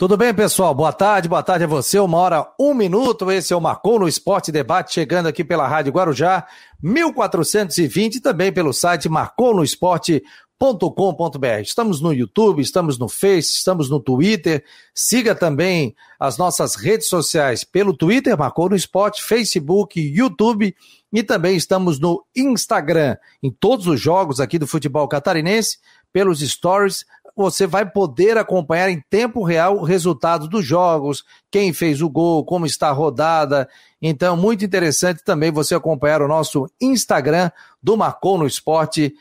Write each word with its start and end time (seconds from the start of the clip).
Tudo 0.00 0.16
bem, 0.16 0.32
pessoal? 0.32 0.74
Boa 0.74 0.94
tarde, 0.94 1.28
boa 1.28 1.42
tarde 1.42 1.64
a 1.64 1.66
você. 1.66 1.98
Uma 1.98 2.16
hora, 2.16 2.50
um 2.58 2.72
minuto. 2.72 3.30
Esse 3.30 3.52
é 3.52 3.56
o 3.56 3.60
Marcou 3.60 3.98
no 3.98 4.08
Esporte 4.08 4.50
Debate, 4.50 4.94
chegando 4.94 5.26
aqui 5.26 5.44
pela 5.44 5.68
Rádio 5.68 5.92
Guarujá, 5.92 6.46
1420, 6.82 8.14
e 8.14 8.20
também 8.22 8.50
pelo 8.50 8.72
site 8.72 9.10
marconosport.com.br. 9.10 11.60
Estamos 11.60 12.00
no 12.00 12.14
YouTube, 12.14 12.62
estamos 12.62 12.98
no 12.98 13.10
Face, 13.10 13.52
estamos 13.52 13.90
no 13.90 14.00
Twitter. 14.00 14.64
Siga 14.94 15.34
também 15.34 15.94
as 16.18 16.38
nossas 16.38 16.76
redes 16.76 17.06
sociais 17.06 17.62
pelo 17.62 17.94
Twitter, 17.94 18.38
Marcou 18.38 18.70
no 18.70 18.76
Esporte, 18.76 19.22
Facebook, 19.22 20.00
YouTube 20.00 20.74
e 21.12 21.22
também 21.22 21.56
estamos 21.56 22.00
no 22.00 22.24
Instagram. 22.34 23.18
Em 23.42 23.50
todos 23.50 23.86
os 23.86 24.00
jogos 24.00 24.40
aqui 24.40 24.58
do 24.58 24.66
futebol 24.66 25.06
catarinense, 25.06 25.76
pelos 26.12 26.40
stories, 26.40 27.04
você 27.42 27.66
vai 27.66 27.88
poder 27.88 28.36
acompanhar 28.38 28.90
em 28.90 29.02
tempo 29.08 29.42
real 29.42 29.76
o 29.78 29.84
resultado 29.84 30.46
dos 30.48 30.64
jogos, 30.64 31.24
quem 31.50 31.72
fez 31.72 32.02
o 32.02 32.08
gol, 32.08 32.44
como 32.44 32.66
está 32.66 32.88
a 32.88 32.92
rodada. 32.92 33.68
Então, 34.00 34.36
muito 34.36 34.64
interessante 34.64 35.24
também 35.24 35.50
você 35.50 35.74
acompanhar 35.74 36.22
o 36.22 36.28
nosso 36.28 36.70
Instagram 36.80 37.50
do 37.82 37.96
marconosport.com.br. 37.96 39.12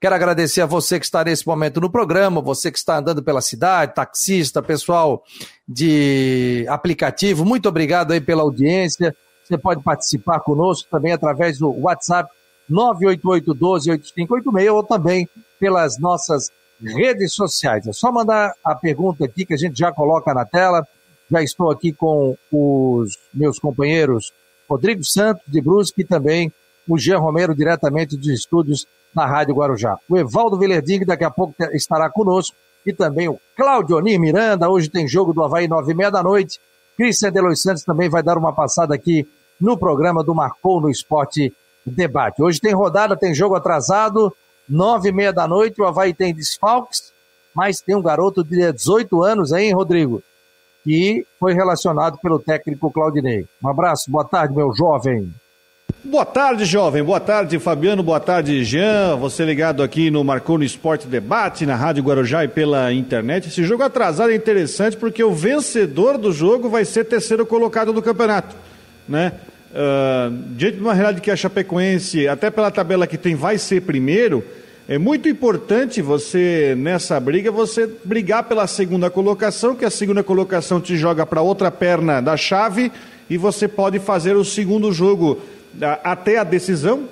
Quero 0.00 0.14
agradecer 0.14 0.62
a 0.62 0.66
você 0.66 0.98
que 0.98 1.04
está 1.04 1.22
nesse 1.22 1.46
momento 1.46 1.80
no 1.80 1.90
programa, 1.90 2.40
você 2.40 2.72
que 2.72 2.78
está 2.78 2.98
andando 2.98 3.22
pela 3.22 3.40
cidade, 3.40 3.94
taxista, 3.94 4.62
pessoal 4.62 5.22
de 5.68 6.66
aplicativo, 6.68 7.44
muito 7.44 7.68
obrigado 7.68 8.12
aí 8.12 8.20
pela 8.20 8.42
audiência. 8.42 9.14
Você 9.44 9.56
pode 9.58 9.82
participar 9.82 10.40
conosco 10.40 10.88
também 10.90 11.12
através 11.12 11.58
do 11.58 11.70
WhatsApp 11.70 12.30
988 12.72 13.54
12 13.54 13.90
8586 13.90 14.70
ou 14.70 14.82
também 14.82 15.28
pelas 15.60 15.98
nossas 15.98 16.50
redes 16.82 17.34
sociais. 17.34 17.86
É 17.86 17.92
só 17.92 18.10
mandar 18.10 18.54
a 18.64 18.74
pergunta 18.74 19.24
aqui 19.24 19.46
que 19.46 19.54
a 19.54 19.56
gente 19.56 19.78
já 19.78 19.92
coloca 19.92 20.34
na 20.34 20.44
tela. 20.44 20.86
Já 21.30 21.42
estou 21.42 21.70
aqui 21.70 21.92
com 21.92 22.36
os 22.50 23.16
meus 23.32 23.58
companheiros 23.58 24.32
Rodrigo 24.68 25.04
Santos 25.04 25.42
de 25.46 25.60
Brusque 25.60 26.00
e 26.02 26.04
também 26.04 26.52
o 26.88 26.98
Jean 26.98 27.18
Romero, 27.18 27.54
diretamente 27.54 28.16
dos 28.16 28.28
estúdios 28.28 28.86
na 29.14 29.26
Rádio 29.26 29.54
Guarujá. 29.54 29.98
O 30.08 30.16
Evaldo 30.16 30.58
Vilerding 30.58 31.04
daqui 31.04 31.24
a 31.24 31.30
pouco 31.30 31.54
estará 31.72 32.10
conosco 32.10 32.56
e 32.84 32.92
também 32.92 33.28
o 33.28 33.38
Claudio 33.56 33.96
Onir 33.96 34.18
Miranda. 34.18 34.68
Hoje 34.68 34.88
tem 34.88 35.06
jogo 35.06 35.32
do 35.32 35.44
Havaí, 35.44 35.68
nove 35.68 35.92
e 35.92 35.94
meia 35.94 36.10
da 36.10 36.22
noite. 36.22 36.58
Cristian 36.96 37.30
Delois 37.30 37.60
Santos 37.60 37.84
também 37.84 38.08
vai 38.08 38.22
dar 38.22 38.36
uma 38.36 38.52
passada 38.52 38.94
aqui 38.94 39.26
no 39.60 39.78
programa 39.78 40.24
do 40.24 40.34
Marcou 40.34 40.80
no 40.80 40.90
Esporte 40.90 41.52
Debate. 41.84 42.42
Hoje 42.42 42.60
tem 42.60 42.72
rodada, 42.72 43.16
tem 43.16 43.34
jogo 43.34 43.54
atrasado 43.54 44.34
nove 44.68 45.10
e 45.10 45.12
meia 45.12 45.32
da 45.32 45.46
noite, 45.46 45.80
o 45.80 45.84
Havaí 45.84 46.14
tem 46.14 46.34
desfalques, 46.34 47.12
mas 47.54 47.80
tem 47.80 47.94
um 47.94 48.02
garoto 48.02 48.42
de 48.42 48.72
18 48.72 49.22
anos 49.22 49.52
hein, 49.52 49.74
Rodrigo? 49.74 50.22
Que 50.84 51.26
foi 51.38 51.52
relacionado 51.52 52.18
pelo 52.18 52.38
técnico 52.38 52.90
Claudinei. 52.90 53.46
Um 53.62 53.68
abraço, 53.68 54.10
boa 54.10 54.24
tarde, 54.24 54.54
meu 54.54 54.72
jovem. 54.74 55.32
Boa 56.04 56.24
tarde, 56.24 56.64
jovem. 56.64 57.00
Boa 57.04 57.20
tarde, 57.20 57.60
Fabiano. 57.60 58.02
Boa 58.02 58.18
tarde, 58.18 58.64
Jean. 58.64 59.14
Você 59.16 59.44
ligado 59.44 59.84
aqui 59.84 60.10
no 60.10 60.24
Marcou 60.24 60.58
no 60.58 60.64
Esporte 60.64 61.06
Debate, 61.06 61.64
na 61.64 61.76
Rádio 61.76 62.02
Guarujá 62.02 62.44
e 62.44 62.48
pela 62.48 62.92
internet. 62.92 63.46
Esse 63.46 63.62
jogo 63.62 63.84
atrasado 63.84 64.32
é 64.32 64.34
interessante 64.34 64.96
porque 64.96 65.22
o 65.22 65.32
vencedor 65.32 66.18
do 66.18 66.32
jogo 66.32 66.68
vai 66.68 66.84
ser 66.84 67.04
terceiro 67.04 67.46
colocado 67.46 67.92
do 67.92 68.02
campeonato, 68.02 68.56
né? 69.08 69.32
Uh, 69.72 70.30
diante 70.54 70.76
de 70.76 70.82
uma 70.82 70.92
realidade 70.92 71.22
que 71.22 71.30
a 71.30 71.36
Chapecoense, 71.36 72.28
até 72.28 72.50
pela 72.50 72.70
tabela 72.70 73.06
que 73.06 73.16
tem, 73.16 73.34
vai 73.34 73.56
ser 73.56 73.80
primeiro, 73.80 74.44
é 74.86 74.98
muito 74.98 75.28
importante 75.28 76.02
você, 76.02 76.74
nessa 76.76 77.18
briga, 77.18 77.50
você 77.50 77.88
brigar 78.04 78.44
pela 78.44 78.66
segunda 78.66 79.08
colocação, 79.08 79.74
que 79.74 79.84
a 79.84 79.90
segunda 79.90 80.22
colocação 80.22 80.80
te 80.80 80.96
joga 80.96 81.24
para 81.24 81.40
outra 81.40 81.70
perna 81.70 82.20
da 82.20 82.36
chave 82.36 82.92
e 83.30 83.38
você 83.38 83.66
pode 83.66 83.98
fazer 83.98 84.36
o 84.36 84.44
segundo 84.44 84.92
jogo 84.92 85.40
até 86.04 86.36
a 86.36 86.44
decisão, 86.44 87.08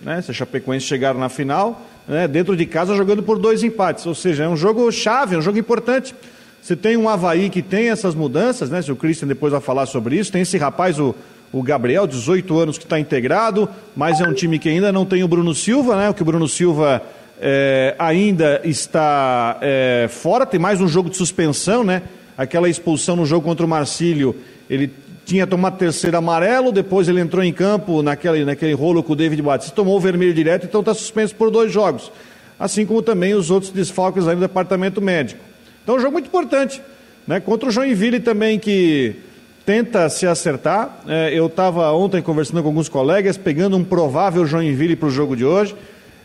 né? 0.00 0.22
Se 0.22 0.30
a 0.30 0.34
Chapecoense 0.34 0.86
chegar 0.86 1.14
na 1.14 1.28
final, 1.28 1.84
né? 2.06 2.28
dentro 2.28 2.56
de 2.56 2.66
casa 2.66 2.94
jogando 2.94 3.22
por 3.22 3.38
dois 3.38 3.64
empates. 3.64 4.06
Ou 4.06 4.14
seja, 4.14 4.44
é 4.44 4.48
um 4.48 4.56
jogo 4.56 4.90
chave, 4.92 5.34
é 5.34 5.38
um 5.38 5.42
jogo 5.42 5.58
importante. 5.58 6.14
Você 6.62 6.76
tem 6.76 6.96
um 6.96 7.08
Havaí 7.08 7.50
que 7.50 7.62
tem 7.62 7.90
essas 7.90 8.14
mudanças, 8.14 8.70
né? 8.70 8.80
Se 8.80 8.92
o 8.92 8.96
Christian 8.96 9.28
depois 9.28 9.50
vai 9.50 9.60
falar 9.60 9.86
sobre 9.86 10.16
isso, 10.16 10.30
tem 10.30 10.42
esse 10.42 10.56
rapaz, 10.56 10.98
o 11.00 11.14
o 11.54 11.62
Gabriel, 11.62 12.04
18 12.04 12.58
anos, 12.58 12.78
que 12.78 12.84
está 12.84 12.98
integrado, 12.98 13.68
mas 13.94 14.20
é 14.20 14.24
um 14.26 14.32
time 14.32 14.58
que 14.58 14.68
ainda 14.68 14.90
não 14.90 15.06
tem 15.06 15.22
o 15.22 15.28
Bruno 15.28 15.54
Silva, 15.54 15.94
né? 15.94 16.10
O 16.10 16.14
que 16.14 16.20
o 16.20 16.24
Bruno 16.24 16.48
Silva 16.48 17.00
é, 17.40 17.94
ainda 17.96 18.60
está 18.64 19.56
é, 19.60 20.08
fora, 20.10 20.44
tem 20.44 20.58
mais 20.58 20.80
um 20.80 20.88
jogo 20.88 21.08
de 21.08 21.16
suspensão, 21.16 21.84
né? 21.84 22.02
Aquela 22.36 22.68
expulsão 22.68 23.14
no 23.14 23.24
jogo 23.24 23.46
contra 23.46 23.64
o 23.64 23.68
Marcílio, 23.68 24.34
ele 24.68 24.90
tinha 25.24 25.46
tomado 25.46 25.78
terceiro 25.78 26.16
amarelo, 26.16 26.72
depois 26.72 27.08
ele 27.08 27.20
entrou 27.20 27.44
em 27.44 27.52
campo 27.52 28.02
naquele, 28.02 28.44
naquele 28.44 28.72
rolo 28.72 29.00
com 29.00 29.12
o 29.12 29.16
David 29.16 29.40
Batista, 29.40 29.76
tomou 29.76 29.96
o 29.96 30.00
vermelho 30.00 30.34
direto, 30.34 30.66
então 30.66 30.80
está 30.80 30.92
suspenso 30.92 31.36
por 31.36 31.52
dois 31.52 31.70
jogos. 31.70 32.10
Assim 32.58 32.84
como 32.84 33.00
também 33.00 33.32
os 33.32 33.52
outros 33.52 33.70
desfalques 33.70 34.26
aí 34.26 34.34
do 34.34 34.40
departamento 34.40 35.00
médico. 35.00 35.40
Então, 35.84 35.94
um 35.94 36.00
jogo 36.00 36.14
muito 36.14 36.26
importante. 36.26 36.82
Né? 37.28 37.38
Contra 37.38 37.68
o 37.68 37.72
Joinville 37.72 38.18
também, 38.18 38.58
que 38.58 39.14
tenta 39.64 40.08
se 40.08 40.26
acertar. 40.26 41.00
É, 41.08 41.30
eu 41.32 41.46
estava 41.46 41.90
ontem 41.92 42.22
conversando 42.22 42.62
com 42.62 42.68
alguns 42.68 42.88
colegas, 42.88 43.36
pegando 43.36 43.76
um 43.76 43.84
provável 43.84 44.46
Joinville 44.46 44.96
para 44.96 45.08
o 45.08 45.10
jogo 45.10 45.36
de 45.36 45.44
hoje. 45.44 45.74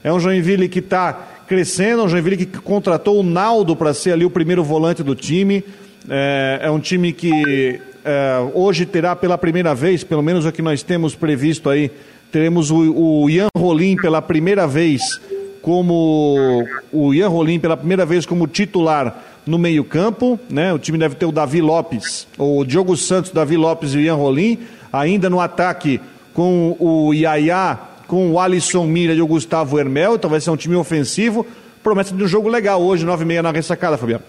É 0.03 0.11
um 0.11 0.19
Joinville 0.19 0.67
que 0.67 0.79
está 0.79 1.13
crescendo, 1.47 2.03
um 2.03 2.09
Joinville 2.09 2.37
que 2.37 2.59
contratou 2.59 3.19
o 3.19 3.23
Naldo 3.23 3.75
para 3.75 3.93
ser 3.93 4.11
ali 4.11 4.25
o 4.25 4.29
primeiro 4.29 4.63
volante 4.63 5.03
do 5.03 5.15
time. 5.15 5.63
É, 6.09 6.59
é 6.63 6.71
um 6.71 6.79
time 6.79 7.11
que 7.13 7.79
é, 8.03 8.51
hoje 8.53 8.85
terá 8.85 9.15
pela 9.15 9.37
primeira 9.37 9.73
vez, 9.73 10.03
pelo 10.03 10.21
menos 10.21 10.45
o 10.45 10.51
que 10.51 10.61
nós 10.61 10.83
temos 10.83 11.15
previsto 11.15 11.69
aí, 11.69 11.91
teremos 12.31 12.71
o, 12.71 13.23
o 13.23 13.29
Ian 13.29 13.47
Rolim 13.55 13.95
pela 13.95 14.21
primeira 14.21 14.67
vez 14.67 15.19
como 15.61 16.63
o 16.91 17.13
Ian 17.13 17.27
Rolim 17.27 17.59
pela 17.59 17.75
primeira 17.75 18.05
vez 18.05 18.25
como 18.25 18.47
titular 18.47 19.28
no 19.49 19.57
meio-campo, 19.57 20.39
né? 20.49 20.71
O 20.71 20.79
time 20.79 20.97
deve 20.97 21.15
ter 21.15 21.25
o 21.25 21.31
Davi 21.31 21.59
Lopes, 21.59 22.27
o 22.37 22.63
Diogo 22.63 22.95
Santos, 22.95 23.31
Davi 23.31 23.57
Lopes 23.57 23.93
e 23.93 23.97
o 23.97 24.01
Ian 24.01 24.15
Rolim. 24.15 24.59
Ainda 24.93 25.29
no 25.29 25.39
ataque 25.39 25.99
com 26.33 26.75
o 26.79 27.13
Yaya, 27.13 27.77
com 28.07 28.31
o 28.31 28.39
Alisson 28.39 28.85
Mira 28.85 29.13
e 29.13 29.21
o 29.21 29.27
Gustavo 29.27 29.79
Hermel. 29.79 30.15
Então 30.15 30.29
vai 30.29 30.39
ser 30.39 30.51
um 30.51 30.57
time 30.57 30.75
ofensivo. 30.75 31.45
Promessa 31.81 32.13
de 32.13 32.23
um 32.23 32.27
jogo 32.27 32.47
legal 32.47 32.81
hoje, 32.81 33.05
9h30 33.05 33.41
na 33.41 33.51
ressacada, 33.51 33.97
Fabiano. 33.97 34.23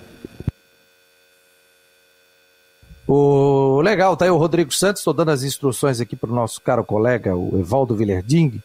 O 3.07 3.81
legal, 3.83 4.17
tá 4.17 4.25
aí 4.25 4.31
o 4.31 4.37
Rodrigo 4.37 4.73
Santos, 4.73 5.01
estou 5.01 5.13
dando 5.13 5.33
as 5.33 5.43
instruções 5.43 6.01
aqui 6.01 6.15
para 6.15 6.31
o 6.31 6.35
nosso 6.35 6.61
caro 6.61 6.85
colega, 6.85 7.35
o 7.35 7.59
Evaldo 7.59 7.97
Villarding, 7.97 8.63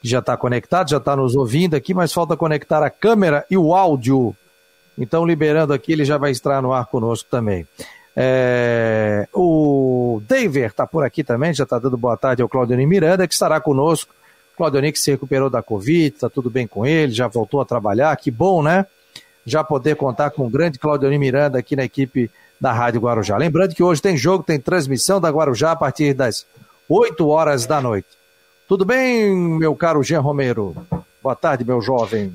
que 0.00 0.08
já 0.08 0.20
está 0.20 0.34
conectado, 0.34 0.88
já 0.88 0.96
está 0.96 1.14
nos 1.14 1.36
ouvindo 1.36 1.74
aqui, 1.74 1.92
mas 1.92 2.10
falta 2.10 2.34
conectar 2.34 2.82
a 2.82 2.88
câmera 2.88 3.44
e 3.50 3.56
o 3.58 3.74
áudio 3.74 4.34
então, 4.98 5.24
liberando 5.24 5.72
aqui, 5.72 5.92
ele 5.92 6.04
já 6.04 6.18
vai 6.18 6.30
estar 6.30 6.60
no 6.62 6.72
ar 6.72 6.86
conosco 6.86 7.28
também. 7.30 7.66
É, 8.14 9.26
o 9.32 10.20
David 10.28 10.66
está 10.66 10.86
por 10.86 11.02
aqui 11.04 11.24
também, 11.24 11.54
já 11.54 11.64
está 11.64 11.78
dando 11.78 11.96
boa 11.96 12.16
tarde 12.16 12.42
ao 12.42 12.48
Claudionir 12.48 12.86
Miranda, 12.86 13.26
que 13.26 13.34
estará 13.34 13.60
conosco. 13.60 14.14
Claudionir 14.56 14.92
que 14.92 14.98
se 14.98 15.10
recuperou 15.10 15.48
da 15.48 15.62
Covid, 15.62 16.14
está 16.14 16.28
tudo 16.28 16.50
bem 16.50 16.66
com 16.66 16.84
ele, 16.84 17.12
já 17.12 17.26
voltou 17.26 17.60
a 17.60 17.64
trabalhar, 17.64 18.14
que 18.16 18.30
bom, 18.30 18.62
né? 18.62 18.86
Já 19.46 19.64
poder 19.64 19.96
contar 19.96 20.30
com 20.30 20.46
o 20.46 20.50
grande 20.50 20.78
Claudionir 20.78 21.18
Miranda 21.18 21.58
aqui 21.58 21.74
na 21.74 21.84
equipe 21.84 22.30
da 22.60 22.72
Rádio 22.72 23.00
Guarujá. 23.00 23.36
Lembrando 23.36 23.74
que 23.74 23.82
hoje 23.82 24.00
tem 24.00 24.16
jogo, 24.16 24.44
tem 24.44 24.60
transmissão 24.60 25.20
da 25.20 25.30
Guarujá 25.30 25.72
a 25.72 25.76
partir 25.76 26.14
das 26.14 26.46
8 26.88 27.26
horas 27.26 27.66
da 27.66 27.80
noite. 27.80 28.08
Tudo 28.68 28.84
bem, 28.84 29.34
meu 29.34 29.74
caro 29.74 30.02
Jean 30.02 30.20
Romero? 30.20 30.76
Boa 31.22 31.34
tarde, 31.34 31.64
meu 31.64 31.80
jovem. 31.80 32.32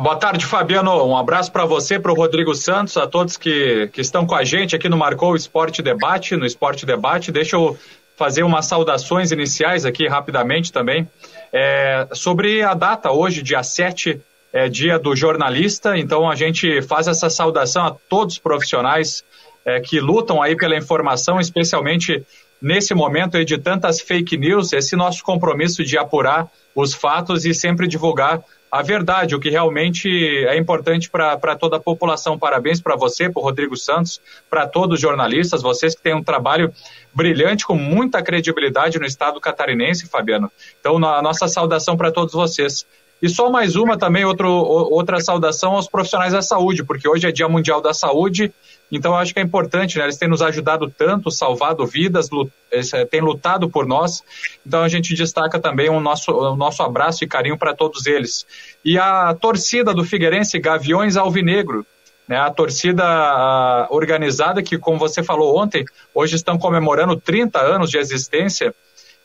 Boa 0.00 0.16
tarde, 0.16 0.46
Fabiano. 0.46 1.04
Um 1.04 1.14
abraço 1.14 1.52
para 1.52 1.66
você, 1.66 1.98
para 1.98 2.10
o 2.10 2.14
Rodrigo 2.14 2.54
Santos, 2.54 2.96
a 2.96 3.06
todos 3.06 3.36
que, 3.36 3.90
que 3.92 4.00
estão 4.00 4.26
com 4.26 4.34
a 4.34 4.42
gente 4.42 4.74
aqui 4.74 4.88
no 4.88 4.96
Marcou 4.96 5.36
Esporte 5.36 5.82
Debate, 5.82 6.36
no 6.36 6.46
Esporte 6.46 6.86
Debate. 6.86 7.30
Deixa 7.30 7.56
eu 7.56 7.76
fazer 8.16 8.42
umas 8.42 8.64
saudações 8.64 9.30
iniciais 9.30 9.84
aqui 9.84 10.08
rapidamente 10.08 10.72
também. 10.72 11.06
É, 11.52 12.08
sobre 12.14 12.62
a 12.62 12.72
data, 12.72 13.12
hoje, 13.12 13.42
dia 13.42 13.62
7, 13.62 14.18
é 14.54 14.70
dia 14.70 14.98
do 14.98 15.14
jornalista, 15.14 15.98
então 15.98 16.30
a 16.30 16.34
gente 16.34 16.80
faz 16.80 17.06
essa 17.06 17.28
saudação 17.28 17.84
a 17.84 17.94
todos 18.08 18.36
os 18.36 18.40
profissionais 18.40 19.22
é, 19.66 19.80
que 19.80 20.00
lutam 20.00 20.40
aí 20.40 20.56
pela 20.56 20.78
informação, 20.78 21.38
especialmente 21.38 22.24
nesse 22.60 22.94
momento 22.94 23.36
aí 23.36 23.44
de 23.44 23.58
tantas 23.58 24.00
fake 24.00 24.38
news, 24.38 24.72
esse 24.72 24.96
nosso 24.96 25.22
compromisso 25.22 25.84
de 25.84 25.98
apurar 25.98 26.48
os 26.74 26.94
fatos 26.94 27.44
e 27.44 27.52
sempre 27.52 27.86
divulgar 27.86 28.40
a 28.70 28.82
verdade, 28.82 29.34
o 29.34 29.40
que 29.40 29.50
realmente 29.50 30.08
é 30.46 30.56
importante 30.56 31.10
para 31.10 31.56
toda 31.56 31.76
a 31.76 31.80
população. 31.80 32.38
Parabéns 32.38 32.80
para 32.80 32.94
você, 32.94 33.28
para 33.28 33.42
Rodrigo 33.42 33.76
Santos, 33.76 34.20
para 34.48 34.66
todos 34.66 34.94
os 34.94 35.00
jornalistas, 35.00 35.60
vocês 35.60 35.94
que 35.94 36.02
têm 36.02 36.14
um 36.14 36.22
trabalho 36.22 36.72
brilhante, 37.12 37.66
com 37.66 37.74
muita 37.74 38.22
credibilidade 38.22 38.98
no 38.98 39.04
estado 39.04 39.40
catarinense, 39.40 40.08
Fabiano. 40.08 40.50
Então, 40.78 40.96
a 41.04 41.20
nossa 41.20 41.48
saudação 41.48 41.96
para 41.96 42.12
todos 42.12 42.32
vocês. 42.32 42.86
E 43.20 43.28
só 43.28 43.50
mais 43.50 43.76
uma 43.76 43.98
também, 43.98 44.24
outro, 44.24 44.48
outra 44.48 45.20
saudação 45.20 45.72
aos 45.72 45.88
profissionais 45.88 46.32
da 46.32 46.40
saúde, 46.40 46.84
porque 46.84 47.08
hoje 47.08 47.26
é 47.26 47.32
Dia 47.32 47.48
Mundial 47.48 47.82
da 47.82 47.92
Saúde, 47.92 48.52
então 48.96 49.12
eu 49.12 49.18
acho 49.18 49.32
que 49.32 49.40
é 49.40 49.42
importante, 49.42 49.98
né? 49.98 50.04
Eles 50.04 50.16
têm 50.16 50.28
nos 50.28 50.42
ajudado 50.42 50.90
tanto, 50.90 51.30
salvado 51.30 51.86
vidas, 51.86 52.28
eh, 52.70 53.04
têm 53.04 53.20
lutado 53.20 53.70
por 53.70 53.86
nós, 53.86 54.22
então 54.66 54.82
a 54.82 54.88
gente 54.88 55.14
destaca 55.14 55.60
também 55.60 55.88
o 55.88 56.00
nosso, 56.00 56.32
o 56.32 56.56
nosso 56.56 56.82
abraço 56.82 57.22
e 57.22 57.28
carinho 57.28 57.56
para 57.56 57.74
todos 57.74 58.06
eles. 58.06 58.46
E 58.84 58.98
a 58.98 59.34
torcida 59.34 59.94
do 59.94 60.04
Figueirense, 60.04 60.58
Gaviões 60.58 61.16
Alvinegro, 61.16 61.86
né, 62.26 62.36
a 62.36 62.50
torcida 62.50 63.88
organizada 63.90 64.62
que, 64.62 64.78
como 64.78 64.98
você 64.98 65.22
falou 65.22 65.58
ontem, 65.58 65.84
hoje 66.14 66.36
estão 66.36 66.58
comemorando 66.58 67.16
30 67.16 67.60
anos 67.60 67.90
de 67.90 67.98
existência, 67.98 68.74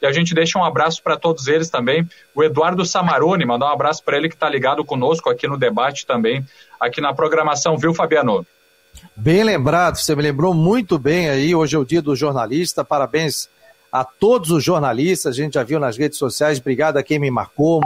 e 0.01 0.05
a 0.05 0.11
gente 0.11 0.33
deixa 0.35 0.59
um 0.59 0.63
abraço 0.63 1.01
para 1.01 1.17
todos 1.17 1.47
eles 1.47 1.69
também. 1.69 2.07
O 2.33 2.43
Eduardo 2.43 2.85
Samarone, 2.85 3.45
mandar 3.45 3.67
um 3.67 3.73
abraço 3.73 4.03
para 4.03 4.17
ele 4.17 4.27
que 4.27 4.35
está 4.35 4.49
ligado 4.49 4.83
conosco 4.83 5.29
aqui 5.29 5.47
no 5.47 5.57
debate 5.57 6.05
também, 6.05 6.45
aqui 6.79 6.99
na 6.99 7.13
programação, 7.13 7.77
viu, 7.77 7.93
Fabiano? 7.93 8.45
Bem 9.15 9.43
lembrado, 9.43 9.97
você 9.97 10.15
me 10.15 10.21
lembrou 10.21 10.53
muito 10.53 10.97
bem 10.99 11.29
aí. 11.29 11.55
Hoje 11.55 11.75
é 11.75 11.79
o 11.79 11.85
dia 11.85 12.01
do 12.01 12.15
jornalista. 12.15 12.83
Parabéns 12.83 13.49
a 13.91 14.03
todos 14.03 14.51
os 14.51 14.63
jornalistas. 14.63 15.33
A 15.33 15.35
gente 15.35 15.53
já 15.53 15.63
viu 15.63 15.79
nas 15.79 15.97
redes 15.97 16.17
sociais. 16.17 16.59
Obrigado 16.59 16.97
a 16.97 17.03
quem 17.03 17.19
me 17.19 17.31
marcou. 17.31 17.81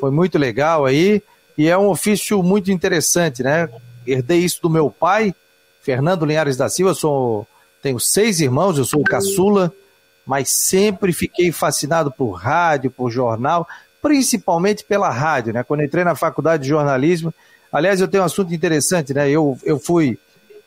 Foi 0.00 0.10
muito 0.10 0.38
legal 0.38 0.84
aí. 0.84 1.22
E 1.56 1.68
é 1.68 1.76
um 1.76 1.88
ofício 1.88 2.42
muito 2.42 2.70
interessante, 2.70 3.42
né? 3.42 3.68
Herdei 4.06 4.38
isso 4.38 4.60
do 4.62 4.70
meu 4.70 4.90
pai, 4.90 5.34
Fernando 5.82 6.24
Linhares 6.24 6.56
da 6.56 6.68
Silva. 6.68 6.94
Sou, 6.94 7.46
tenho 7.82 8.00
seis 8.00 8.40
irmãos, 8.40 8.78
eu 8.78 8.84
sou 8.84 9.00
o 9.00 9.04
caçula 9.04 9.72
mas 10.26 10.50
sempre 10.50 11.12
fiquei 11.12 11.50
fascinado 11.50 12.10
por 12.10 12.32
rádio, 12.32 12.90
por 12.90 13.10
jornal, 13.10 13.66
principalmente 14.00 14.84
pela 14.84 15.10
rádio, 15.10 15.52
né? 15.52 15.62
Quando 15.62 15.82
entrei 15.82 16.04
na 16.04 16.14
faculdade 16.14 16.64
de 16.64 16.68
jornalismo, 16.68 17.32
aliás, 17.72 18.00
eu 18.00 18.08
tenho 18.08 18.22
um 18.22 18.26
assunto 18.26 18.54
interessante, 18.54 19.12
né? 19.12 19.28
Eu, 19.30 19.58
eu 19.64 19.78
fui, 19.78 20.18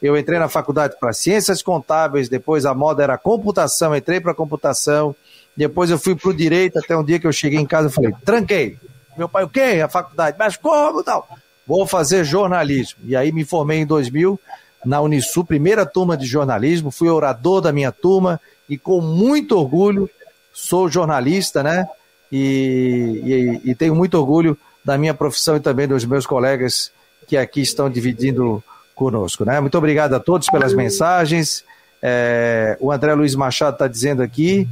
eu 0.01 0.17
entrei 0.17 0.39
na 0.39 0.49
faculdade 0.49 0.95
para 0.99 1.13
ciências 1.13 1.61
contábeis, 1.61 2.29
depois 2.29 2.65
a 2.65 2.73
moda 2.73 3.03
era 3.03 3.17
computação, 3.17 3.95
entrei 3.95 4.19
para 4.19 4.33
computação, 4.33 5.15
depois 5.55 5.89
eu 5.89 5.97
fui 5.97 6.15
para 6.15 6.29
o 6.29 6.33
direito, 6.33 6.79
até 6.79 6.95
um 6.95 7.03
dia 7.03 7.19
que 7.19 7.27
eu 7.27 7.33
cheguei 7.33 7.59
em 7.59 7.65
casa 7.65 7.87
e 7.87 7.91
falei, 7.91 8.13
tranquei. 8.23 8.77
Meu 9.17 9.29
pai, 9.29 9.43
o 9.45 9.49
quê? 9.49 9.81
A 9.83 9.87
faculdade, 9.87 10.35
mas 10.37 10.57
como 10.57 11.03
tal? 11.03 11.27
Vou 11.65 11.87
fazer 11.87 12.23
jornalismo. 12.25 12.99
E 13.05 13.15
aí 13.15 13.31
me 13.31 13.45
formei 13.45 13.79
em 13.79 13.85
2000 13.85 14.39
na 14.85 15.01
Unisul, 15.01 15.43
primeira 15.43 15.85
turma 15.85 16.15
de 16.15 16.25
jornalismo, 16.25 16.91
fui 16.91 17.09
orador 17.09 17.59
da 17.59 17.71
minha 17.71 17.91
turma, 17.91 18.39
e 18.69 18.77
com 18.77 19.01
muito 19.01 19.57
orgulho 19.57 20.09
sou 20.53 20.89
jornalista, 20.89 21.61
né? 21.61 21.87
E, 22.31 23.59
e, 23.63 23.71
e, 23.71 23.75
tenho 23.75 23.93
muito 23.93 24.15
orgulho 24.15 24.57
da 24.83 24.97
minha 24.97 25.13
profissão 25.13 25.57
e 25.57 25.59
também 25.59 25.87
dos 25.87 26.05
meus 26.05 26.25
colegas 26.25 26.91
que 27.27 27.37
aqui 27.37 27.61
estão 27.61 27.89
dividindo 27.89 28.63
conosco, 28.95 29.45
né? 29.45 29.59
Muito 29.59 29.77
obrigado 29.77 30.13
a 30.13 30.19
todos 30.19 30.47
pelas 30.49 30.73
mensagens. 30.73 31.63
É, 32.01 32.77
o 32.79 32.91
André 32.91 33.13
Luiz 33.13 33.35
Machado 33.35 33.75
está 33.75 33.87
dizendo 33.87 34.23
aqui, 34.23 34.67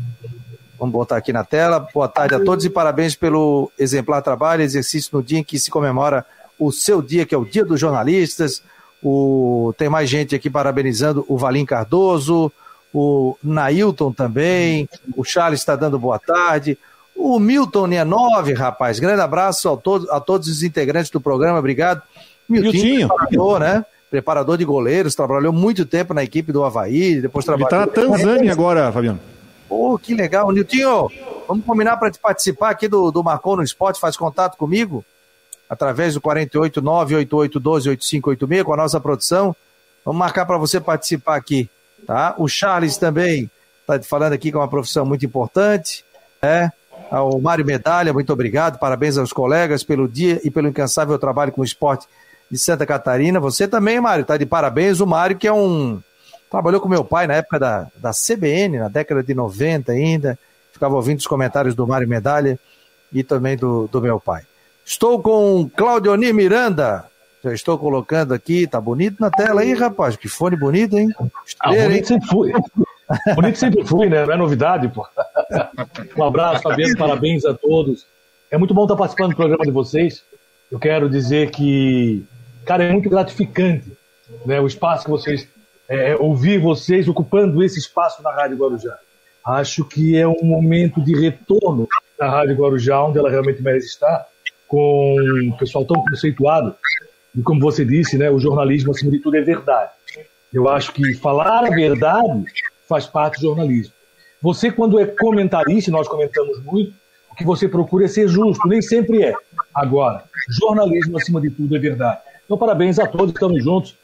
vamos 0.79 0.93
botar 0.93 1.17
aqui 1.17 1.33
na 1.33 1.43
tela. 1.43 1.87
Boa 1.93 2.07
tarde 2.07 2.35
a 2.35 2.43
todos 2.43 2.63
e 2.65 2.69
parabéns 2.69 3.15
pelo 3.15 3.71
exemplar 3.77 4.21
trabalho, 4.21 4.63
exercício 4.63 5.09
no 5.13 5.21
dia 5.21 5.39
em 5.39 5.43
que 5.43 5.59
se 5.59 5.69
comemora 5.69 6.25
o 6.57 6.71
seu 6.71 7.01
dia, 7.01 7.25
que 7.25 7.35
é 7.35 7.37
o 7.37 7.45
Dia 7.45 7.65
dos 7.65 7.79
Jornalistas. 7.79 8.63
O, 9.01 9.73
tem 9.77 9.89
mais 9.89 10.09
gente 10.09 10.33
aqui 10.33 10.49
parabenizando 10.49 11.25
o 11.27 11.37
Valim 11.37 11.65
Cardoso, 11.65 12.51
o 12.93 13.35
Nailton 13.43 14.13
também, 14.13 14.87
o 15.17 15.23
Charles 15.23 15.59
está 15.59 15.75
dando 15.75 15.99
boa 15.99 16.17
tarde, 16.17 16.77
o 17.15 17.37
Milton 17.37 17.87
Nenove, 17.87 18.53
rapaz, 18.53 18.99
grande 18.99 19.21
abraço 19.21 19.69
a 19.69 19.75
todos, 19.75 20.09
a 20.09 20.19
todos 20.21 20.47
os 20.47 20.63
integrantes 20.63 21.11
do 21.11 21.19
programa, 21.19 21.59
obrigado. 21.59 22.01
Miltinho, 22.47 23.07
preparador, 23.07 23.59
né? 23.59 23.85
Preparador 24.13 24.59
de 24.59 24.63
goleiros, 24.63 25.15
trabalhou 25.15 25.51
muito 25.51 25.87
tempo 25.87 26.13
na 26.13 26.23
equipe 26.23 26.51
do 26.51 26.63
Havaí, 26.63 27.19
depois 27.19 27.43
trabalhou... 27.43 27.67
Ele 27.67 27.89
está 27.89 28.01
na 28.03 28.07
Tanzânia 28.07 28.51
agora, 28.51 28.91
Fabiano. 28.91 29.19
Pô, 29.67 29.97
que 29.97 30.13
legal. 30.13 30.51
Niltinho, 30.51 31.09
vamos 31.47 31.65
combinar 31.65 31.97
para 31.97 32.11
participar 32.21 32.69
aqui 32.69 32.87
do, 32.87 33.09
do 33.09 33.23
Marcou 33.23 33.57
no 33.57 33.63
Esporte, 33.63 33.99
faz 33.99 34.15
contato 34.15 34.55
comigo, 34.55 35.03
através 35.67 36.13
do 36.13 36.21
48 36.21 36.79
98812 36.79 37.89
8586 37.89 38.63
com 38.63 38.73
a 38.73 38.77
nossa 38.77 38.99
produção. 38.99 39.55
Vamos 40.05 40.19
marcar 40.19 40.45
para 40.45 40.59
você 40.59 40.79
participar 40.79 41.35
aqui. 41.35 41.67
Tá? 42.05 42.35
O 42.37 42.47
Charles 42.47 42.97
também 42.97 43.49
está 43.81 43.99
falando 44.03 44.33
aqui 44.33 44.51
que 44.51 44.55
é 44.55 44.59
uma 44.59 44.67
profissão 44.67 45.07
muito 45.07 45.25
importante. 45.25 46.05
Né? 46.39 46.71
O 47.09 47.39
Mário 47.39 47.65
Medalha, 47.65 48.13
muito 48.13 48.31
obrigado. 48.31 48.77
Parabéns 48.77 49.17
aos 49.17 49.33
colegas 49.33 49.83
pelo 49.83 50.07
dia 50.07 50.39
e 50.43 50.51
pelo 50.51 50.67
incansável 50.67 51.17
trabalho 51.17 51.51
com 51.51 51.61
o 51.61 51.65
esporte 51.65 52.05
de 52.49 52.57
Santa 52.57 52.85
Catarina. 52.85 53.39
Você 53.39 53.67
também, 53.67 53.99
Mário, 53.99 54.23
está 54.23 54.37
de 54.37 54.45
parabéns. 54.45 54.99
O 54.99 55.07
Mário, 55.07 55.37
que 55.37 55.47
é 55.47 55.53
um. 55.53 56.01
Trabalhou 56.49 56.79
com 56.79 56.87
meu 56.87 57.03
pai 57.03 57.25
na 57.25 57.35
época 57.35 57.59
da, 57.59 57.87
da 57.95 58.11
CBN, 58.11 58.79
na 58.79 58.87
década 58.87 59.23
de 59.23 59.33
90 59.33 59.91
ainda. 59.91 60.37
Ficava 60.71 60.95
ouvindo 60.95 61.19
os 61.19 61.27
comentários 61.27 61.75
do 61.75 61.87
Mário 61.87 62.07
Medalha 62.07 62.59
e 63.11 63.23
também 63.23 63.57
do, 63.57 63.87
do 63.87 64.01
meu 64.01 64.19
pai. 64.19 64.43
Estou 64.85 65.21
com 65.21 65.69
Claudioni 65.75 66.33
Miranda, 66.33 67.05
já 67.43 67.53
estou 67.53 67.77
colocando 67.77 68.33
aqui, 68.33 68.67
tá 68.67 68.79
bonito 68.79 69.17
na 69.19 69.29
tela 69.29 69.61
aí, 69.61 69.73
rapaz. 69.73 70.15
Que 70.15 70.27
fone 70.27 70.55
bonito, 70.55 70.97
hein? 70.97 71.09
Ah, 71.59 71.69
bonito 71.69 71.91
hein? 71.91 72.03
sempre 72.03 72.27
fui. 72.27 72.53
bonito 73.35 73.57
sempre 73.57 73.85
fui, 73.85 74.09
né? 74.09 74.25
Não 74.25 74.33
é 74.33 74.37
novidade, 74.37 74.87
pô. 74.89 75.05
Um 76.17 76.23
abraço, 76.23 76.63
Fabiano, 76.63 76.97
parabéns 76.97 77.45
a 77.45 77.53
todos. 77.53 78.05
É 78.49 78.57
muito 78.57 78.73
bom 78.73 78.83
estar 78.83 78.95
participando 78.95 79.31
do 79.31 79.35
programa 79.35 79.65
de 79.65 79.71
vocês. 79.71 80.23
Eu 80.73 80.79
quero 80.79 81.07
dizer 81.07 81.51
que, 81.51 82.25
cara, 82.65 82.85
é 82.85 82.91
muito 82.91 83.07
gratificante 83.07 83.95
né, 84.43 84.59
o 84.59 84.65
espaço 84.65 85.05
que 85.05 85.11
vocês. 85.11 85.47
É, 85.87 86.13
é 86.13 86.15
ouvir 86.15 86.59
vocês 86.59 87.07
ocupando 87.07 87.63
esse 87.63 87.77
espaço 87.77 88.23
na 88.23 88.33
Rádio 88.33 88.57
Guarujá. 88.57 88.97
Acho 89.45 89.85
que 89.85 90.17
é 90.17 90.27
um 90.27 90.43
momento 90.43 90.99
de 90.99 91.13
retorno 91.13 91.87
da 92.17 92.27
Rádio 92.27 92.55
Guarujá, 92.55 93.03
onde 93.03 93.19
ela 93.19 93.29
realmente 93.29 93.61
merece 93.61 93.85
estar, 93.85 94.25
com 94.67 95.15
um 95.45 95.51
pessoal 95.51 95.85
tão 95.85 96.03
conceituado 96.03 96.75
e 97.37 97.43
como 97.43 97.59
você 97.59 97.85
disse, 97.85 98.17
né, 98.17 98.31
o 98.31 98.39
jornalismo, 98.39 98.89
acima 98.89 99.11
de 99.11 99.19
tudo, 99.19 99.37
é 99.37 99.41
verdade. 99.41 99.91
Eu 100.51 100.67
acho 100.67 100.91
que 100.91 101.13
falar 101.13 101.67
a 101.67 101.69
verdade 101.69 102.45
faz 102.89 103.05
parte 103.05 103.35
do 103.35 103.47
jornalismo. 103.47 103.93
Você, 104.41 104.71
quando 104.71 104.99
é 104.99 105.05
comentarista, 105.05 105.91
nós 105.91 106.07
comentamos 106.07 106.63
muito, 106.63 106.95
o 107.29 107.35
que 107.35 107.43
você 107.43 107.67
procura 107.67 108.05
é 108.05 108.07
ser 108.07 108.27
justo, 108.27 108.67
nem 108.67 108.81
sempre 108.81 109.21
é. 109.21 109.35
Agora, 109.73 110.23
jornalismo, 110.49 111.17
acima 111.17 111.41
de 111.41 111.49
tudo, 111.49 111.75
é 111.75 111.79
verdade. 111.79 112.19
Então, 112.45 112.57
parabéns 112.57 112.99
a 112.99 113.07
todos, 113.07 113.33
estamos 113.33 113.63
juntos, 113.63 113.95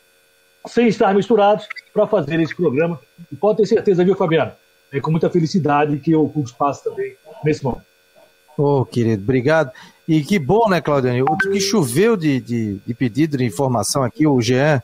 sem 0.68 0.88
estar 0.88 1.14
misturados, 1.14 1.68
para 1.94 2.08
fazer 2.08 2.40
esse 2.40 2.56
programa. 2.56 3.00
E 3.32 3.36
pode 3.36 3.58
ter 3.58 3.66
certeza, 3.66 4.04
viu, 4.04 4.16
Fabiano? 4.16 4.52
É 4.92 5.00
com 5.00 5.12
muita 5.12 5.30
felicidade 5.30 5.98
que 6.00 6.12
eu 6.12 6.24
ocupo 6.24 6.48
espaço 6.48 6.84
também 6.84 7.16
nesse 7.44 7.64
momento. 7.64 7.84
Ô, 8.58 8.80
oh, 8.80 8.86
querido, 8.86 9.22
obrigado. 9.24 9.72
E 10.08 10.24
que 10.24 10.40
bom, 10.40 10.68
né, 10.68 10.82
Claudiane? 10.82 11.22
O 11.22 11.38
que 11.38 11.60
choveu 11.60 12.18
de, 12.18 12.42
de, 12.42 12.76
de, 12.86 12.94
pedido 12.94 13.38
de 13.38 13.46
informação 13.46 14.04
aqui, 14.04 14.26
o 14.26 14.42
Jean 14.42 14.82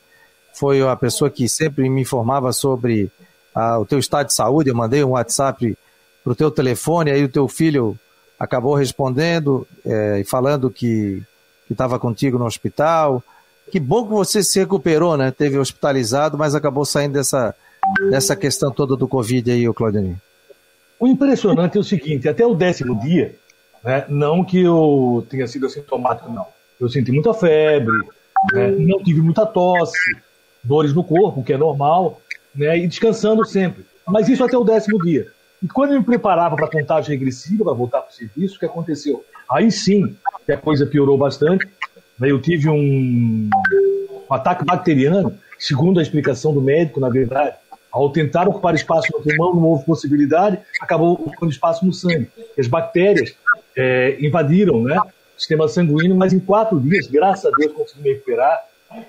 foi 0.53 0.81
a 0.81 0.95
pessoa 0.95 1.29
que 1.29 1.49
sempre 1.49 1.89
me 1.89 2.01
informava 2.01 2.53
sobre 2.53 3.11
ah, 3.53 3.79
o 3.79 3.85
teu 3.85 3.99
estado 3.99 4.27
de 4.27 4.35
saúde. 4.35 4.69
Eu 4.69 4.75
mandei 4.75 5.03
um 5.03 5.09
WhatsApp 5.09 5.75
para 6.23 6.31
o 6.31 6.35
teu 6.35 6.51
telefone, 6.51 7.11
aí 7.11 7.23
o 7.23 7.29
teu 7.29 7.47
filho 7.47 7.97
acabou 8.45 8.75
respondendo 8.75 9.67
é, 9.85 10.19
e 10.19 10.23
falando 10.23 10.69
que 10.69 11.21
estava 11.69 11.99
contigo 11.99 12.37
no 12.37 12.45
hospital. 12.45 13.21
Que 13.71 13.79
bom 13.79 14.05
que 14.05 14.11
você 14.11 14.43
se 14.43 14.59
recuperou, 14.59 15.17
né? 15.17 15.31
Teve 15.31 15.57
hospitalizado, 15.57 16.37
mas 16.37 16.55
acabou 16.55 16.85
saindo 16.85 17.13
dessa, 17.13 17.53
dessa 18.09 18.35
questão 18.35 18.71
toda 18.71 18.95
do 18.95 19.07
Covid 19.07 19.51
aí, 19.51 19.67
o. 19.67 19.75
O 20.99 21.07
impressionante 21.07 21.77
é 21.77 21.81
o 21.81 21.83
seguinte, 21.83 22.29
até 22.29 22.45
o 22.45 22.55
décimo 22.55 22.99
dia, 22.99 23.35
né? 23.83 24.05
Não 24.07 24.43
que 24.43 24.61
eu 24.61 25.25
tenha 25.29 25.47
sido 25.47 25.65
assintomático, 25.65 26.31
não. 26.31 26.45
Eu 26.79 26.87
senti 26.89 27.11
muita 27.11 27.33
febre, 27.33 27.97
né? 28.53 28.71
não 28.71 29.03
tive 29.03 29.21
muita 29.21 29.45
tosse, 29.45 29.97
dores 30.63 30.93
no 30.93 31.03
corpo, 31.03 31.43
que 31.43 31.53
é 31.53 31.57
normal, 31.57 32.21
né? 32.53 32.77
e 32.77 32.87
descansando 32.87 33.45
sempre. 33.45 33.85
Mas 34.07 34.29
isso 34.29 34.43
até 34.43 34.57
o 34.57 34.63
décimo 34.63 35.01
dia. 35.03 35.27
E 35.61 35.67
quando 35.67 35.93
eu 35.93 35.99
me 35.99 36.05
preparava 36.05 36.55
para 36.55 36.65
a 36.65 36.71
contagem 36.71 37.17
regressiva, 37.17 37.63
para 37.63 37.73
voltar 37.73 38.01
para 38.01 38.11
o 38.11 38.13
serviço, 38.13 38.55
o 38.55 38.59
que 38.59 38.65
aconteceu? 38.65 39.23
Aí 39.49 39.71
sim, 39.71 40.15
a 40.49 40.57
coisa 40.57 40.85
piorou 40.85 41.17
bastante. 41.17 41.67
Né? 42.19 42.31
Eu 42.31 42.41
tive 42.41 42.69
um, 42.69 43.49
um 44.29 44.33
ataque 44.33 44.65
bacteriano, 44.65 45.33
segundo 45.57 45.99
a 45.99 46.03
explicação 46.03 46.53
do 46.53 46.61
médico, 46.61 46.99
na 46.99 47.09
verdade. 47.09 47.55
Ao 47.91 48.09
tentar 48.09 48.47
ocupar 48.47 48.75
espaço 48.75 49.07
no 49.13 49.23
pulmão, 49.23 49.55
não 49.55 49.63
houve 49.63 49.85
possibilidade, 49.85 50.59
acabou 50.81 51.13
ocupando 51.13 51.51
espaço 51.51 51.85
no 51.85 51.93
sangue. 51.93 52.29
As 52.59 52.67
bactérias 52.67 53.33
é, 53.75 54.17
invadiram 54.19 54.83
né, 54.83 54.99
o 54.99 55.39
sistema 55.39 55.67
sanguíneo, 55.67 56.15
mas 56.15 56.33
em 56.33 56.39
quatro 56.39 56.77
dias, 56.79 57.07
graças 57.07 57.45
a 57.45 57.55
Deus, 57.57 57.71
consegui 57.71 58.01
me 58.01 58.09
recuperar. 58.09 58.65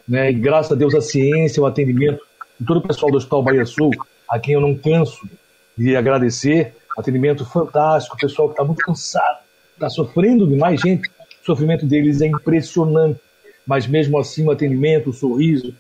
Né, 0.09 0.33
graças 0.33 0.73
a 0.73 0.75
Deus, 0.77 0.95
a 0.95 1.01
ciência, 1.01 1.63
o 1.63 1.67
atendimento 1.67 2.21
de 2.59 2.67
todo 2.67 2.79
o 2.79 2.83
pessoal 2.83 3.11
do 3.11 3.19
Hospital 3.19 3.43
Bahia 3.43 3.67
Sul, 3.67 3.91
a 4.29 4.39
quem 4.39 4.55
eu 4.55 4.61
não 4.61 4.75
canso 4.77 5.29
de 5.77 5.97
agradecer. 5.97 6.75
Atendimento 6.97 7.45
fantástico, 7.45 8.17
o 8.17 8.19
pessoal 8.19 8.49
que 8.49 8.55
está 8.55 8.65
muito 8.65 8.83
cansado, 8.83 9.41
está 9.75 9.91
sofrendo 9.91 10.47
demais, 10.47 10.81
gente. 10.81 11.11
sofrimento 11.45 11.85
deles 11.85 12.23
é 12.23 12.27
impressionante, 12.27 13.21
mas 13.67 13.87
mesmo 13.87 14.19
assim 14.19 14.45
o 14.47 14.51
atendimento, 14.51 15.11
o 15.11 15.13
sorriso. 15.13 15.75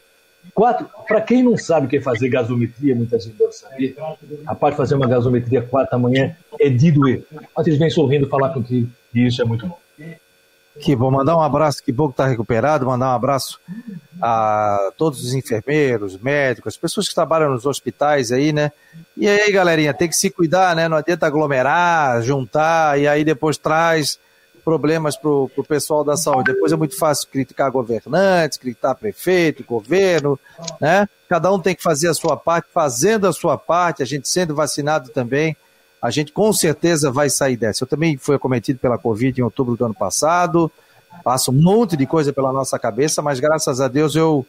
Quatro, 0.54 0.88
para 1.08 1.20
quem 1.20 1.42
não 1.42 1.56
sabe 1.56 1.86
o 1.86 1.88
que 1.88 1.96
é 1.96 2.00
fazer 2.00 2.28
gasometria, 2.28 2.94
muita 2.94 3.18
gente 3.18 3.36
deve 3.36 3.52
saber, 3.52 3.96
a 4.46 4.54
parte 4.54 4.74
de 4.74 4.76
fazer 4.76 4.94
uma 4.94 5.08
gasometria 5.08 5.62
quatro 5.62 5.90
da 5.90 5.98
manhã 5.98 6.36
é 6.60 6.68
de 6.68 6.90
doer. 6.92 7.24
Mas 7.56 7.66
eles 7.66 7.78
vêm 7.78 7.90
sorrindo 7.90 8.28
falar 8.28 8.50
contigo 8.50 8.88
e 9.14 9.26
isso 9.26 9.40
é 9.40 9.44
muito 9.44 9.66
bom. 9.66 9.78
Que 10.80 10.94
bom, 10.94 11.10
mandar 11.10 11.36
um 11.36 11.40
abraço, 11.40 11.82
que 11.82 11.90
bom 11.90 12.08
que 12.08 12.12
está 12.12 12.26
recuperado, 12.26 12.86
mandar 12.86 13.08
um 13.12 13.16
abraço 13.16 13.58
a 14.20 14.92
todos 14.96 15.24
os 15.24 15.34
enfermeiros, 15.34 16.18
médicos, 16.18 16.74
as 16.74 16.76
pessoas 16.78 17.08
que 17.08 17.14
trabalham 17.14 17.50
nos 17.50 17.66
hospitais 17.66 18.30
aí, 18.30 18.52
né? 18.52 18.70
E 19.16 19.28
aí, 19.28 19.50
galerinha, 19.50 19.94
tem 19.94 20.08
que 20.08 20.16
se 20.16 20.30
cuidar, 20.30 20.76
né? 20.76 20.88
Não 20.88 20.96
adianta 20.96 21.26
aglomerar, 21.26 22.22
juntar 22.22 22.98
e 23.00 23.08
aí 23.08 23.24
depois 23.24 23.56
traz 23.56 24.18
problemas 24.66 25.16
para 25.16 25.30
o 25.30 25.64
pessoal 25.66 26.02
da 26.02 26.16
saúde. 26.16 26.52
Depois 26.52 26.72
é 26.72 26.76
muito 26.76 26.98
fácil 26.98 27.28
criticar 27.28 27.70
governantes, 27.70 28.58
criticar 28.58 28.96
prefeito, 28.96 29.64
governo, 29.64 30.38
né? 30.80 31.08
Cada 31.28 31.52
um 31.52 31.60
tem 31.60 31.74
que 31.74 31.82
fazer 31.82 32.08
a 32.08 32.14
sua 32.14 32.36
parte, 32.36 32.66
fazendo 32.74 33.26
a 33.28 33.32
sua 33.32 33.56
parte, 33.56 34.02
a 34.02 34.06
gente 34.06 34.28
sendo 34.28 34.54
vacinado 34.54 35.10
também, 35.10 35.56
a 36.00 36.10
gente 36.10 36.32
com 36.32 36.52
certeza 36.52 37.10
vai 37.10 37.28
sair 37.30 37.56
dessa. 37.56 37.84
Eu 37.84 37.88
também 37.88 38.16
fui 38.16 38.36
acometido 38.36 38.78
pela 38.78 38.98
Covid 38.98 39.40
em 39.40 39.44
outubro 39.44 39.76
do 39.76 39.84
ano 39.84 39.94
passado, 39.94 40.70
passa 41.24 41.50
um 41.50 41.54
monte 41.54 41.96
de 41.96 42.06
coisa 42.06 42.32
pela 42.32 42.52
nossa 42.52 42.78
cabeça, 42.78 43.22
mas 43.22 43.40
graças 43.40 43.80
a 43.80 43.88
Deus 43.88 44.14
eu 44.14 44.46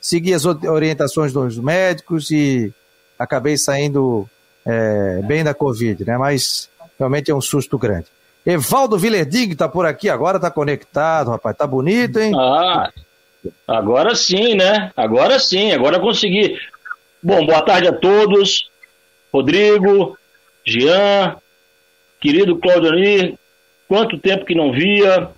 segui 0.00 0.34
as 0.34 0.44
orientações 0.44 1.32
dos 1.32 1.58
médicos 1.58 2.30
e 2.30 2.72
acabei 3.18 3.56
saindo 3.56 4.28
é, 4.64 5.20
bem 5.24 5.42
da 5.42 5.54
Covid, 5.54 6.04
né? 6.04 6.16
Mas 6.16 6.68
realmente 6.98 7.30
é 7.30 7.34
um 7.34 7.40
susto 7.40 7.78
grande. 7.78 8.06
Evaldo 8.46 8.98
Villerdig 8.98 9.52
está 9.52 9.68
por 9.68 9.86
aqui 9.86 10.08
agora, 10.08 10.36
está 10.36 10.50
conectado, 10.50 11.30
rapaz, 11.30 11.56
tá 11.56 11.66
bonito, 11.66 12.20
hein? 12.20 12.32
Ah, 12.36 12.90
agora 13.66 14.14
sim, 14.14 14.54
né? 14.54 14.92
Agora 14.94 15.38
sim, 15.38 15.72
agora 15.72 15.98
consegui. 15.98 16.58
Bom, 17.22 17.46
boa 17.46 17.62
tarde 17.62 17.88
a 17.88 17.92
todos. 17.92 18.68
Rodrigo, 19.32 20.16
Jean, 20.66 21.36
querido 22.20 22.56
Claudio 22.56 23.38
quanto 23.86 24.18
tempo 24.18 24.46
que 24.46 24.54
não 24.54 24.72
via, 24.72 25.28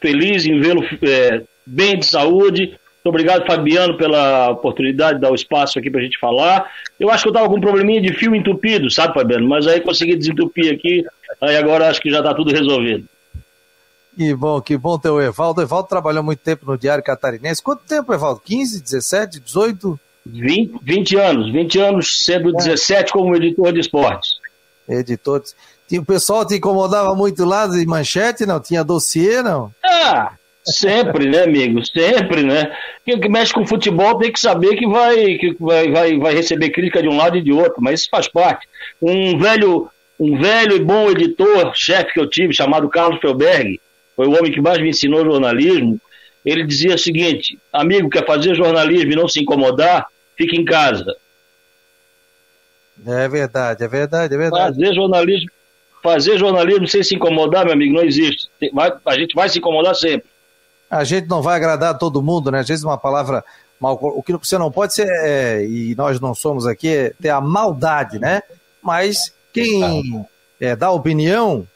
feliz 0.00 0.46
em 0.46 0.58
vê-lo 0.60 0.82
é, 1.02 1.42
bem 1.66 1.98
de 1.98 2.06
saúde. 2.06 2.62
Muito 3.04 3.16
obrigado, 3.16 3.46
Fabiano, 3.46 3.96
pela 3.96 4.50
oportunidade 4.50 5.16
de 5.16 5.20
dar 5.20 5.30
o 5.30 5.34
espaço 5.34 5.78
aqui 5.78 5.90
para 5.90 6.00
a 6.00 6.04
gente 6.04 6.18
falar. 6.18 6.70
Eu 6.98 7.10
acho 7.10 7.24
que 7.24 7.28
eu 7.28 7.32
estava 7.32 7.48
com 7.48 7.56
um 7.56 7.60
probleminha 7.60 8.00
de 8.00 8.12
fio 8.12 8.34
entupido, 8.34 8.90
sabe, 8.90 9.14
Fabiano? 9.14 9.48
Mas 9.48 9.66
aí 9.66 9.80
consegui 9.80 10.16
desentupir 10.16 10.72
aqui, 10.72 11.04
aí 11.40 11.56
agora 11.56 11.88
acho 11.88 12.00
que 12.00 12.10
já 12.10 12.18
está 12.18 12.32
tudo 12.32 12.52
resolvido. 12.52 13.04
Que 14.16 14.34
bom, 14.34 14.60
que 14.60 14.76
bom 14.76 14.98
ter 14.98 15.08
o 15.08 15.20
Evaldo. 15.20 15.60
O 15.60 15.64
Evaldo 15.64 15.88
trabalhou 15.88 16.22
muito 16.22 16.40
tempo 16.40 16.66
no 16.66 16.78
Diário 16.78 17.02
Catarinense. 17.02 17.62
Quanto 17.62 17.82
tempo, 17.84 18.12
Evaldo? 18.12 18.40
15, 18.44 18.82
17, 18.82 19.40
18? 19.40 19.98
20, 20.26 20.74
20 20.82 21.16
anos. 21.16 21.52
20 21.52 21.78
anos, 21.80 22.24
sendo 22.24 22.50
é. 22.50 22.52
17 22.52 23.12
como 23.12 23.34
editor 23.34 23.72
de 23.72 23.80
esportes 23.80 24.41
editores. 24.98 25.54
O 25.92 26.04
pessoal 26.04 26.46
te 26.46 26.54
incomodava 26.54 27.14
muito 27.14 27.44
lá 27.44 27.66
de 27.66 27.84
manchete, 27.86 28.46
não? 28.46 28.60
Tinha 28.60 28.82
dossiê, 28.82 29.42
não? 29.42 29.70
Ah, 29.84 30.32
sempre, 30.64 31.28
né, 31.28 31.42
amigo? 31.42 31.84
Sempre, 31.84 32.42
né? 32.42 32.74
Quem 33.04 33.20
que 33.20 33.28
mexe 33.28 33.52
com 33.52 33.66
futebol 33.66 34.18
tem 34.18 34.32
que 34.32 34.40
saber 34.40 34.76
que 34.76 34.86
vai, 34.86 35.34
que 35.34 35.56
vai, 35.60 35.90
vai, 35.90 36.18
vai 36.18 36.34
receber 36.34 36.70
crítica 36.70 37.02
de 37.02 37.08
um 37.08 37.16
lado 37.16 37.36
e 37.36 37.42
de 37.42 37.52
outro, 37.52 37.76
mas 37.80 38.00
isso 38.00 38.08
faz 38.10 38.26
parte. 38.26 38.66
Um 39.02 39.38
velho, 39.38 39.90
um 40.18 40.38
velho 40.38 40.76
e 40.76 40.80
bom 40.80 41.10
editor, 41.10 41.72
chefe 41.74 42.14
que 42.14 42.20
eu 42.20 42.28
tive, 42.28 42.54
chamado 42.54 42.88
Carlos 42.88 43.20
Felberg, 43.20 43.78
foi 44.16 44.26
o 44.26 44.38
homem 44.38 44.52
que 44.52 44.60
mais 44.60 44.78
me 44.78 44.90
ensinou 44.90 45.24
jornalismo. 45.24 46.00
Ele 46.44 46.64
dizia 46.64 46.94
o 46.94 46.98
seguinte: 46.98 47.58
amigo, 47.72 48.08
quer 48.08 48.26
fazer 48.26 48.54
jornalismo 48.54 49.12
e 49.12 49.16
não 49.16 49.28
se 49.28 49.40
incomodar, 49.40 50.06
fique 50.36 50.56
em 50.56 50.64
casa. 50.64 51.16
É 53.06 53.28
verdade, 53.28 53.84
é 53.84 53.88
verdade, 53.88 54.34
é 54.34 54.38
verdade. 54.38 54.74
Fazer 54.74 54.94
jornalismo, 54.94 55.50
fazer 56.02 56.38
jornalismo 56.38 56.86
sem 56.86 57.02
se 57.02 57.14
incomodar, 57.14 57.64
meu 57.64 57.74
amigo, 57.74 57.94
não 57.94 58.04
existe. 58.04 58.48
Vai, 58.72 58.92
a 59.04 59.14
gente 59.14 59.34
vai 59.34 59.48
se 59.48 59.58
incomodar 59.58 59.94
sempre. 59.94 60.28
A 60.90 61.04
gente 61.04 61.26
não 61.26 61.40
vai 61.40 61.56
agradar 61.56 61.98
todo 61.98 62.22
mundo, 62.22 62.50
né? 62.50 62.60
Às 62.60 62.68
vezes 62.68 62.84
uma 62.84 62.98
palavra 62.98 63.42
mal. 63.80 63.98
O 64.00 64.22
que 64.22 64.32
você 64.32 64.58
não 64.58 64.70
pode 64.70 64.94
ser, 64.94 65.08
é, 65.08 65.64
e 65.64 65.94
nós 65.96 66.20
não 66.20 66.34
somos 66.34 66.66
aqui, 66.66 66.88
é 66.88 67.12
ter 67.20 67.30
a 67.30 67.40
maldade, 67.40 68.18
né? 68.18 68.42
Mas 68.82 69.32
quem 69.52 70.26
é, 70.60 70.76
dá 70.76 70.90
opinião, 70.90 71.66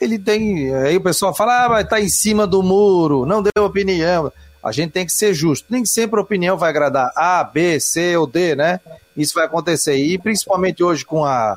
ele 0.00 0.18
tem. 0.18 0.74
Aí 0.74 0.96
o 0.96 1.02
pessoal 1.02 1.34
fala, 1.34 1.76
ah, 1.76 1.80
estar 1.80 1.96
tá 1.96 2.00
em 2.00 2.08
cima 2.08 2.46
do 2.46 2.62
muro, 2.62 3.24
não 3.24 3.42
deu 3.42 3.64
opinião. 3.64 4.32
A 4.62 4.72
gente 4.72 4.92
tem 4.92 5.04
que 5.04 5.12
ser 5.12 5.34
justo. 5.34 5.66
Nem 5.68 5.84
sempre 5.84 6.18
a 6.18 6.22
opinião 6.22 6.56
vai 6.56 6.70
agradar 6.70 7.12
A, 7.14 7.44
B, 7.44 7.78
C 7.78 8.16
ou 8.16 8.26
D, 8.26 8.54
né? 8.54 8.80
Isso 9.16 9.34
vai 9.34 9.44
acontecer. 9.44 9.96
E 9.96 10.18
principalmente 10.18 10.82
hoje 10.82 11.04
com, 11.04 11.24
a, 11.24 11.56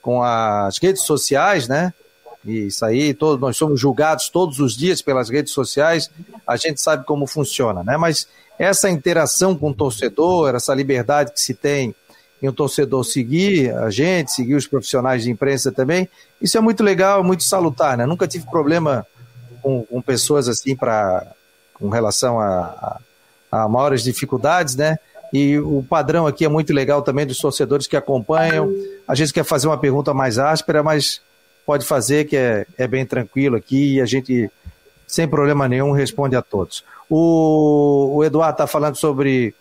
com 0.00 0.22
as 0.22 0.78
redes 0.78 1.02
sociais, 1.02 1.68
né? 1.68 1.92
Isso 2.44 2.84
aí, 2.84 3.12
todos, 3.12 3.40
nós 3.40 3.56
somos 3.56 3.80
julgados 3.80 4.28
todos 4.28 4.60
os 4.60 4.76
dias 4.76 5.02
pelas 5.02 5.28
redes 5.28 5.52
sociais, 5.52 6.08
a 6.46 6.56
gente 6.56 6.80
sabe 6.80 7.04
como 7.04 7.26
funciona, 7.26 7.82
né? 7.82 7.96
Mas 7.96 8.28
essa 8.56 8.88
interação 8.88 9.56
com 9.56 9.70
o 9.70 9.74
torcedor, 9.74 10.54
essa 10.54 10.72
liberdade 10.72 11.32
que 11.32 11.40
se 11.40 11.54
tem 11.54 11.94
em 12.40 12.48
um 12.48 12.52
torcedor 12.52 13.04
seguir 13.04 13.74
a 13.74 13.90
gente, 13.90 14.30
seguir 14.30 14.54
os 14.54 14.66
profissionais 14.66 15.24
de 15.24 15.30
imprensa 15.30 15.72
também, 15.72 16.08
isso 16.40 16.56
é 16.56 16.60
muito 16.60 16.84
legal, 16.84 17.24
muito 17.24 17.42
salutar, 17.42 17.96
né? 17.96 18.06
Nunca 18.06 18.28
tive 18.28 18.46
problema 18.46 19.04
com, 19.60 19.84
com 19.84 20.00
pessoas 20.00 20.48
assim 20.48 20.76
para 20.76 21.26
com 21.74 21.88
relação 21.88 22.38
a, 22.38 23.00
a, 23.50 23.64
a 23.64 23.68
maiores 23.68 24.04
dificuldades, 24.04 24.76
né? 24.76 24.98
E 25.32 25.58
o 25.58 25.82
padrão 25.82 26.26
aqui 26.26 26.44
é 26.44 26.48
muito 26.48 26.72
legal 26.72 27.02
também 27.02 27.26
dos 27.26 27.38
torcedores 27.38 27.86
que 27.86 27.96
acompanham. 27.96 28.72
A 29.06 29.14
gente 29.14 29.32
quer 29.32 29.44
fazer 29.44 29.66
uma 29.66 29.78
pergunta 29.78 30.14
mais 30.14 30.38
áspera, 30.38 30.82
mas 30.82 31.20
pode 31.64 31.84
fazer, 31.84 32.26
que 32.26 32.36
é, 32.36 32.66
é 32.78 32.86
bem 32.86 33.04
tranquilo 33.04 33.56
aqui 33.56 33.94
e 33.94 34.00
a 34.00 34.06
gente, 34.06 34.50
sem 35.06 35.26
problema 35.26 35.68
nenhum, 35.68 35.90
responde 35.90 36.36
a 36.36 36.42
todos. 36.42 36.84
O, 37.10 38.16
o 38.16 38.24
Eduardo 38.24 38.54
está 38.54 38.66
falando 38.66 38.96
sobre 38.96 39.54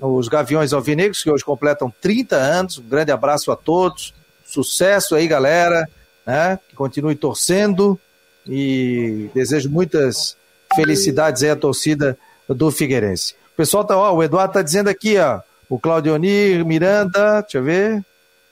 os 0.00 0.28
Gaviões 0.28 0.72
Alvinegros, 0.72 1.22
que 1.22 1.30
hoje 1.30 1.44
completam 1.44 1.92
30 2.00 2.36
anos. 2.36 2.78
Um 2.78 2.88
grande 2.88 3.12
abraço 3.12 3.52
a 3.52 3.56
todos. 3.56 4.12
Sucesso 4.44 5.14
aí, 5.14 5.28
galera. 5.28 5.88
Né? 6.26 6.58
Que 6.68 6.74
continue 6.74 7.14
torcendo 7.14 7.98
e 8.46 9.30
desejo 9.34 9.70
muitas 9.70 10.36
felicidades 10.74 11.42
aí 11.42 11.50
à 11.50 11.56
torcida 11.56 12.18
do 12.48 12.70
Figueirense. 12.70 13.34
O 13.52 13.56
pessoal 13.56 13.84
tá, 13.84 13.96
ó, 13.96 14.14
o 14.14 14.22
Eduardo 14.22 14.54
tá 14.54 14.62
dizendo 14.62 14.88
aqui, 14.88 15.18
ó, 15.18 15.40
o 15.68 15.78
Claudionir 15.78 16.64
Miranda, 16.64 17.42
deixa 17.42 17.58
eu 17.58 17.62
ver, 17.62 18.04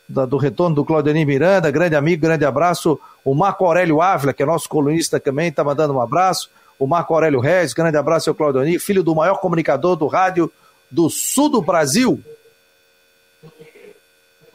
da, 0.08 0.26
do 0.26 0.36
retorno 0.36 0.74
do 0.74 0.84
Claudionir 0.84 1.26
Miranda, 1.26 1.70
grande 1.70 1.94
amigo, 1.94 2.22
grande 2.22 2.44
abraço. 2.44 2.98
O 3.24 3.34
Marco 3.34 3.64
Aurélio 3.64 4.00
Ávila, 4.00 4.32
que 4.32 4.42
é 4.42 4.46
nosso 4.46 4.68
colunista 4.68 5.20
também, 5.20 5.52
tá 5.52 5.62
mandando 5.62 5.94
um 5.94 6.00
abraço. 6.00 6.50
O 6.78 6.86
Marco 6.86 7.14
Aurélio 7.14 7.40
Reis, 7.40 7.72
grande 7.72 7.96
abraço 7.96 8.30
ao 8.30 8.34
Claudionir, 8.34 8.80
filho 8.80 9.02
do 9.02 9.14
maior 9.14 9.36
comunicador 9.36 9.96
do 9.96 10.06
rádio 10.06 10.50
do 10.90 11.08
sul 11.08 11.48
do 11.48 11.62
Brasil. 11.62 12.22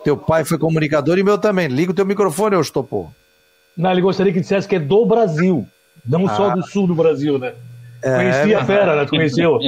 Teu 0.04 0.18
pai 0.18 0.44
foi 0.44 0.58
comunicador 0.58 1.18
e 1.18 1.24
meu 1.24 1.38
também. 1.38 1.68
Liga 1.68 1.92
o 1.92 1.96
teu 1.96 2.06
microfone, 2.06 2.56
Ostopô. 2.56 3.10
Não, 3.76 3.92
ele 3.92 4.02
gostaria 4.02 4.32
que 4.32 4.40
dissesse 4.40 4.68
que 4.68 4.76
é 4.76 4.80
do 4.80 5.06
Brasil, 5.06 5.68
não 6.06 6.28
ah. 6.28 6.36
só 6.36 6.50
do 6.52 6.64
sul 6.64 6.88
do 6.88 6.96
Brasil, 6.96 7.40
né? 7.40 7.54
É, 8.06 8.18
Conheci 8.18 8.54
a 8.54 8.64
fera, 8.64 8.96
né? 8.96 9.06
Tu 9.06 9.10
conheceu? 9.10 9.60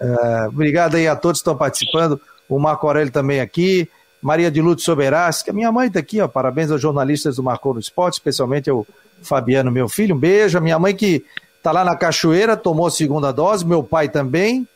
É, 0.00 0.48
obrigado 0.48 0.96
aí 0.96 1.06
a 1.06 1.14
todos 1.14 1.38
que 1.38 1.42
estão 1.42 1.56
participando. 1.56 2.20
O 2.48 2.58
Marco 2.58 2.88
Aurélio 2.88 3.12
também 3.12 3.40
aqui. 3.40 3.88
Maria 4.20 4.50
de 4.50 4.60
Lúcio 4.60 4.92
a 4.92 5.52
minha 5.52 5.70
mãe 5.70 5.86
está 5.86 6.00
aqui, 6.00 6.20
ó. 6.20 6.26
Parabéns 6.26 6.72
aos 6.72 6.80
jornalistas 6.80 7.36
do 7.36 7.42
Marcou 7.42 7.72
no 7.72 7.78
Esporte, 7.78 8.14
especialmente 8.14 8.68
ao 8.68 8.84
Fabiano, 9.22 9.70
meu 9.70 9.88
filho. 9.88 10.16
Um 10.16 10.18
beijo. 10.18 10.58
A 10.58 10.60
minha 10.60 10.78
mãe 10.78 10.92
que 10.92 11.24
está 11.56 11.70
lá 11.70 11.84
na 11.84 11.94
Cachoeira, 11.94 12.56
tomou 12.56 12.88
a 12.88 12.90
segunda 12.90 13.30
dose, 13.32 13.64
meu 13.64 13.84
pai 13.84 14.08
também. 14.08 14.66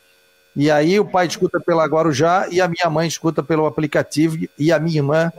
E 0.55 0.71
aí 0.71 0.97
o 0.97 1.05
pai 1.05 1.27
escuta 1.27 1.59
pela 1.59 1.85
Guarujá 1.85 2.47
e 2.49 2.61
a 2.61 2.69
minha 2.69 2.89
mãe 2.89 3.05
escuta 3.05 3.43
pelo 3.43 3.65
aplicativo 3.65 4.37
e 4.57 4.71
a 4.71 4.79
minha 4.79 4.99
irmã 4.99 5.31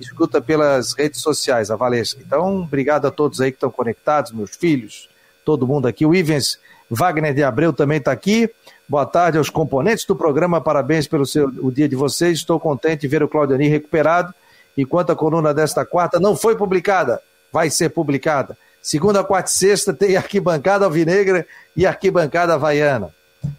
escuta 0.00 0.40
pelas 0.40 0.94
redes 0.94 1.20
sociais, 1.20 1.70
a 1.70 1.76
Valesca. 1.76 2.22
Então, 2.24 2.62
obrigado 2.62 3.06
a 3.06 3.10
todos 3.10 3.40
aí 3.40 3.50
que 3.50 3.56
estão 3.56 3.70
conectados, 3.70 4.32
meus 4.32 4.56
filhos, 4.56 5.08
todo 5.48 5.66
mundo 5.66 5.88
aqui. 5.88 6.04
O 6.04 6.14
Ivens 6.14 6.58
Wagner 6.90 7.32
de 7.32 7.42
Abreu 7.42 7.72
também 7.72 7.96
está 7.96 8.12
aqui. 8.12 8.50
Boa 8.86 9.06
tarde 9.06 9.38
aos 9.38 9.48
componentes 9.48 10.04
do 10.04 10.14
programa, 10.14 10.60
parabéns 10.60 11.06
pelo 11.06 11.24
seu, 11.24 11.48
o 11.62 11.72
dia 11.72 11.88
de 11.88 11.96
vocês. 11.96 12.36
Estou 12.36 12.60
contente 12.60 13.00
de 13.00 13.08
ver 13.08 13.22
o 13.22 13.28
Claudiani 13.28 13.66
recuperado. 13.66 14.34
Enquanto 14.76 15.10
a 15.10 15.16
coluna 15.16 15.54
desta 15.54 15.86
quarta 15.86 16.20
não 16.20 16.36
foi 16.36 16.54
publicada, 16.54 17.22
vai 17.50 17.70
ser 17.70 17.88
publicada. 17.88 18.58
Segunda, 18.82 19.24
quarta 19.24 19.48
e 19.48 19.54
sexta 19.54 19.94
tem 19.94 20.18
arquibancada 20.18 20.84
alvinegra 20.84 21.46
e 21.74 21.86
arquibancada 21.86 22.52
havaiana. 22.52 23.08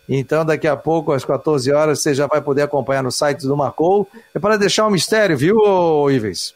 Então, 0.07 0.45
daqui 0.45 0.67
a 0.67 0.77
pouco, 0.77 1.11
às 1.11 1.25
14 1.25 1.71
horas, 1.71 2.03
você 2.03 2.13
já 2.13 2.27
vai 2.27 2.39
poder 2.39 2.61
acompanhar 2.61 3.01
no 3.01 3.11
site 3.11 3.47
do 3.47 3.57
Marcou. 3.57 4.07
É 4.31 4.37
para 4.37 4.57
deixar 4.57 4.85
um 4.85 4.91
mistério, 4.91 5.35
viu, 5.35 5.57
Ivens? 6.11 6.53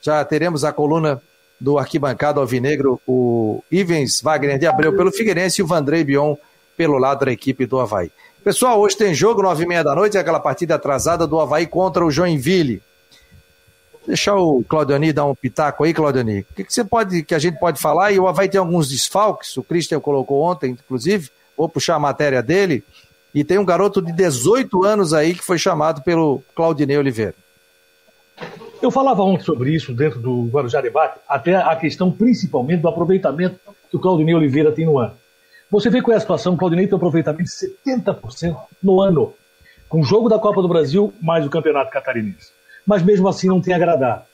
Já 0.00 0.24
teremos 0.24 0.62
a 0.62 0.72
coluna 0.72 1.20
do 1.60 1.78
arquibancado 1.78 2.40
alvinegro, 2.40 3.00
o 3.06 3.62
Ivens 3.70 4.20
Wagner 4.20 4.58
de 4.58 4.66
Abreu 4.66 4.94
pelo 4.96 5.10
Figueirense 5.10 5.60
e 5.60 5.64
o 5.64 5.66
Vandrei 5.66 6.04
Bion 6.04 6.36
pelo 6.76 6.98
lado 6.98 7.24
da 7.24 7.32
equipe 7.32 7.66
do 7.66 7.80
Havaí. 7.80 8.10
Pessoal, 8.44 8.78
hoje 8.78 8.96
tem 8.96 9.14
jogo, 9.14 9.42
nove 9.42 9.64
e 9.64 9.66
meia 9.66 9.82
da 9.82 9.94
noite, 9.94 10.16
aquela 10.16 10.38
partida 10.38 10.76
atrasada 10.76 11.26
do 11.26 11.40
Havaí 11.40 11.66
contra 11.66 12.04
o 12.04 12.10
Joinville. 12.10 12.82
Deixa 14.06 14.34
o 14.34 14.62
Claudioni 14.62 15.12
dar 15.12 15.24
um 15.24 15.34
pitaco 15.34 15.82
aí, 15.82 15.92
Claudioni. 15.92 16.40
O 16.40 16.54
que, 16.54 16.62
que, 16.62 16.72
você 16.72 16.84
pode, 16.84 17.24
que 17.24 17.34
a 17.34 17.40
gente 17.40 17.58
pode 17.58 17.80
falar? 17.80 18.12
E 18.12 18.20
o 18.20 18.28
Havaí 18.28 18.48
tem 18.48 18.60
alguns 18.60 18.88
desfalques, 18.88 19.56
o 19.56 19.64
Christian 19.64 19.98
colocou 19.98 20.42
ontem, 20.42 20.70
inclusive, 20.70 21.28
vou 21.56 21.68
puxar 21.68 21.96
a 21.96 21.98
matéria 21.98 22.40
dele. 22.40 22.84
E 23.34 23.42
tem 23.42 23.58
um 23.58 23.64
garoto 23.64 24.00
de 24.00 24.12
18 24.12 24.84
anos 24.84 25.12
aí 25.12 25.34
que 25.34 25.42
foi 25.42 25.58
chamado 25.58 26.02
pelo 26.02 26.40
Claudinei 26.54 26.96
Oliveira. 26.96 27.34
Eu 28.82 28.90
falava 28.90 29.22
ontem 29.22 29.44
sobre 29.44 29.74
isso 29.74 29.94
dentro 29.94 30.20
do 30.20 30.44
Guarujá 30.46 30.80
Debate, 30.80 31.18
até 31.28 31.56
a 31.56 31.74
questão 31.76 32.10
principalmente 32.10 32.82
do 32.82 32.88
aproveitamento 32.88 33.58
que 33.90 33.96
o 33.96 34.00
Claudinei 34.00 34.34
Oliveira 34.34 34.70
tem 34.70 34.84
no 34.84 34.98
ano. 34.98 35.14
Você 35.70 35.88
vê 35.88 36.02
qual 36.02 36.14
é 36.14 36.16
a 36.18 36.20
situação, 36.20 36.54
o 36.54 36.56
Claudinei 36.56 36.86
tem 36.86 36.94
um 36.94 36.98
aproveitamento 36.98 37.44
de 37.44 38.04
70% 38.04 38.56
no 38.82 39.00
ano, 39.00 39.32
com 39.88 40.00
o 40.00 40.04
jogo 40.04 40.28
da 40.28 40.38
Copa 40.38 40.60
do 40.60 40.68
Brasil 40.68 41.12
mais 41.20 41.46
o 41.46 41.50
Campeonato 41.50 41.90
Catarinense. 41.90 42.52
Mas 42.86 43.02
mesmo 43.02 43.26
assim 43.28 43.48
não 43.48 43.60
tem 43.60 43.74
agradado. 43.74 44.24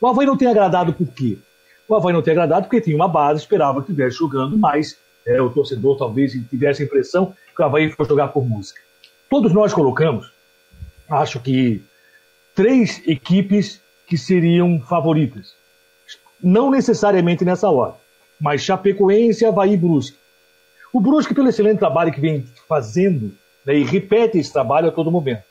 O 0.00 0.06
Havaí 0.08 0.26
não 0.26 0.36
tem 0.36 0.48
agradado 0.48 0.92
por 0.92 1.06
quê? 1.08 1.38
O 1.86 1.94
Havaí 1.94 2.12
não 2.12 2.22
tem 2.22 2.32
agradado 2.32 2.66
porque 2.66 2.80
tinha 2.80 2.96
uma 2.96 3.06
base, 3.06 3.40
esperava 3.40 3.82
que 3.82 3.90
estivesse 3.90 4.16
jogando 4.16 4.56
mais. 4.56 4.96
É, 5.24 5.40
o 5.40 5.50
torcedor 5.50 5.96
talvez 5.96 6.32
tivesse 6.50 6.82
a 6.82 6.86
impressão 6.86 7.34
que 7.54 7.62
o 7.62 7.64
Havaí 7.64 7.90
foi 7.90 8.06
jogar 8.06 8.28
por 8.28 8.44
música. 8.44 8.80
Todos 9.30 9.52
nós 9.52 9.72
colocamos, 9.72 10.32
acho 11.08 11.38
que, 11.38 11.84
três 12.54 13.00
equipes 13.06 13.81
que 14.06 14.18
seriam 14.18 14.80
favoritas. 14.80 15.54
Não 16.42 16.70
necessariamente 16.70 17.44
nessa 17.44 17.70
hora, 17.70 17.94
mas 18.40 18.62
Chapecoense, 18.62 19.44
Havaí 19.44 19.74
e 19.74 19.76
Brusque. 19.76 20.16
O 20.92 21.00
Brusque, 21.00 21.34
pelo 21.34 21.48
excelente 21.48 21.78
trabalho 21.78 22.12
que 22.12 22.20
vem 22.20 22.44
fazendo, 22.68 23.32
né, 23.64 23.76
e 23.76 23.84
repete 23.84 24.38
esse 24.38 24.52
trabalho 24.52 24.88
a 24.88 24.92
todo 24.92 25.10
momento. 25.10 25.42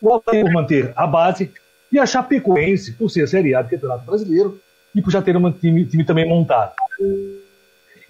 O 0.00 0.12
Havaí 0.12 0.42
por 0.42 0.52
manter 0.52 0.92
a 0.96 1.06
base, 1.06 1.52
e 1.90 1.98
a 1.98 2.04
Chapecoense, 2.04 2.92
por 2.92 3.08
ser 3.08 3.28
Série 3.28 3.54
A 3.54 3.62
do 3.62 3.70
Campeonato 3.70 4.04
Brasileiro, 4.04 4.60
e 4.94 5.00
por 5.00 5.10
já 5.10 5.22
ter 5.22 5.36
um 5.36 5.52
time, 5.52 5.84
time 5.84 6.04
também 6.04 6.28
montado. 6.28 6.72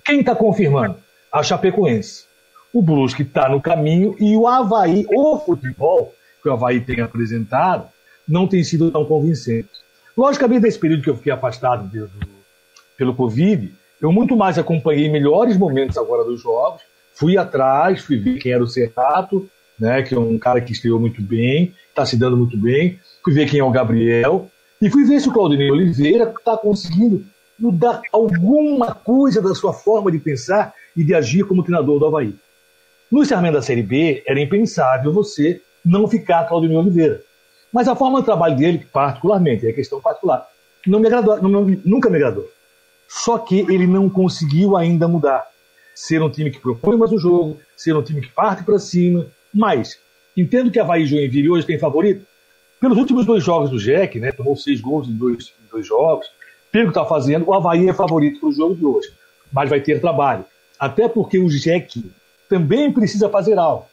Quem 0.04 0.20
está 0.20 0.34
confirmando? 0.34 0.96
A 1.30 1.42
Chapecoense. 1.42 2.24
O 2.72 2.80
Brusque 2.80 3.22
está 3.22 3.48
no 3.48 3.60
caminho 3.60 4.16
e 4.18 4.36
o 4.36 4.46
Havaí, 4.46 5.06
o 5.10 5.38
futebol 5.38 6.14
que 6.42 6.48
o 6.48 6.52
Havaí 6.52 6.80
tem 6.80 7.00
apresentado, 7.00 7.88
não 8.28 8.46
tem 8.46 8.62
sido 8.64 8.90
tão 8.90 9.04
convincente. 9.04 9.68
Logicamente, 10.16 10.62
nesse 10.62 10.78
período 10.78 11.02
que 11.02 11.10
eu 11.10 11.16
fiquei 11.16 11.32
afastado 11.32 11.88
de, 11.88 12.00
do, 12.00 12.28
pelo 12.96 13.14
Covid, 13.14 13.72
eu 14.00 14.12
muito 14.12 14.36
mais 14.36 14.58
acompanhei 14.58 15.10
melhores 15.10 15.56
momentos 15.56 15.96
agora 15.96 16.24
dos 16.24 16.40
jogos, 16.40 16.82
fui 17.14 17.36
atrás, 17.36 18.02
fui 18.02 18.18
ver 18.18 18.38
quem 18.38 18.52
era 18.52 18.62
o 18.62 18.68
Serrato, 18.68 19.48
né, 19.78 20.02
que 20.02 20.14
é 20.14 20.18
um 20.18 20.38
cara 20.38 20.60
que 20.60 20.72
estreou 20.72 20.98
muito 20.98 21.20
bem, 21.22 21.74
está 21.88 22.04
se 22.04 22.16
dando 22.16 22.36
muito 22.36 22.56
bem, 22.56 22.98
fui 23.22 23.34
ver 23.34 23.48
quem 23.48 23.60
é 23.60 23.64
o 23.64 23.70
Gabriel, 23.70 24.50
e 24.80 24.90
fui 24.90 25.04
ver 25.04 25.20
se 25.20 25.28
o 25.28 25.32
Claudinei 25.32 25.70
Oliveira 25.70 26.32
está 26.36 26.56
conseguindo 26.56 27.24
mudar 27.58 28.02
alguma 28.12 28.94
coisa 28.94 29.40
da 29.40 29.54
sua 29.54 29.72
forma 29.72 30.12
de 30.12 30.18
pensar 30.18 30.74
e 30.94 31.02
de 31.02 31.14
agir 31.14 31.44
como 31.44 31.62
treinador 31.62 31.98
do 31.98 32.06
Havaí. 32.06 32.34
No 33.10 33.22
encerramento 33.22 33.54
da 33.54 33.62
Série 33.62 33.82
B, 33.82 34.22
era 34.26 34.40
impensável 34.40 35.12
você 35.12 35.60
não 35.84 36.08
ficar 36.08 36.44
Claudinei 36.44 36.76
Oliveira. 36.76 37.22
Mas 37.76 37.88
a 37.88 37.94
forma 37.94 38.20
de 38.20 38.24
trabalho 38.24 38.56
dele, 38.56 38.86
particularmente, 38.90 39.66
é 39.66 39.70
questão 39.70 40.00
particular, 40.00 40.48
não 40.86 40.98
me 40.98 41.08
agradou, 41.08 41.42
não, 41.42 41.66
nunca 41.84 42.08
me 42.08 42.16
agradou. 42.16 42.50
Só 43.06 43.36
que 43.36 43.58
ele 43.70 43.86
não 43.86 44.08
conseguiu 44.08 44.78
ainda 44.78 45.06
mudar. 45.06 45.46
Ser 45.94 46.22
um 46.22 46.30
time 46.30 46.50
que 46.50 46.58
propõe 46.58 46.96
mais 46.96 47.12
o 47.12 47.18
jogo, 47.18 47.58
ser 47.76 47.94
um 47.94 48.02
time 48.02 48.22
que 48.22 48.30
parte 48.30 48.64
para 48.64 48.78
cima. 48.78 49.26
Mas, 49.52 49.98
entendo 50.34 50.70
que 50.70 50.80
Havaí 50.80 51.04
Joinville 51.04 51.50
hoje 51.50 51.66
tem 51.66 51.78
favorito. 51.78 52.24
Pelos 52.80 52.96
últimos 52.96 53.26
dois 53.26 53.44
jogos 53.44 53.68
do 53.68 53.78
Jack, 53.78 54.18
né, 54.20 54.32
tomou 54.32 54.56
seis 54.56 54.80
gols 54.80 55.06
em 55.06 55.12
dois, 55.12 55.52
em 55.62 55.70
dois 55.70 55.86
jogos, 55.86 56.26
pelo 56.72 56.86
que 56.86 56.98
está 56.98 57.04
fazendo, 57.04 57.46
o 57.46 57.52
Havaí 57.52 57.90
é 57.90 57.92
favorito 57.92 58.40
para 58.40 58.48
o 58.48 58.52
jogo 58.52 58.74
de 58.74 58.86
hoje. 58.86 59.08
Mas 59.52 59.68
vai 59.68 59.82
ter 59.82 60.00
trabalho. 60.00 60.46
Até 60.78 61.10
porque 61.10 61.38
o 61.38 61.48
Jack 61.48 62.10
também 62.48 62.90
precisa 62.90 63.28
fazer 63.28 63.58
algo. 63.58 63.84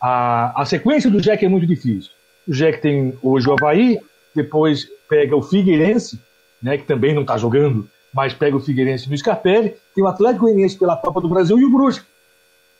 A, 0.00 0.62
a 0.62 0.64
sequência 0.64 1.10
do 1.10 1.20
Jack 1.20 1.44
é 1.44 1.48
muito 1.48 1.66
difícil. 1.66 2.12
O 2.46 2.52
Jack 2.52 2.80
tem 2.80 3.16
hoje 3.22 3.48
o 3.48 3.52
Havaí, 3.52 4.00
depois 4.34 4.86
pega 5.08 5.36
o 5.36 5.42
Figueirense, 5.42 6.20
né, 6.62 6.78
que 6.78 6.84
também 6.84 7.14
não 7.14 7.22
está 7.22 7.36
jogando, 7.36 7.88
mas 8.12 8.34
pega 8.34 8.56
o 8.56 8.60
Figueirense 8.60 9.08
no 9.08 9.16
Scarpelli, 9.16 9.76
tem 9.94 10.02
o 10.02 10.06
Atlético 10.06 10.46
Goianiense 10.46 10.78
pela 10.78 10.96
Copa 10.96 11.20
do 11.20 11.28
Brasil 11.28 11.58
e 11.58 11.64
o 11.64 11.70
Brusque. 11.70 12.06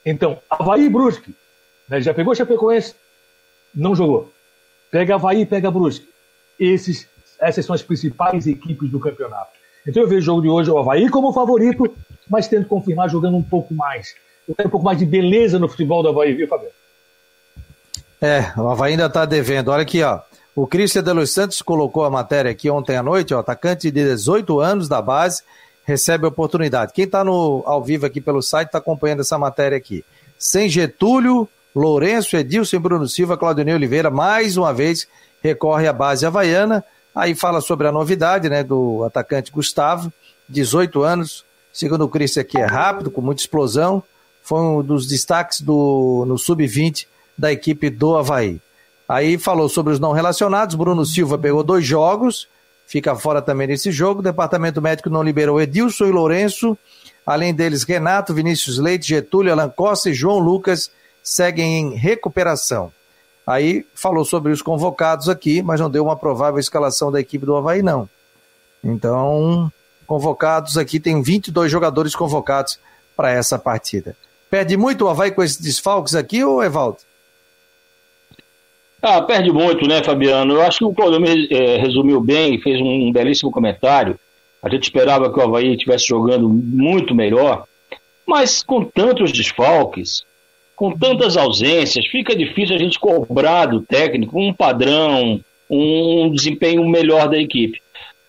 Então, 0.05 0.39
Havaí 0.49 0.85
e 0.85 0.89
Brusque. 0.89 1.33
Né, 1.87 2.01
já 2.01 2.13
pegou 2.13 2.33
o 2.33 2.35
Chapecoense? 2.35 2.95
Não 3.73 3.95
jogou. 3.95 4.31
Pega 4.91 5.15
Havaí, 5.15 5.45
pega 5.45 5.71
Brusque. 5.71 6.07
Esses, 6.59 7.07
essas 7.39 7.65
são 7.65 7.73
as 7.73 7.81
principais 7.81 8.45
equipes 8.47 8.89
do 8.89 8.99
campeonato. 8.99 9.51
Então 9.87 10.03
eu 10.03 10.07
vejo 10.07 10.21
o 10.21 10.25
jogo 10.25 10.41
de 10.41 10.49
hoje 10.49 10.71
o 10.71 10.77
Havaí 10.77 11.09
como 11.09 11.33
favorito, 11.33 11.93
mas 12.29 12.47
tento 12.47 12.67
confirmar 12.67 13.09
jogando 13.09 13.35
um 13.35 13.43
pouco 13.43 13.73
mais. 13.73 14.15
Eu 14.47 14.55
quero 14.55 14.67
um 14.67 14.71
pouco 14.71 14.85
mais 14.85 14.97
de 14.97 15.05
beleza 15.05 15.59
no 15.59 15.67
futebol 15.67 16.01
do 16.03 16.09
Havaí, 16.09 16.33
viu, 16.33 16.47
Fabiano? 16.47 16.73
É, 18.23 18.53
o 18.57 18.69
Havaí 18.69 18.93
ainda 18.93 19.07
está 19.07 19.25
devendo. 19.25 19.67
Olha 19.67 19.81
aqui, 19.81 20.01
ó. 20.01 20.21
O 20.55 20.65
Cristian 20.65 21.03
de 21.03 21.11
Los 21.11 21.31
Santos 21.31 21.61
colocou 21.61 22.05
a 22.05 22.09
matéria 22.09 22.51
aqui 22.51 22.69
ontem 22.69 22.95
à 22.95 23.03
noite, 23.03 23.33
ó, 23.33 23.39
atacante 23.39 23.91
de 23.91 24.01
18 24.01 24.61
anos 24.61 24.87
da 24.87 25.01
base, 25.01 25.43
recebe 25.83 26.25
oportunidade. 26.25 26.93
Quem 26.93 27.03
está 27.03 27.19
ao 27.19 27.83
vivo 27.83 28.05
aqui 28.05 28.21
pelo 28.21 28.41
site 28.41 28.67
está 28.67 28.77
acompanhando 28.77 29.19
essa 29.19 29.37
matéria 29.37 29.77
aqui. 29.77 30.05
Sem 30.39 30.69
Getúlio, 30.69 31.49
Lourenço, 31.75 32.37
Edilson, 32.37 32.79
Bruno 32.79 33.09
Silva, 33.09 33.35
Claudinei 33.35 33.73
Oliveira, 33.73 34.09
mais 34.09 34.55
uma 34.55 34.73
vez 34.73 35.05
recorre 35.41 35.85
à 35.85 35.91
base 35.91 36.25
havaiana. 36.25 36.81
Aí 37.13 37.35
fala 37.35 37.59
sobre 37.59 37.89
a 37.89 37.91
novidade, 37.91 38.47
né, 38.47 38.63
do 38.63 39.03
atacante 39.03 39.51
Gustavo, 39.51 40.13
18 40.47 41.03
anos. 41.03 41.43
Segundo 41.73 42.05
o 42.05 42.09
Cristian 42.09 42.43
aqui 42.43 42.57
é 42.57 42.65
rápido, 42.65 43.11
com 43.11 43.19
muita 43.19 43.41
explosão. 43.41 44.01
Foi 44.41 44.61
um 44.61 44.81
dos 44.81 45.07
destaques 45.07 45.59
do, 45.59 46.23
no 46.25 46.37
Sub-20 46.37 47.07
da 47.37 47.51
equipe 47.51 47.89
do 47.89 48.15
Havaí. 48.15 48.61
Aí 49.07 49.37
falou 49.37 49.67
sobre 49.69 49.93
os 49.93 49.99
não 49.99 50.11
relacionados. 50.11 50.75
Bruno 50.75 51.05
Silva 51.05 51.37
pegou 51.37 51.63
dois 51.63 51.85
jogos, 51.85 52.47
fica 52.87 53.15
fora 53.15 53.41
também 53.41 53.67
desse 53.67 53.91
jogo. 53.91 54.19
O 54.19 54.23
departamento 54.23 54.81
médico 54.81 55.09
não 55.09 55.23
liberou 55.23 55.61
Edilson 55.61 56.05
e 56.05 56.11
Lourenço. 56.11 56.77
Além 57.25 57.53
deles, 57.53 57.83
Renato, 57.83 58.33
Vinícius 58.33 58.77
Leite, 58.77 59.07
Getúlio, 59.07 59.51
Alan 59.51 59.69
Costa 59.69 60.09
e 60.09 60.13
João 60.13 60.39
Lucas 60.39 60.91
seguem 61.21 61.79
em 61.79 61.95
recuperação. 61.95 62.91
Aí 63.45 63.85
falou 63.93 64.23
sobre 64.23 64.51
os 64.51 64.61
convocados 64.61 65.29
aqui, 65.29 65.61
mas 65.61 65.79
não 65.79 65.89
deu 65.89 66.03
uma 66.03 66.15
provável 66.15 66.59
escalação 66.59 67.11
da 67.11 67.19
equipe 67.19 67.45
do 67.45 67.55
Havaí, 67.55 67.81
não. 67.81 68.09
Então, 68.83 69.71
convocados 70.05 70.77
aqui, 70.77 70.99
tem 70.99 71.21
22 71.21 71.71
jogadores 71.71 72.15
convocados 72.15 72.79
para 73.15 73.31
essa 73.31 73.57
partida. 73.57 74.15
Perde 74.49 74.77
muito 74.77 75.05
o 75.05 75.09
Havaí 75.09 75.31
com 75.31 75.43
esses 75.43 75.57
desfalques 75.57 76.15
aqui, 76.15 76.43
ou 76.43 76.63
Evaldo? 76.63 76.97
Ah, 79.05 79.21
perde 79.21 79.51
muito, 79.51 79.85
né, 79.85 80.01
Fabiano? 80.01 80.53
Eu 80.53 80.61
acho 80.61 80.77
que 80.77 80.85
o 80.85 80.93
Claudio 80.93 81.19
é, 81.51 81.75
resumiu 81.75 82.21
bem, 82.21 82.57
fez 82.61 82.79
um 82.79 83.11
belíssimo 83.11 83.51
comentário. 83.51 84.17
A 84.63 84.69
gente 84.69 84.83
esperava 84.83 85.29
que 85.29 85.37
o 85.37 85.43
Havaí 85.43 85.73
estivesse 85.73 86.07
jogando 86.07 86.47
muito 86.47 87.13
melhor, 87.13 87.65
mas 88.25 88.63
com 88.63 88.81
tantos 88.85 89.33
desfalques, 89.33 90.23
com 90.73 90.97
tantas 90.97 91.35
ausências, 91.35 92.07
fica 92.07 92.33
difícil 92.33 92.77
a 92.77 92.79
gente 92.79 92.97
cobrar 92.97 93.65
do 93.65 93.81
técnico 93.81 94.39
um 94.39 94.53
padrão, 94.53 95.41
um 95.69 96.31
desempenho 96.31 96.87
melhor 96.87 97.27
da 97.27 97.37
equipe. 97.37 97.81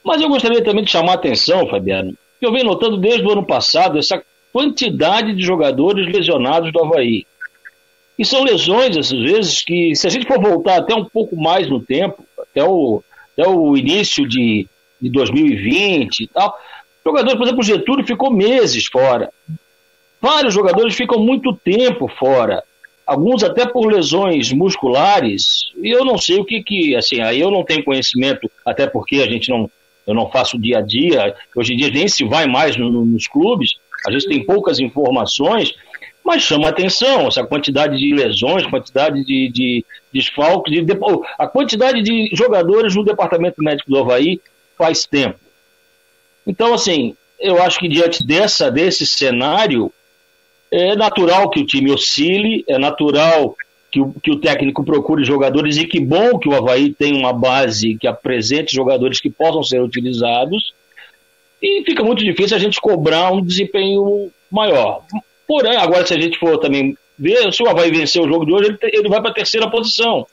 Mas 0.05 0.21
eu 0.21 0.29
gostaria 0.29 0.65
também 0.65 0.83
de 0.83 0.91
chamar 0.91 1.13
a 1.13 1.15
atenção, 1.15 1.69
Fabiano, 1.69 2.19
que 2.41 2.45
eu 2.45 2.51
venho 2.51 2.65
notando 2.65 2.97
desde 2.97 3.25
o 3.25 3.31
ano 3.31 3.47
passado 3.47 3.97
essa 3.97 4.21
quantidade 4.53 5.37
de 5.37 5.43
jogadores 5.43 6.13
lesionados 6.13 6.73
do 6.73 6.83
Havaí. 6.83 7.25
E 8.19 8.25
são 8.25 8.45
lesões, 8.45 8.97
às 8.97 9.11
vezes, 9.11 9.63
que 9.65 9.95
se 9.95 10.07
a 10.07 10.11
gente 10.11 10.27
for 10.27 10.41
voltar 10.41 10.77
até 10.77 10.95
um 10.95 11.05
pouco 11.05 11.37
mais 11.37 11.69
no 11.69 11.81
tempo, 11.81 12.25
até 12.39 12.63
o, 12.63 13.03
até 13.33 13.49
o 13.49 13.77
início 13.77 14.27
de, 14.29 14.69
de 15.01 15.11
2020 15.11 16.21
e 16.21 16.27
tal, 16.29 16.57
jogador, 17.05 17.37
por 17.37 17.43
exemplo, 17.43 17.61
o 17.61 17.65
Getúlio 17.65 18.07
ficou 18.07 18.31
meses 18.31 18.87
fora. 18.87 19.31
Vários 20.21 20.55
jogadores 20.55 20.95
ficam 20.95 21.19
muito 21.19 21.55
tempo 21.55 22.09
fora. 22.09 22.63
Alguns 23.07 23.43
até 23.43 23.67
por 23.67 23.93
lesões 23.93 24.53
musculares. 24.53 25.71
E 25.83 25.91
eu 25.91 26.05
não 26.05 26.17
sei 26.17 26.39
o 26.39 26.45
que 26.45 26.63
que, 26.63 26.97
assim, 26.97 27.21
aí 27.21 27.41
eu 27.41 27.51
não 27.51 27.63
tenho 27.63 27.85
conhecimento, 27.85 28.51
até 28.65 28.87
porque 28.87 29.17
a 29.17 29.27
gente 29.27 29.51
não, 29.51 29.71
eu 30.07 30.15
não 30.15 30.31
faço 30.31 30.59
dia 30.59 30.79
a 30.79 30.81
dia. 30.81 31.35
Hoje 31.55 31.75
em 31.75 31.77
dia 31.77 31.91
nem 31.91 32.09
se 32.09 32.25
vai 32.25 32.47
mais 32.47 32.77
no, 32.77 32.91
no, 32.91 33.05
nos 33.05 33.27
clubes. 33.27 33.75
Às 34.07 34.15
vezes 34.15 34.29
tem 34.29 34.45
poucas 34.45 34.79
informações, 34.81 35.75
mas 36.25 36.43
chama 36.43 36.69
atenção 36.69 37.29
essa 37.29 37.45
quantidade 37.45 37.99
de 37.99 38.15
lesões, 38.15 38.67
quantidade 38.67 39.23
de, 39.25 39.51
de 39.53 39.85
desfalques, 40.13 40.73
de, 40.73 40.83
de, 40.83 40.99
a 41.39 41.47
quantidade 41.47 42.03
de 42.03 42.31
jogadores 42.33 42.95
no 42.95 43.05
departamento 43.05 43.63
médico 43.63 43.91
do 43.91 43.99
Havaí 43.99 44.41
faz 44.77 45.05
tempo. 45.05 45.39
Então, 46.47 46.73
assim, 46.73 47.15
eu 47.39 47.63
acho 47.63 47.79
que 47.79 47.89
diante 47.89 48.27
dessa, 48.27 48.71
desse 48.71 49.07
cenário, 49.07 49.93
é 50.71 50.97
natural 50.97 51.51
que 51.51 51.61
o 51.61 51.67
time 51.67 51.93
oscile, 51.93 52.65
é 52.67 52.79
natural 52.79 53.55
que 53.93 54.01
o, 54.01 54.13
que 54.15 54.31
o 54.31 54.41
técnico 54.41 54.83
procure 54.83 55.25
jogadores 55.25 55.77
e 55.77 55.87
que 55.87 56.01
bom 56.01 56.39
que 56.39 56.49
o 56.49 56.55
Havaí 56.55 56.93
tem 56.93 57.17
uma 57.17 57.33
base 57.33 57.97
que 57.97 58.09
apresente 58.09 58.75
jogadores 58.75 59.21
que 59.21 59.31
possam 59.31 59.63
ser 59.63 59.81
utilizados. 59.81 60.75
E 61.63 61.85
fica 61.85 62.03
muito 62.03 62.25
difícil 62.25 62.57
a 62.57 62.61
gente 62.61 62.81
cobrar 62.81 63.31
um 63.31 63.41
desempenho 63.41 64.31
maior. 64.51 65.03
Porém, 65.47 65.77
agora, 65.77 66.07
se 66.07 66.15
a 66.15 66.21
gente 66.21 66.39
for 66.39 66.59
também 66.59 66.97
ver, 67.19 67.53
se 67.53 67.63
o 67.63 67.69
Havaí 67.69 67.91
vencer 67.91 68.23
o 68.23 68.29
jogo 68.29 68.47
de 68.47 68.53
hoje, 68.53 68.79
ele, 68.83 68.97
ele 68.97 69.09
vai 69.09 69.21
para 69.21 69.31
a 69.31 69.35
terceira 69.35 69.71
posição. 69.71 70.27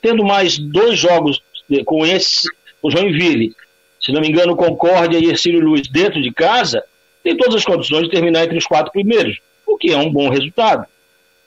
Tendo 0.00 0.24
mais 0.24 0.58
dois 0.58 0.98
jogos 0.98 1.42
com 1.84 2.04
esse, 2.06 2.48
o 2.82 2.90
Joinville, 2.90 3.54
se 4.00 4.12
não 4.12 4.20
me 4.20 4.28
engano, 4.28 4.56
Concórdia 4.56 5.18
e 5.18 5.26
Ercílio 5.26 5.60
Luiz 5.60 5.88
dentro 5.88 6.20
de 6.20 6.30
casa, 6.30 6.84
tem 7.22 7.36
todas 7.36 7.54
as 7.54 7.64
condições 7.64 8.04
de 8.04 8.10
terminar 8.10 8.44
entre 8.44 8.58
os 8.58 8.66
quatro 8.66 8.92
primeiros, 8.92 9.38
o 9.66 9.78
que 9.78 9.90
é 9.90 9.96
um 9.96 10.12
bom 10.12 10.28
resultado. 10.28 10.84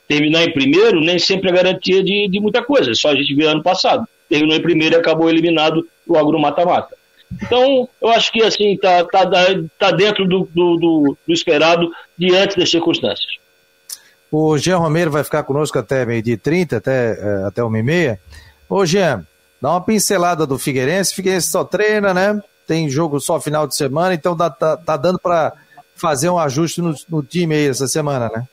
Terminar 0.07 0.43
em 0.43 0.51
primeiro 0.51 0.99
nem 0.99 1.19
sempre 1.19 1.49
é 1.49 1.53
garantia 1.53 2.03
de, 2.03 2.27
de 2.27 2.39
muita 2.39 2.63
coisa, 2.63 2.93
só 2.95 3.09
a 3.09 3.15
gente 3.15 3.33
viu 3.35 3.47
ano 3.47 3.61
passado. 3.61 4.07
Terminou 4.27 4.55
em 4.55 4.61
primeiro 4.61 4.95
e 4.95 4.97
acabou 4.97 5.29
eliminado 5.29 5.87
logo 6.07 6.31
no 6.31 6.39
mata-mata. 6.39 6.95
Então, 7.31 7.87
eu 8.01 8.09
acho 8.09 8.31
que 8.31 8.41
assim, 8.41 8.73
está 8.73 9.03
tá, 9.05 9.29
tá 9.77 9.91
dentro 9.91 10.25
do, 10.25 10.47
do, 10.53 10.77
do, 10.77 11.17
do 11.27 11.33
esperado 11.33 11.91
diante 12.17 12.57
das 12.57 12.69
circunstâncias. 12.69 13.37
O 14.31 14.57
Jean 14.57 14.77
Romero 14.77 15.11
vai 15.11 15.23
ficar 15.23 15.43
conosco 15.43 15.79
até 15.79 16.05
meio-dia 16.05 16.33
e 16.33 16.37
30, 16.37 16.77
até, 16.77 17.11
eh, 17.13 17.43
até 17.45 17.63
uma 17.63 17.81
meia. 17.81 18.19
Ô, 18.69 18.85
Jean, 18.85 19.25
dá 19.61 19.71
uma 19.71 19.81
pincelada 19.81 20.45
do 20.45 20.59
Figueirense. 20.59 21.13
Figueirense 21.13 21.49
só 21.49 21.63
treina, 21.63 22.13
né? 22.13 22.41
Tem 22.65 22.89
jogo 22.89 23.19
só 23.21 23.39
final 23.39 23.65
de 23.65 23.75
semana, 23.75 24.13
então 24.13 24.35
dá, 24.35 24.49
tá, 24.49 24.75
tá 24.75 24.97
dando 24.97 25.17
para 25.17 25.53
fazer 25.95 26.29
um 26.29 26.37
ajuste 26.37 26.81
no, 26.81 26.93
no 27.09 27.23
time 27.23 27.55
aí 27.55 27.67
essa 27.67 27.87
semana, 27.87 28.29
né? 28.33 28.45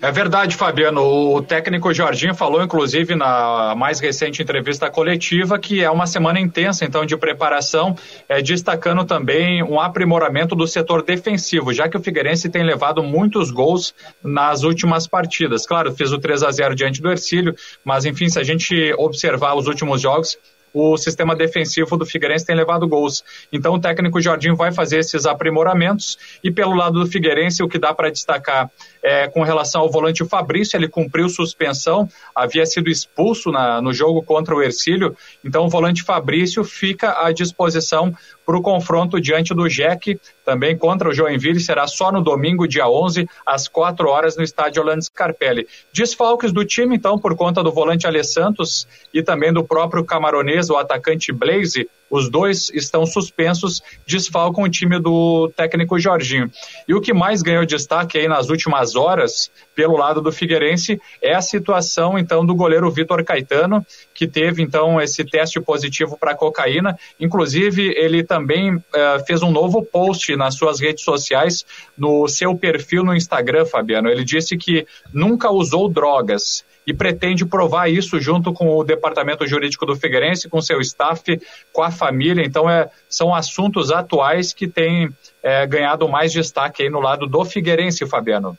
É 0.00 0.12
verdade, 0.12 0.54
Fabiano. 0.56 1.00
O 1.00 1.42
técnico 1.42 1.92
Jorginho 1.92 2.34
falou, 2.34 2.62
inclusive, 2.62 3.14
na 3.14 3.74
mais 3.74 3.98
recente 3.98 4.42
entrevista 4.42 4.90
coletiva, 4.90 5.58
que 5.58 5.82
é 5.82 5.90
uma 5.90 6.06
semana 6.06 6.38
intensa, 6.38 6.84
então, 6.84 7.06
de 7.06 7.16
preparação, 7.16 7.96
é, 8.28 8.42
destacando 8.42 9.06
também 9.06 9.62
um 9.62 9.80
aprimoramento 9.80 10.54
do 10.54 10.66
setor 10.66 11.02
defensivo, 11.02 11.72
já 11.72 11.88
que 11.88 11.96
o 11.96 12.02
Figueirense 12.02 12.50
tem 12.50 12.62
levado 12.62 13.02
muitos 13.02 13.50
gols 13.50 13.94
nas 14.22 14.64
últimas 14.64 15.06
partidas. 15.06 15.66
Claro, 15.66 15.90
fez 15.94 16.12
o 16.12 16.18
3 16.18 16.42
a 16.42 16.50
0 16.50 16.74
diante 16.74 17.00
do 17.00 17.10
Ercílio, 17.10 17.54
mas, 17.82 18.04
enfim, 18.04 18.28
se 18.28 18.38
a 18.38 18.44
gente 18.44 18.94
observar 18.98 19.54
os 19.54 19.66
últimos 19.66 20.02
jogos, 20.02 20.36
o 20.78 20.98
sistema 20.98 21.34
defensivo 21.34 21.96
do 21.96 22.04
Figueirense 22.04 22.44
tem 22.44 22.54
levado 22.54 22.86
gols. 22.86 23.24
Então 23.50 23.72
o 23.72 23.80
técnico 23.80 24.20
Jorginho 24.20 24.54
vai 24.54 24.70
fazer 24.70 24.98
esses 24.98 25.24
aprimoramentos 25.24 26.18
e 26.44 26.50
pelo 26.50 26.74
lado 26.74 27.00
do 27.00 27.10
Figueirense 27.10 27.62
o 27.62 27.68
que 27.68 27.78
dá 27.78 27.94
para 27.94 28.10
destacar 28.10 28.70
é, 29.02 29.26
com 29.26 29.42
relação 29.42 29.80
ao 29.80 29.90
volante 29.90 30.22
Fabrício, 30.26 30.76
ele 30.76 30.88
cumpriu 30.88 31.30
suspensão, 31.30 32.08
havia 32.34 32.66
sido 32.66 32.90
expulso 32.90 33.50
na, 33.50 33.80
no 33.80 33.94
jogo 33.94 34.22
contra 34.22 34.54
o 34.54 34.62
Ercílio, 34.62 35.16
então 35.42 35.64
o 35.64 35.68
volante 35.70 36.02
Fabrício 36.02 36.62
fica 36.62 37.24
à 37.24 37.32
disposição 37.32 38.14
para 38.46 38.56
o 38.56 38.62
confronto 38.62 39.20
diante 39.20 39.52
do 39.52 39.68
Jack, 39.68 40.20
também 40.44 40.78
contra 40.78 41.08
o 41.08 41.12
Joinville, 41.12 41.58
será 41.58 41.88
só 41.88 42.12
no 42.12 42.22
domingo, 42.22 42.68
dia 42.68 42.88
11, 42.88 43.28
às 43.44 43.66
4 43.66 44.08
horas, 44.08 44.36
no 44.36 44.44
estádio 44.44 44.80
Orlando 44.80 45.02
Scarpelli. 45.02 45.66
Desfalques 45.92 46.52
do 46.52 46.64
time, 46.64 46.94
então, 46.94 47.18
por 47.18 47.34
conta 47.34 47.62
do 47.64 47.72
volante 47.72 48.06
Ale 48.06 48.22
Santos 48.22 48.86
e 49.12 49.20
também 49.20 49.52
do 49.52 49.64
próprio 49.64 50.04
camaronês, 50.04 50.70
o 50.70 50.76
atacante 50.76 51.32
Blaze, 51.32 51.88
os 52.10 52.30
dois 52.30 52.70
estão 52.70 53.04
suspensos, 53.04 53.82
desfalcam 54.06 54.64
o 54.64 54.68
time 54.68 54.98
do 54.98 55.50
técnico 55.56 55.98
Jorginho. 55.98 56.50
E 56.86 56.94
o 56.94 57.00
que 57.00 57.12
mais 57.12 57.42
ganhou 57.42 57.64
destaque 57.64 58.18
aí 58.18 58.28
nas 58.28 58.48
últimas 58.48 58.94
horas, 58.94 59.50
pelo 59.74 59.96
lado 59.96 60.20
do 60.20 60.32
Figueirense, 60.32 61.00
é 61.20 61.34
a 61.34 61.42
situação 61.42 62.18
então 62.18 62.44
do 62.44 62.54
goleiro 62.54 62.90
Vitor 62.90 63.24
Caetano, 63.24 63.84
que 64.14 64.26
teve 64.26 64.62
então 64.62 65.00
esse 65.00 65.24
teste 65.24 65.60
positivo 65.60 66.16
para 66.18 66.34
cocaína. 66.34 66.98
Inclusive, 67.18 67.92
ele 67.96 68.22
também 68.22 68.74
uh, 68.74 68.82
fez 69.26 69.42
um 69.42 69.50
novo 69.50 69.82
post 69.82 70.34
nas 70.36 70.54
suas 70.54 70.80
redes 70.80 71.04
sociais, 71.04 71.64
no 71.96 72.28
seu 72.28 72.56
perfil 72.56 73.04
no 73.04 73.14
Instagram, 73.14 73.66
Fabiano. 73.66 74.08
Ele 74.08 74.24
disse 74.24 74.56
que 74.56 74.86
nunca 75.12 75.50
usou 75.50 75.88
drogas 75.88 76.64
e 76.86 76.94
pretende 76.94 77.44
provar 77.44 77.90
isso 77.90 78.20
junto 78.20 78.52
com 78.52 78.68
o 78.68 78.84
departamento 78.84 79.46
jurídico 79.46 79.84
do 79.84 79.96
Figueirense, 79.96 80.48
com 80.48 80.62
seu 80.62 80.80
staff, 80.80 81.40
com 81.72 81.82
a 81.82 81.90
família. 81.90 82.44
Então, 82.44 82.70
é, 82.70 82.88
são 83.08 83.34
assuntos 83.34 83.90
atuais 83.90 84.52
que 84.52 84.68
têm 84.68 85.08
é, 85.42 85.66
ganhado 85.66 86.08
mais 86.08 86.32
destaque 86.32 86.84
aí 86.84 86.90
no 86.90 87.00
lado 87.00 87.26
do 87.26 87.44
Figueirense, 87.44 88.06
Fabiano. 88.06 88.56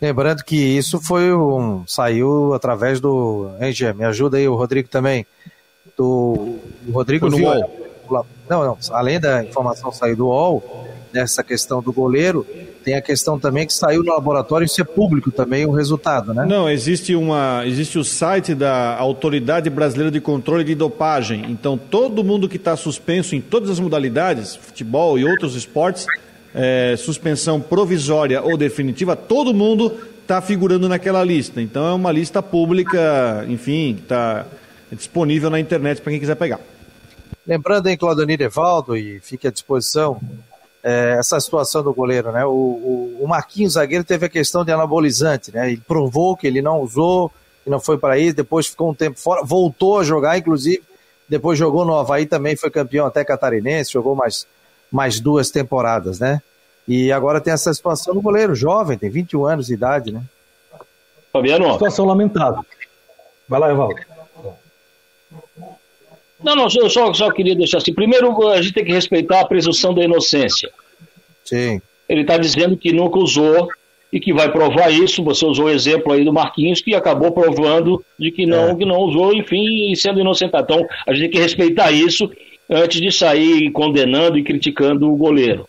Lembrando 0.00 0.42
que 0.42 0.56
isso 0.56 1.00
foi 1.00 1.32
um. 1.32 1.84
saiu 1.86 2.54
através 2.54 3.00
do. 3.00 3.50
Hein, 3.60 3.70
Gê, 3.72 3.92
me 3.92 4.04
ajuda 4.04 4.38
aí, 4.38 4.48
o 4.48 4.54
Rodrigo 4.54 4.88
também. 4.88 5.26
Do 5.96 6.58
o 6.88 6.92
Rodrigo 6.92 7.28
no 7.28 7.36
UOL. 7.36 8.24
Não, 8.48 8.64
não. 8.64 8.78
Além 8.90 9.20
da 9.20 9.44
informação 9.44 9.92
sair 9.92 10.16
do 10.16 10.26
UOL, 10.26 10.88
nessa 11.12 11.42
questão 11.42 11.82
do 11.82 11.92
goleiro, 11.92 12.46
tem 12.84 12.94
a 12.94 13.02
questão 13.02 13.38
também 13.38 13.66
que 13.66 13.72
saiu 13.72 14.02
no 14.02 14.12
laboratório, 14.12 14.64
isso 14.64 14.80
é 14.80 14.84
público 14.84 15.30
também 15.30 15.66
o 15.66 15.70
resultado, 15.70 16.32
né? 16.32 16.46
Não, 16.46 16.68
existe, 16.68 17.14
uma, 17.14 17.62
existe 17.66 17.98
o 17.98 18.04
site 18.04 18.54
da 18.54 18.96
Autoridade 18.96 19.68
Brasileira 19.68 20.10
de 20.10 20.20
Controle 20.20 20.64
de 20.64 20.74
Dopagem. 20.74 21.46
Então, 21.48 21.76
todo 21.76 22.24
mundo 22.24 22.48
que 22.48 22.56
está 22.56 22.76
suspenso 22.76 23.34
em 23.34 23.40
todas 23.40 23.70
as 23.70 23.80
modalidades, 23.80 24.56
futebol 24.56 25.18
e 25.18 25.24
outros 25.24 25.54
esportes, 25.54 26.06
é, 26.54 26.94
suspensão 26.96 27.60
provisória 27.60 28.42
ou 28.42 28.56
definitiva, 28.56 29.14
todo 29.14 29.52
mundo 29.52 29.92
está 30.22 30.40
figurando 30.40 30.88
naquela 30.88 31.22
lista. 31.24 31.60
Então, 31.60 31.86
é 31.86 31.92
uma 31.92 32.12
lista 32.12 32.42
pública, 32.42 33.44
enfim, 33.48 33.94
que 33.96 34.02
está 34.02 34.46
disponível 34.92 35.50
na 35.50 35.60
internet 35.60 36.00
para 36.00 36.12
quem 36.12 36.20
quiser 36.20 36.36
pegar. 36.36 36.60
Lembrando, 37.46 37.88
hein, 37.88 37.96
Claudionir 37.96 38.40
Evaldo, 38.40 38.96
e 38.96 39.18
fique 39.20 39.48
à 39.48 39.50
disposição, 39.50 40.20
é, 40.82 41.16
essa 41.18 41.38
situação 41.38 41.82
do 41.82 41.92
goleiro, 41.92 42.32
né? 42.32 42.44
O, 42.44 42.50
o, 42.50 43.18
o, 43.20 43.28
Marquinhos 43.28 43.74
zagueiro 43.74 44.04
teve 44.04 44.26
a 44.26 44.28
questão 44.28 44.64
de 44.64 44.72
anabolizante, 44.72 45.52
né? 45.52 45.70
Ele 45.70 45.82
provou 45.86 46.36
que 46.36 46.46
ele 46.46 46.62
não 46.62 46.80
usou, 46.80 47.30
que 47.62 47.70
não 47.70 47.78
foi 47.78 47.98
para 47.98 48.18
isso, 48.18 48.36
depois 48.36 48.66
ficou 48.66 48.90
um 48.90 48.94
tempo 48.94 49.18
fora, 49.18 49.42
voltou 49.44 49.98
a 49.98 50.04
jogar, 50.04 50.38
inclusive, 50.38 50.82
depois 51.28 51.58
jogou 51.58 51.84
no 51.84 51.94
Havaí 51.94 52.26
também, 52.26 52.56
foi 52.56 52.70
campeão 52.70 53.06
até 53.06 53.24
catarinense, 53.24 53.92
jogou 53.92 54.14
mais, 54.14 54.46
mais 54.90 55.20
duas 55.20 55.50
temporadas, 55.50 56.18
né? 56.18 56.40
E 56.88 57.12
agora 57.12 57.40
tem 57.40 57.52
essa 57.52 57.72
situação 57.72 58.14
do 58.14 58.22
goleiro, 58.22 58.54
jovem, 58.54 58.98
tem 58.98 59.10
21 59.10 59.46
anos 59.46 59.66
de 59.66 59.74
idade, 59.74 60.12
né? 60.12 60.22
Fabiano. 61.32 61.72
Situação 61.74 62.04
lamentável. 62.04 62.64
Vai 63.48 63.60
lá, 63.60 63.70
Evaldo. 63.70 64.00
Não, 66.42 66.56
não, 66.56 66.68
eu 66.74 66.88
só, 66.88 67.12
só 67.12 67.30
queria 67.30 67.54
deixar 67.54 67.78
assim. 67.78 67.92
Primeiro, 67.92 68.48
a 68.48 68.60
gente 68.60 68.74
tem 68.74 68.84
que 68.84 68.92
respeitar 68.92 69.40
a 69.40 69.44
presunção 69.44 69.92
da 69.92 70.02
inocência. 70.02 70.70
Sim. 71.44 71.80
Ele 72.08 72.22
está 72.22 72.36
dizendo 72.36 72.76
que 72.76 72.92
nunca 72.92 73.18
usou 73.18 73.68
e 74.12 74.18
que 74.18 74.32
vai 74.32 74.50
provar 74.50 74.90
isso. 74.90 75.22
Você 75.22 75.44
usou 75.44 75.66
o 75.66 75.70
exemplo 75.70 76.12
aí 76.12 76.24
do 76.24 76.32
Marquinhos, 76.32 76.80
que 76.80 76.94
acabou 76.94 77.30
provando 77.30 78.04
de 78.18 78.30
que 78.30 78.46
não, 78.46 78.70
é. 78.70 78.74
que 78.74 78.84
não 78.84 78.98
usou, 78.98 79.34
enfim, 79.34 79.94
sendo 79.94 80.20
inocentado. 80.20 80.64
Então, 80.64 80.86
a 81.06 81.12
gente 81.12 81.22
tem 81.22 81.30
que 81.32 81.38
respeitar 81.38 81.92
isso 81.92 82.30
antes 82.68 83.00
de 83.00 83.12
sair 83.12 83.70
condenando 83.70 84.38
e 84.38 84.42
criticando 84.42 85.12
o 85.12 85.16
goleiro. 85.16 85.66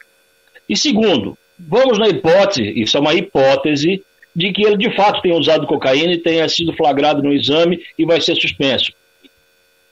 E 0.69 0.77
segundo, 0.77 1.37
vamos 1.59 1.97
na 1.97 2.07
hipótese, 2.07 2.71
isso 2.79 2.95
é 2.95 2.99
uma 2.99 3.13
hipótese, 3.13 4.03
de 4.33 4.53
que 4.53 4.63
ele 4.63 4.77
de 4.77 4.95
fato 4.95 5.21
tenha 5.21 5.35
usado 5.35 5.67
cocaína 5.67 6.13
e 6.13 6.17
tenha 6.17 6.47
sido 6.47 6.73
flagrado 6.73 7.21
no 7.21 7.33
exame 7.33 7.81
e 7.97 8.05
vai 8.05 8.21
ser 8.21 8.35
suspenso 8.35 8.93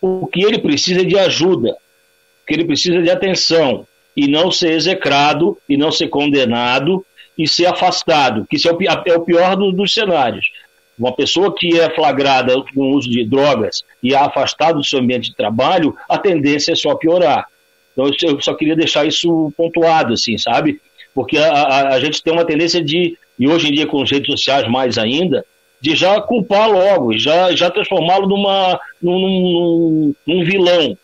o 0.02 0.28
que 0.28 0.44
ele 0.44 0.60
precisa 0.60 1.02
é 1.02 1.06
de 1.06 1.18
ajuda, 1.18 1.72
o 1.72 2.48
que 2.48 2.54
ele 2.54 2.66
precisa 2.66 2.98
é 2.98 3.02
de 3.02 3.10
atenção, 3.10 3.86
e 4.16 4.28
não 4.28 4.52
ser 4.52 4.72
execrado, 4.72 5.58
e 5.68 5.78
não 5.78 5.92
ser 5.92 6.08
condenado, 6.08 7.06
e 7.38 7.48
ser 7.48 7.68
afastado, 7.68 8.46
que 8.50 8.58
isso 8.58 8.68
é 8.68 8.74
o, 8.74 8.78
é 9.06 9.16
o 9.16 9.22
pior 9.22 9.56
do, 9.56 9.72
dos 9.72 9.94
cenários. 9.94 10.46
Uma 10.98 11.14
pessoa 11.14 11.56
que 11.56 11.80
é 11.80 11.90
flagrada 11.90 12.54
com 12.76 12.82
o 12.82 12.98
uso 12.98 13.10
de 13.10 13.24
drogas 13.24 13.84
e 14.04 14.14
é 14.14 14.18
afastada 14.18 14.74
do 14.74 14.84
seu 14.84 15.00
ambiente 15.00 15.30
de 15.30 15.36
trabalho, 15.36 15.96
a 16.10 16.18
tendência 16.18 16.74
é 16.74 16.76
só 16.76 16.94
piorar. 16.96 17.48
Então 17.94 18.12
eu 18.24 18.42
só 18.42 18.54
queria 18.54 18.76
deixar 18.76 19.06
isso 19.06 19.54
pontuado, 19.56 20.14
assim, 20.14 20.38
sabe? 20.38 20.82
Porque 21.16 21.38
a, 21.38 21.50
a, 21.50 21.88
a 21.96 22.00
gente 22.02 22.22
tem 22.22 22.34
uma 22.34 22.44
tendência 22.44 22.84
de, 22.84 23.18
e 23.38 23.48
hoje 23.48 23.70
em 23.70 23.72
dia 23.72 23.88
com 23.88 24.02
as 24.02 24.12
redes 24.12 24.28
sociais 24.28 24.70
mais 24.70 24.98
ainda, 24.98 25.46
de 25.82 25.96
já 25.96 26.20
culpar 26.22 26.70
logo, 26.70 27.18
já, 27.18 27.56
já 27.56 27.70
transformá-lo 27.70 28.28
numa, 28.28 28.80
num, 29.02 29.20
num, 29.20 30.16
num, 30.26 30.44
vilão. 30.44 30.98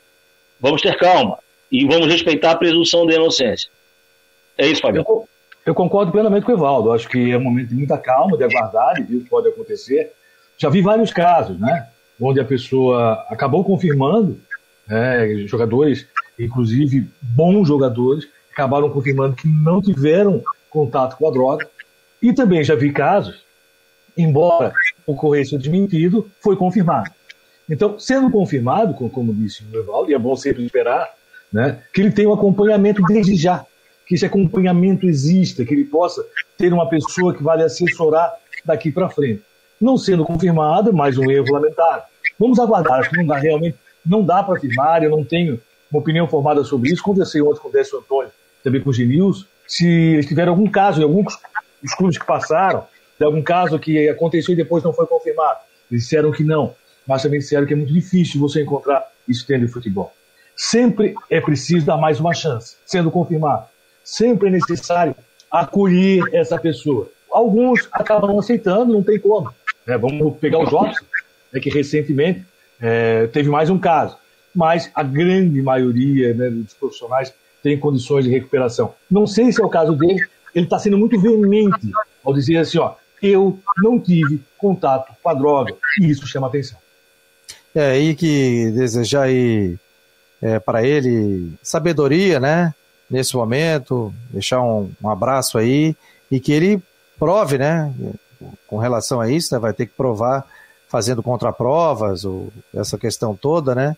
Vamos 0.59 0.81
ter 0.81 0.97
calma 0.97 1.37
e 1.71 1.85
vamos 1.85 2.07
respeitar 2.07 2.51
a 2.51 2.55
presunção 2.57 3.05
da 3.05 3.13
inocência. 3.13 3.69
É 4.57 4.67
isso, 4.67 4.81
Fabiano. 4.81 5.05
Eu, 5.07 5.29
eu 5.65 5.75
concordo 5.75 6.11
plenamente 6.11 6.45
com 6.45 6.51
o 6.51 6.55
Evaldo. 6.55 6.91
Acho 6.91 7.07
que 7.07 7.31
é 7.31 7.37
um 7.37 7.43
momento 7.43 7.69
de 7.69 7.75
muita 7.75 7.97
calma, 7.97 8.37
de 8.37 8.43
aguardar 8.43 8.99
e 8.99 9.03
ver 9.03 9.17
o 9.17 9.21
que 9.21 9.29
pode 9.29 9.47
acontecer. 9.47 10.11
Já 10.57 10.69
vi 10.69 10.81
vários 10.81 11.11
casos, 11.11 11.59
né? 11.59 11.87
Onde 12.19 12.39
a 12.39 12.45
pessoa 12.45 13.25
acabou 13.29 13.63
confirmando, 13.63 14.39
né, 14.87 15.45
jogadores 15.47 16.07
inclusive 16.39 17.07
bons 17.21 17.67
jogadores, 17.67 18.27
acabaram 18.51 18.89
confirmando 18.89 19.35
que 19.35 19.47
não 19.47 19.81
tiveram 19.81 20.43
contato 20.69 21.17
com 21.17 21.27
a 21.27 21.31
droga. 21.31 21.67
E 22.21 22.33
também 22.33 22.63
já 22.63 22.75
vi 22.75 22.91
casos, 22.91 23.44
embora 24.17 24.73
ocorresse 25.05 25.55
o 25.55 25.59
desmentido, 25.59 26.29
foi 26.41 26.55
confirmado. 26.55 27.09
Então, 27.69 27.99
sendo 27.99 28.29
confirmado, 28.29 28.93
como 29.09 29.33
disse 29.33 29.63
o 29.73 29.77
Evaldo, 29.77 30.11
e 30.11 30.13
é 30.13 30.19
bom 30.19 30.35
sempre 30.35 30.65
esperar, 30.65 31.09
né, 31.51 31.79
que 31.93 32.01
ele 32.01 32.11
tenha 32.11 32.29
um 32.29 32.33
acompanhamento 32.33 33.01
desde 33.03 33.35
já, 33.35 33.65
que 34.05 34.15
esse 34.15 34.25
acompanhamento 34.25 35.07
exista, 35.07 35.65
que 35.65 35.73
ele 35.73 35.85
possa 35.85 36.23
ter 36.57 36.71
uma 36.71 36.87
pessoa 36.87 37.33
que 37.33 37.43
vai 37.43 37.57
lhe 37.57 37.63
assessorar 37.63 38.33
daqui 38.63 38.91
para 38.91 39.09
frente. 39.09 39.41
Não 39.81 39.97
sendo 39.97 40.23
confirmado, 40.23 40.93
mais 40.93 41.17
um 41.17 41.29
erro 41.29 41.51
lamentável. 41.51 42.03
Vamos 42.39 42.59
aguardar, 42.59 42.99
acho 42.99 43.09
que 43.09 43.17
não 43.17 43.25
dá 43.25 43.37
realmente, 43.37 43.77
não 44.05 44.23
dá 44.23 44.43
para 44.43 44.57
afirmar, 44.57 45.03
eu 45.03 45.09
não 45.09 45.23
tenho 45.23 45.59
uma 45.91 45.99
opinião 45.99 46.27
formada 46.27 46.63
sobre 46.63 46.91
isso. 46.91 47.01
Conversei 47.01 47.41
ontem 47.41 47.59
com 47.59 47.69
o 47.69 47.71
Décio 47.71 47.97
Antônio, 47.97 48.31
também 48.63 48.81
com 48.81 48.89
o 48.89 48.93
Genils, 48.93 49.47
se 49.67 49.87
eles 49.87 50.27
tiveram 50.27 50.53
algum 50.53 50.67
caso 50.69 51.01
em 51.01 51.03
alguns 51.03 51.37
dos 51.81 51.93
clubes 51.95 52.17
que 52.17 52.25
passaram, 52.25 52.85
de 53.17 53.25
algum 53.25 53.41
caso 53.41 53.79
que 53.79 54.09
aconteceu 54.09 54.53
e 54.53 54.57
depois 54.57 54.83
não 54.83 54.93
foi 54.93 55.05
confirmado. 55.07 55.59
Eles 55.89 56.03
disseram 56.03 56.31
que 56.31 56.43
não, 56.43 56.75
mas 57.07 57.21
também 57.21 57.39
disseram 57.39 57.65
que 57.65 57.73
é 57.73 57.75
muito 57.75 57.93
difícil 57.93 58.39
você 58.39 58.63
encontrar 58.63 59.05
isso 59.27 59.47
dentro 59.47 59.67
de 59.67 59.71
futebol. 59.71 60.11
Sempre 60.55 61.15
é 61.29 61.41
preciso 61.41 61.85
dar 61.85 61.97
mais 61.97 62.19
uma 62.19 62.33
chance, 62.33 62.77
sendo 62.85 63.11
confirmado. 63.11 63.65
Sempre 64.03 64.47
é 64.47 64.51
necessário 64.51 65.15
acolher 65.51 66.23
essa 66.33 66.57
pessoa. 66.57 67.09
Alguns 67.31 67.87
acabam 67.91 68.37
aceitando, 68.39 68.93
não 68.93 69.03
tem 69.03 69.19
como. 69.19 69.53
É, 69.87 69.97
vamos 69.97 70.37
pegar 70.37 70.59
o 70.59 70.65
Jobson, 70.65 71.05
né, 71.51 71.59
que 71.59 71.69
recentemente 71.69 72.45
é, 72.81 73.27
teve 73.27 73.49
mais 73.49 73.69
um 73.69 73.77
caso. 73.77 74.17
Mas 74.53 74.89
a 74.95 75.03
grande 75.03 75.61
maioria 75.61 76.33
né, 76.33 76.49
dos 76.49 76.73
profissionais 76.73 77.33
tem 77.61 77.77
condições 77.77 78.23
de 78.23 78.31
recuperação. 78.31 78.93
Não 79.09 79.27
sei 79.27 79.51
se 79.51 79.61
é 79.61 79.65
o 79.65 79.69
caso 79.69 79.93
dele, 79.93 80.19
ele 80.53 80.65
está 80.65 80.79
sendo 80.79 80.97
muito 80.97 81.19
veemente 81.19 81.91
ao 82.23 82.33
dizer 82.33 82.57
assim, 82.57 82.77
ó, 82.77 82.93
eu 83.21 83.59
não 83.77 83.99
tive 83.99 84.41
contato 84.57 85.13
com 85.21 85.29
a 85.29 85.33
droga, 85.33 85.73
e 85.99 86.09
isso 86.09 86.27
chama 86.27 86.47
atenção. 86.47 86.77
É 87.73 87.91
aí 87.91 88.15
que 88.15 88.71
desejar 88.71 89.23
aí 89.23 89.77
é, 90.41 90.59
para 90.59 90.85
ele 90.85 91.53
sabedoria, 91.61 92.39
né? 92.39 92.73
Nesse 93.09 93.35
momento, 93.35 94.13
deixar 94.29 94.61
um, 94.61 94.91
um, 95.03 95.09
abraço 95.09 95.57
aí 95.57 95.95
e 96.31 96.39
que 96.39 96.51
ele 96.51 96.81
prove, 97.19 97.57
né? 97.57 97.93
Com 98.67 98.77
relação 98.77 99.19
a 99.19 99.29
isso, 99.29 99.53
né, 99.53 99.59
vai 99.59 99.73
ter 99.73 99.85
que 99.85 99.93
provar 99.93 100.45
fazendo 100.87 101.21
contraprovas, 101.21 102.23
ou 102.25 102.51
essa 102.73 102.97
questão 102.97 103.35
toda, 103.35 103.75
né? 103.75 103.97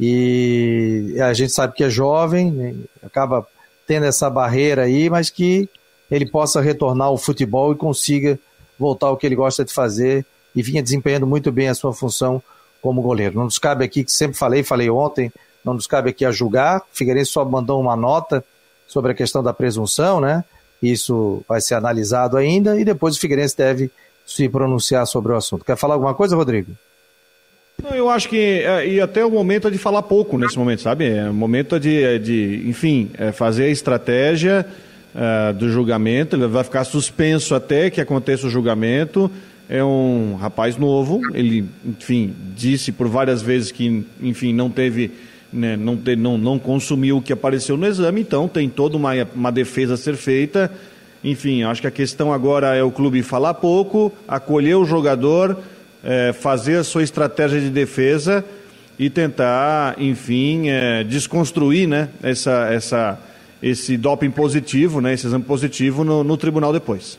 E 0.00 1.16
a 1.20 1.32
gente 1.34 1.52
sabe 1.52 1.74
que 1.74 1.84
é 1.84 1.90
jovem, 1.90 2.50
né? 2.50 2.74
acaba 3.04 3.46
tendo 3.86 4.06
essa 4.06 4.30
barreira 4.30 4.84
aí, 4.84 5.10
mas 5.10 5.28
que 5.28 5.68
ele 6.10 6.30
possa 6.30 6.60
retornar 6.60 7.08
ao 7.08 7.18
futebol 7.18 7.72
e 7.72 7.76
consiga 7.76 8.38
voltar 8.78 9.08
ao 9.08 9.16
que 9.16 9.26
ele 9.26 9.34
gosta 9.34 9.64
de 9.64 9.72
fazer 9.72 10.24
e 10.54 10.62
vinha 10.62 10.82
desempenhando 10.82 11.26
muito 11.26 11.50
bem 11.50 11.68
a 11.68 11.74
sua 11.74 11.92
função 11.92 12.42
como 12.80 13.02
goleiro. 13.02 13.36
Não 13.36 13.44
nos 13.44 13.58
cabe 13.58 13.84
aqui, 13.84 14.04
que 14.04 14.12
sempre 14.12 14.36
falei, 14.36 14.62
falei 14.62 14.88
ontem, 14.88 15.32
não 15.64 15.74
nos 15.74 15.86
cabe 15.86 16.10
aqui 16.10 16.24
a 16.24 16.30
julgar. 16.30 16.82
Figueirense 16.92 17.32
só 17.32 17.44
mandou 17.44 17.80
uma 17.80 17.96
nota 17.96 18.44
sobre 18.86 19.12
a 19.12 19.14
questão 19.14 19.42
da 19.42 19.52
presunção, 19.52 20.20
né? 20.20 20.44
Isso 20.82 21.42
vai 21.48 21.60
ser 21.60 21.74
analisado 21.74 22.36
ainda 22.36 22.80
e 22.80 22.84
depois 22.84 23.16
o 23.16 23.20
Figueirense 23.20 23.56
deve 23.56 23.90
se 24.24 24.48
pronunciar 24.48 25.06
sobre 25.06 25.32
o 25.32 25.36
assunto. 25.36 25.64
Quer 25.64 25.76
falar 25.76 25.94
alguma 25.94 26.14
coisa, 26.14 26.36
Rodrigo? 26.36 26.72
Não, 27.82 27.94
eu 27.94 28.10
acho 28.10 28.28
que 28.28 28.36
é, 28.36 28.86
e 28.86 29.00
até 29.00 29.24
o 29.24 29.30
momento 29.30 29.68
é 29.68 29.70
de 29.70 29.78
falar 29.78 30.02
pouco 30.02 30.36
nesse 30.36 30.58
momento, 30.58 30.82
sabe? 30.82 31.08
É 31.08 31.30
o 31.30 31.34
momento 31.34 31.78
de, 31.78 32.02
é 32.02 32.18
de 32.18 32.62
enfim, 32.66 33.10
é 33.16 33.30
fazer 33.32 33.64
a 33.64 33.68
estratégia 33.68 34.66
uh, 35.14 35.52
do 35.54 35.70
julgamento. 35.70 36.36
Ele 36.36 36.46
vai 36.46 36.64
ficar 36.64 36.84
suspenso 36.84 37.54
até 37.54 37.90
que 37.90 38.00
aconteça 38.00 38.46
o 38.46 38.50
julgamento 38.50 39.30
é 39.68 39.84
um 39.84 40.34
rapaz 40.36 40.78
novo, 40.78 41.20
ele, 41.34 41.66
enfim, 41.84 42.34
disse 42.56 42.90
por 42.90 43.06
várias 43.06 43.42
vezes 43.42 43.70
que, 43.70 44.02
enfim, 44.20 44.54
não 44.54 44.70
teve, 44.70 45.10
né, 45.52 45.76
não, 45.76 45.94
te, 45.94 46.16
não, 46.16 46.38
não 46.38 46.58
consumiu 46.58 47.18
o 47.18 47.22
que 47.22 47.34
apareceu 47.34 47.76
no 47.76 47.86
exame, 47.86 48.22
então 48.22 48.48
tem 48.48 48.68
toda 48.68 48.96
uma, 48.96 49.12
uma 49.34 49.52
defesa 49.52 49.94
a 49.94 49.96
ser 49.98 50.16
feita. 50.16 50.72
Enfim, 51.22 51.64
acho 51.64 51.82
que 51.82 51.86
a 51.86 51.90
questão 51.90 52.32
agora 52.32 52.74
é 52.74 52.82
o 52.82 52.90
clube 52.90 53.22
falar 53.22 53.54
pouco, 53.54 54.10
acolher 54.26 54.76
o 54.76 54.86
jogador, 54.86 55.58
é, 56.02 56.32
fazer 56.32 56.76
a 56.76 56.84
sua 56.84 57.02
estratégia 57.02 57.60
de 57.60 57.68
defesa 57.68 58.42
e 58.98 59.10
tentar, 59.10 59.96
enfim, 60.00 60.68
é, 60.68 61.04
desconstruir 61.04 61.86
né, 61.86 62.08
essa, 62.22 62.68
essa, 62.72 63.18
esse 63.62 63.96
doping 63.96 64.30
positivo, 64.30 65.00
né, 65.00 65.14
esse 65.14 65.26
exame 65.26 65.44
positivo 65.44 66.04
no, 66.04 66.22
no 66.22 66.36
tribunal 66.36 66.72
depois. 66.72 67.18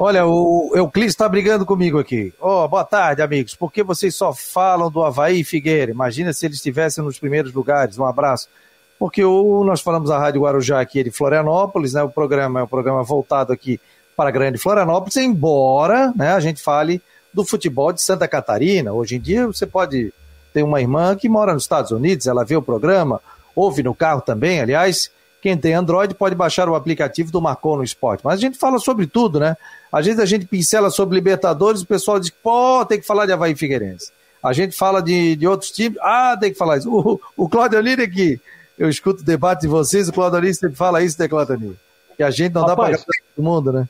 Olha, 0.00 0.24
o 0.24 0.72
Euclides 0.76 1.12
está 1.12 1.28
brigando 1.28 1.66
comigo 1.66 1.98
aqui. 1.98 2.32
Oh, 2.40 2.68
boa 2.68 2.84
tarde, 2.84 3.20
amigos. 3.20 3.56
Por 3.56 3.72
que 3.72 3.82
vocês 3.82 4.14
só 4.14 4.32
falam 4.32 4.88
do 4.88 5.02
Havaí 5.02 5.40
e 5.40 5.44
Figueira? 5.44 5.90
Imagina 5.90 6.32
se 6.32 6.46
eles 6.46 6.58
estivessem 6.58 7.02
nos 7.02 7.18
primeiros 7.18 7.52
lugares. 7.52 7.98
Um 7.98 8.04
abraço. 8.04 8.48
Porque 8.96 9.24
o, 9.24 9.64
nós 9.64 9.80
falamos 9.80 10.08
a 10.08 10.18
Rádio 10.18 10.42
Guarujá 10.42 10.80
aqui 10.80 11.02
de 11.02 11.10
Florianópolis, 11.10 11.94
né? 11.94 12.02
O 12.04 12.08
programa 12.08 12.60
é 12.60 12.62
um 12.62 12.68
programa 12.68 13.02
voltado 13.02 13.52
aqui 13.52 13.80
para 14.16 14.28
a 14.28 14.32
Grande 14.32 14.58
Florianópolis, 14.58 15.16
embora 15.16 16.12
né, 16.16 16.32
a 16.32 16.40
gente 16.40 16.62
fale 16.62 17.00
do 17.32 17.44
futebol 17.44 17.92
de 17.92 18.02
Santa 18.02 18.26
Catarina. 18.26 18.92
Hoje 18.92 19.16
em 19.16 19.20
dia 19.20 19.46
você 19.46 19.66
pode 19.66 20.12
ter 20.52 20.62
uma 20.62 20.80
irmã 20.80 21.14
que 21.14 21.28
mora 21.28 21.54
nos 21.54 21.62
Estados 21.62 21.92
Unidos, 21.92 22.26
ela 22.26 22.44
vê 22.44 22.56
o 22.56 22.62
programa, 22.62 23.20
ouve 23.54 23.82
no 23.82 23.94
carro 23.94 24.20
também, 24.20 24.60
aliás. 24.60 25.10
Quem 25.40 25.56
tem 25.56 25.74
Android 25.74 26.14
pode 26.14 26.34
baixar 26.34 26.68
o 26.68 26.74
aplicativo 26.74 27.30
do 27.30 27.40
Marcou 27.40 27.76
no 27.76 27.84
Esporte. 27.84 28.22
Mas 28.24 28.34
a 28.34 28.40
gente 28.40 28.58
fala 28.58 28.78
sobre 28.78 29.06
tudo, 29.06 29.38
né? 29.38 29.56
Às 29.90 30.06
vezes 30.06 30.20
a 30.20 30.26
gente 30.26 30.46
pincela 30.46 30.90
sobre 30.90 31.14
Libertadores, 31.14 31.82
o 31.82 31.86
pessoal 31.86 32.18
diz, 32.18 32.30
pô, 32.30 32.84
tem 32.84 33.00
que 33.00 33.06
falar 33.06 33.24
de 33.24 33.32
Havaí 33.32 33.54
Figueirense. 33.54 34.10
A 34.42 34.52
gente 34.52 34.76
fala 34.76 35.00
de, 35.00 35.36
de 35.36 35.46
outros 35.46 35.70
times, 35.70 35.98
ah, 36.00 36.36
tem 36.38 36.52
que 36.52 36.58
falar 36.58 36.78
isso. 36.78 36.90
O, 36.90 37.20
o 37.44 37.48
Claudio 37.48 37.80
Lira 37.80 38.04
aqui, 38.04 38.40
eu 38.78 38.88
escuto 38.88 39.22
o 39.22 39.24
debate 39.24 39.62
de 39.62 39.68
vocês, 39.68 40.08
o 40.08 40.12
Claudio 40.12 40.40
Lira 40.40 40.54
sempre 40.54 40.76
fala 40.76 41.02
isso, 41.02 41.20
né, 41.20 41.28
Claudio 41.28 41.56
Lira? 41.56 41.74
Que 42.16 42.22
a 42.22 42.30
gente 42.30 42.52
não 42.52 42.66
Rapaz, 42.66 42.98
dá 42.98 43.04
para 43.04 43.14
todo 43.34 43.44
mundo, 43.44 43.72
né? 43.72 43.88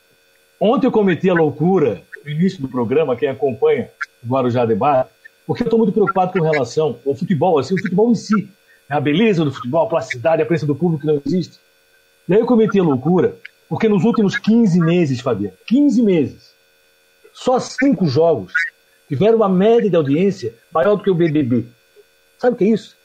Ontem 0.60 0.86
eu 0.86 0.92
cometi 0.92 1.30
a 1.30 1.34
loucura, 1.34 2.02
no 2.24 2.30
início 2.30 2.60
do 2.60 2.68
programa, 2.68 3.16
quem 3.16 3.28
acompanha 3.28 3.90
o 4.22 4.28
Guarujá 4.28 4.66
Debate, 4.66 5.10
porque 5.46 5.62
eu 5.62 5.66
estou 5.66 5.78
muito 5.78 5.92
preocupado 5.92 6.32
com 6.32 6.40
relação 6.40 6.98
ao 7.06 7.14
futebol, 7.14 7.58
assim, 7.58 7.74
o 7.74 7.80
futebol 7.80 8.10
em 8.10 8.14
si. 8.14 8.48
A 8.88 9.00
beleza 9.00 9.44
do 9.44 9.52
futebol, 9.52 9.86
a 9.86 9.88
plasticidade, 9.88 10.42
a 10.42 10.46
presença 10.46 10.66
do 10.66 10.74
público 10.74 11.02
que 11.02 11.06
não 11.06 11.20
existe. 11.24 11.58
E 12.28 12.34
aí 12.34 12.40
eu 12.40 12.46
cometi 12.46 12.78
a 12.80 12.82
loucura 12.82 13.36
porque 13.68 13.88
nos 13.88 14.04
últimos 14.04 14.38
15 14.38 14.80
meses, 14.80 15.20
Fabiano, 15.20 15.54
15 15.66 16.02
meses, 16.02 16.54
só 17.32 17.60
cinco 17.60 18.06
jogos 18.06 18.52
tiveram 19.06 19.36
uma 19.36 19.48
média 19.48 19.90
de 19.90 19.96
audiência 19.96 20.54
maior 20.72 20.96
do 20.96 21.02
que 21.02 21.10
o 21.10 21.14
BBB. 21.14 21.66
Sabe 22.38 22.54
o 22.54 22.58
que 22.58 22.64
é 22.64 22.68
isso? 22.68 22.96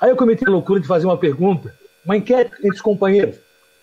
Aí 0.00 0.10
eu 0.10 0.16
cometi 0.16 0.46
a 0.46 0.50
loucura 0.50 0.80
de 0.80 0.86
fazer 0.86 1.06
uma 1.06 1.16
pergunta, 1.16 1.74
uma 2.04 2.16
enquete 2.16 2.52
entre 2.58 2.76
os 2.76 2.80
companheiros. 2.80 3.36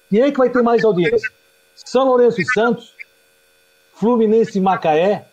Quem 0.09 0.21
é 0.21 0.31
que 0.31 0.37
vai 0.37 0.49
ter 0.49 0.61
mais 0.61 0.83
audiência? 0.83 1.29
São 1.75 2.05
Lourenço 2.05 2.39
e 2.39 2.45
Santos? 2.53 2.93
Fluminense 3.95 4.57
e 4.57 4.61
Macaé? 4.61 5.25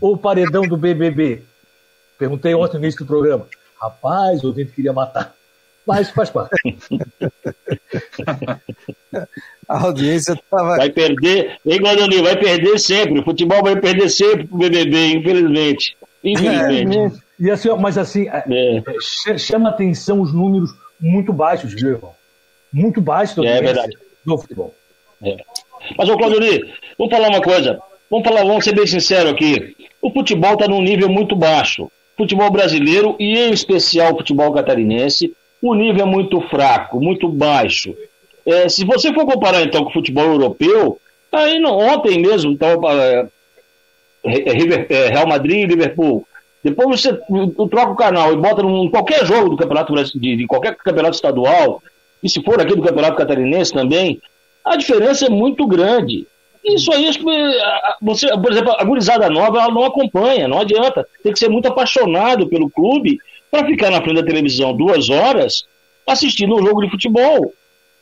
Ou 0.00 0.16
Paredão 0.16 0.62
do 0.62 0.76
BBB? 0.76 1.42
Perguntei 2.18 2.54
ontem 2.54 2.78
no 2.78 2.84
início 2.84 3.04
do 3.04 3.06
programa. 3.06 3.46
Rapaz, 3.80 4.42
o 4.44 4.48
ouvinte 4.48 4.72
queria 4.72 4.92
matar 4.92 5.34
mas 5.90 6.10
faz 6.10 6.30
parte. 6.30 6.50
a 9.68 9.82
audiência 9.82 10.34
estava. 10.34 10.76
Vai 10.76 10.90
perder, 10.90 11.58
hein, 11.66 11.78
Guadalupe? 11.80 12.22
Vai 12.22 12.38
perder 12.38 12.78
sempre. 12.78 13.18
O 13.18 13.24
futebol 13.24 13.62
vai 13.62 13.74
perder 13.80 14.08
sempre 14.08 14.46
pro 14.46 14.58
BBB, 14.58 15.14
infelizmente. 15.14 15.96
Infelizmente. 16.22 17.16
É, 17.16 17.44
e 17.44 17.50
assim, 17.50 17.68
mas 17.78 17.98
assim, 17.98 18.28
é. 18.28 18.44
é. 19.26 19.38
chama 19.38 19.70
atenção 19.70 20.20
os 20.20 20.32
números 20.32 20.70
muito 21.00 21.32
baixos, 21.32 21.72
viu, 21.74 21.90
irmão? 21.90 22.14
Muito 22.72 23.00
baixos 23.00 23.34
do, 23.34 23.44
é 23.44 23.60
verdade. 23.60 23.96
do 24.24 24.38
futebol. 24.38 24.72
É. 25.24 25.36
Mas, 25.98 26.08
ô 26.08 26.16
Claudio 26.16 26.38
vamos 26.96 27.12
falar 27.12 27.28
uma 27.28 27.42
coisa. 27.42 27.80
Vamos 28.08 28.28
falar, 28.28 28.44
vamos 28.44 28.64
ser 28.64 28.74
bem 28.74 28.86
sinceros 28.86 29.32
aqui. 29.32 29.74
O 30.00 30.12
futebol 30.12 30.52
está 30.52 30.68
num 30.68 30.82
nível 30.82 31.08
muito 31.08 31.34
baixo. 31.34 31.90
Futebol 32.20 32.50
brasileiro 32.50 33.16
e, 33.18 33.38
em 33.38 33.50
especial, 33.50 34.12
o 34.12 34.18
futebol 34.18 34.52
catarinense 34.52 35.34
o 35.62 35.74
nível 35.74 36.02
é 36.02 36.04
muito 36.04 36.38
fraco, 36.50 37.00
muito 37.00 37.26
baixo. 37.26 37.94
É, 38.44 38.68
se 38.68 38.84
você 38.84 39.10
for 39.14 39.24
comparar 39.24 39.62
então 39.62 39.84
com 39.84 39.88
o 39.88 39.92
futebol 39.94 40.26
europeu, 40.26 41.00
aí 41.32 41.58
não, 41.58 41.78
ontem 41.78 42.20
mesmo 42.20 42.52
então, 42.52 42.78
é, 42.90 43.26
é, 44.22 45.08
Real 45.08 45.26
Madrid 45.26 45.60
e 45.60 45.66
Liverpool. 45.66 46.26
Depois 46.62 47.00
você 47.00 47.18
troca 47.70 47.92
o 47.92 47.96
canal 47.96 48.34
e 48.34 48.36
bota 48.36 48.60
em 48.60 48.90
qualquer 48.90 49.24
jogo 49.24 49.48
do 49.48 49.56
campeonato 49.56 49.94
de, 49.94 50.36
de 50.36 50.46
qualquer 50.46 50.76
campeonato 50.76 51.14
estadual, 51.14 51.82
e 52.22 52.28
se 52.28 52.42
for 52.42 52.60
aqui 52.60 52.76
do 52.76 52.82
campeonato 52.82 53.16
catarinense 53.16 53.72
também, 53.72 54.20
a 54.62 54.76
diferença 54.76 55.24
é 55.24 55.30
muito 55.30 55.66
grande. 55.66 56.26
Isso 56.64 56.92
aí, 56.92 57.08
acho 57.08 57.18
que 57.18 57.24
você, 58.02 58.28
por 58.36 58.52
exemplo, 58.52 58.74
a 58.76 58.84
gurizada 58.84 59.30
nova 59.30 59.60
ela 59.60 59.72
não 59.72 59.84
acompanha, 59.84 60.46
não 60.46 60.60
adianta. 60.60 61.06
Tem 61.22 61.32
que 61.32 61.38
ser 61.38 61.48
muito 61.48 61.68
apaixonado 61.68 62.48
pelo 62.48 62.70
clube 62.70 63.18
para 63.50 63.66
ficar 63.66 63.90
na 63.90 64.02
frente 64.02 64.16
da 64.16 64.26
televisão 64.26 64.76
duas 64.76 65.08
horas 65.08 65.64
assistindo 66.06 66.54
um 66.54 66.66
jogo 66.66 66.82
de 66.82 66.90
futebol. 66.90 67.52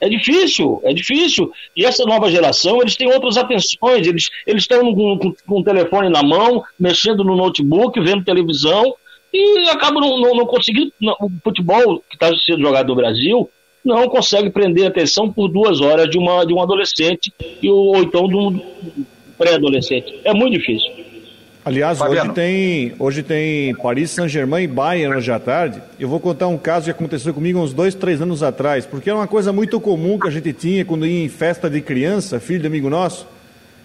É 0.00 0.08
difícil, 0.08 0.80
é 0.84 0.92
difícil. 0.92 1.50
E 1.76 1.84
essa 1.84 2.04
nova 2.04 2.30
geração, 2.30 2.80
eles 2.80 2.96
têm 2.96 3.12
outras 3.12 3.36
atenções, 3.36 4.06
eles, 4.06 4.28
estão 4.46 4.94
com, 4.94 5.18
com, 5.18 5.34
com 5.46 5.60
o 5.60 5.64
telefone 5.64 6.08
na 6.08 6.22
mão, 6.22 6.62
mexendo 6.78 7.24
no 7.24 7.36
notebook, 7.36 7.98
vendo 8.00 8.24
televisão, 8.24 8.94
e 9.32 9.68
acabam 9.70 10.00
não, 10.00 10.20
não, 10.20 10.34
não 10.36 10.46
conseguindo. 10.46 10.92
Não, 11.00 11.16
o 11.20 11.30
futebol 11.42 12.02
que 12.08 12.14
está 12.14 12.32
sendo 12.38 12.62
jogado 12.62 12.88
no 12.88 12.94
Brasil 12.94 13.50
não 13.84 14.08
consegue 14.08 14.50
prender 14.50 14.84
a 14.84 14.88
atenção 14.88 15.30
por 15.30 15.48
duas 15.48 15.80
horas 15.80 16.08
de, 16.10 16.18
uma, 16.18 16.44
de 16.44 16.52
um 16.52 16.60
adolescente 16.60 17.32
e, 17.62 17.70
ou 17.70 17.98
então 17.98 18.28
de 18.28 18.36
um 18.36 18.60
pré-adolescente. 19.36 20.20
É 20.24 20.34
muito 20.34 20.58
difícil. 20.58 20.90
Aliás, 21.64 22.00
hoje 22.00 22.28
tem, 22.30 22.94
hoje 22.98 23.22
tem 23.22 23.74
Paris 23.74 24.12
Saint-Germain 24.12 24.64
e 24.64 24.66
Bayern 24.66 25.14
hoje 25.14 25.30
à 25.30 25.38
tarde. 25.38 25.82
Eu 26.00 26.08
vou 26.08 26.18
contar 26.18 26.46
um 26.46 26.56
caso 26.56 26.86
que 26.86 26.90
aconteceu 26.90 27.34
comigo 27.34 27.58
uns 27.58 27.74
dois, 27.74 27.94
três 27.94 28.22
anos 28.22 28.42
atrás, 28.42 28.86
porque 28.86 29.10
era 29.10 29.18
uma 29.18 29.26
coisa 29.26 29.52
muito 29.52 29.78
comum 29.78 30.18
que 30.18 30.26
a 30.26 30.30
gente 30.30 30.50
tinha 30.54 30.84
quando 30.84 31.06
ia 31.06 31.24
em 31.24 31.28
festa 31.28 31.68
de 31.68 31.82
criança, 31.82 32.40
filho 32.40 32.60
de 32.60 32.66
amigo 32.66 32.88
nosso. 32.88 33.26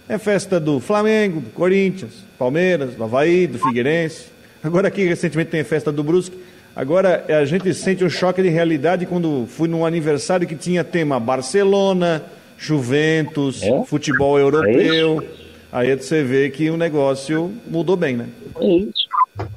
É 0.08 0.18
festa 0.18 0.60
do 0.60 0.80
Flamengo, 0.80 1.42
do 1.42 1.50
Corinthians, 1.50 2.14
Palmeiras, 2.38 2.96
do 2.96 3.04
Havaí, 3.04 3.48
do 3.48 3.60
Figueirense. 3.60 4.28
Agora 4.64 4.88
aqui 4.88 5.04
recentemente 5.04 5.52
tem 5.52 5.60
a 5.60 5.66
festa 5.66 5.92
do 5.92 6.04
Brusque. 6.04 6.38
Agora 6.76 7.24
a 7.30 7.46
gente 7.46 7.72
sente 7.74 8.04
um 8.04 8.10
choque 8.10 8.42
de 8.42 8.50
realidade 8.50 9.06
quando 9.06 9.46
fui 9.48 9.68
num 9.68 9.86
aniversário 9.86 10.48
que 10.48 10.56
tinha 10.56 10.84
tema 10.84 11.20
Barcelona, 11.20 12.24
Juventus, 12.58 13.62
é? 13.62 13.84
futebol 13.86 14.40
europeu. 14.40 15.22
É 15.22 15.44
aí 15.72 15.96
você 15.96 16.24
vê 16.24 16.50
que 16.50 16.70
o 16.70 16.78
negócio 16.78 17.52
mudou 17.68 17.96
bem, 17.96 18.18
né? 18.18 18.28
É 18.60 18.66
isso. 18.66 19.08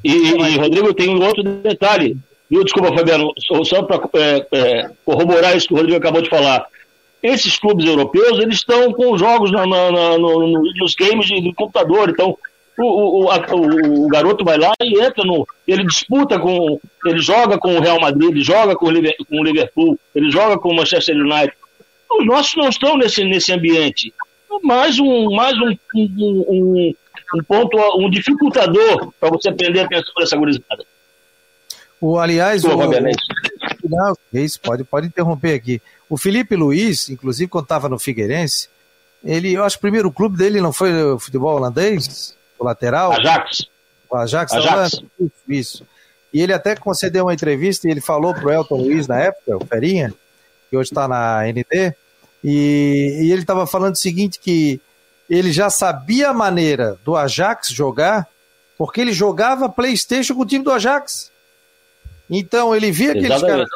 E, 0.05 0.13
e 0.13 0.57
Rodrigo, 0.59 0.93
tem 0.93 1.09
um 1.09 1.23
outro 1.23 1.43
detalhe. 1.43 2.17
Viu? 2.51 2.65
Desculpa, 2.65 2.95
Fabiano, 2.95 3.33
só 3.65 3.83
para 3.83 4.09
é, 4.15 4.47
é, 4.53 4.91
corroborar 5.05 5.57
isso 5.57 5.69
que 5.69 5.75
o 5.75 5.77
Rodrigo 5.77 5.99
acabou 5.99 6.23
de 6.23 6.31
falar. 6.31 6.67
Esses 7.23 7.59
clubes 7.59 7.87
europeus, 7.87 8.39
eles 8.39 8.57
estão 8.57 8.93
com 8.93 9.17
jogos 9.19 9.51
na, 9.51 9.67
na, 9.67 9.91
na, 9.91 10.19
no, 10.19 10.63
nos 10.63 10.95
games 10.95 11.27
de, 11.27 11.41
de 11.41 11.53
computador, 11.55 12.11
então 12.11 12.39
o, 12.79 13.25
o, 13.25 13.31
a, 13.31 13.39
o, 13.55 14.09
garoto 14.09 14.45
vai 14.45 14.59
lá 14.59 14.73
e 14.83 15.01
entra 15.01 15.25
no. 15.25 15.47
Ele 15.67 15.85
disputa 15.85 16.39
com. 16.39 16.81
Ele 17.05 17.19
joga 17.19 17.59
com 17.59 17.77
o 17.77 17.81
Real 17.81 18.01
Madrid, 18.01 18.31
ele 18.31 18.43
joga 18.43 18.77
com 18.77 18.87
o, 18.87 18.93
com 18.93 19.41
o 19.41 19.45
Liverpool, 19.45 19.99
ele 20.15 20.31
joga 20.31 20.59
com 20.59 20.71
o 20.71 20.77
Manchester 20.77 21.17
United. 21.17 21.53
Os 22.11 22.27
nossos 22.27 22.55
não 22.57 22.69
estão 22.69 22.97
nesse, 22.97 23.25
nesse 23.25 23.53
ambiente 23.53 24.13
mais 24.63 24.99
um, 24.99 25.31
mais 25.35 25.55
um, 25.59 25.77
um, 25.95 26.45
um, 26.49 26.95
um 27.35 27.43
ponto, 27.45 27.77
um 27.99 28.11
dificultador 28.11 29.13
para 29.19 29.31
você 29.31 29.49
aprender 29.49 29.81
a 29.81 29.85
atenção 29.85 30.15
dessa 30.19 30.37
gurizada. 30.37 30.85
O, 32.01 32.19
aliás, 32.19 32.65
o, 32.65 32.69
não, 33.89 34.15
isso, 34.33 34.61
pode, 34.61 34.85
pode 34.85 35.07
interromper 35.07 35.55
aqui. 35.55 35.81
O 36.09 36.17
Felipe 36.17 36.55
Luiz, 36.55 37.09
inclusive, 37.09 37.49
quando 37.49 37.65
estava 37.65 37.89
no 37.89 37.99
Figueirense, 37.99 38.69
ele, 39.25 39.53
eu 39.53 39.65
acho 39.65 39.77
que 39.77 39.81
o 39.81 39.83
primeiro 39.89 40.13
clube 40.13 40.37
dele 40.37 40.61
não 40.61 40.73
foi 40.73 40.93
o 41.03 41.19
futebol 41.19 41.57
holandês, 41.57 42.37
o 42.59 42.65
lateral? 42.65 43.13
Ajax. 43.13 43.67
O 44.11 44.17
Ajax, 44.17 44.53
Ajax. 44.53 44.95
Holanda, 44.95 45.33
isso. 45.49 45.87
E 46.33 46.41
ele 46.41 46.53
até 46.53 46.77
concedeu 46.77 47.25
uma 47.25 47.35
entrevista 47.35 47.89
e 47.89 47.91
ele 47.91 48.01
falou 48.01 48.35
pro 48.35 48.51
Elton 48.51 48.77
Luiz 48.77 49.07
na 49.07 49.19
época, 49.19 49.57
o 49.57 49.67
Ferinha, 49.67 50.13
que 50.69 50.77
hoje 50.77 50.91
está 50.91 51.09
na 51.09 51.43
ND, 51.47 51.95
e, 52.45 53.21
e 53.23 53.33
ele 53.33 53.43
estava 53.43 53.67
falando 53.67 53.95
o 53.95 53.99
seguinte, 53.99 54.39
que 54.39 54.81
ele 55.29 55.51
já 55.51 55.71
sabia 55.71 56.31
a 56.31 56.35
maneira 56.35 56.99
do 57.05 57.17
Ajax 57.17 57.69
jogar, 57.69 58.29
porque 58.79 59.01
ele 59.01 59.13
jogava 59.13 59.69
Playstation 59.69 60.35
com 60.35 60.43
o 60.43 60.47
time 60.47 60.65
do 60.65 60.71
Ajax. 60.71 61.33
Então 62.31 62.75
ele 62.75 62.91
via 62.91 63.13
aqueles 63.13 63.41
caras. 63.41 63.69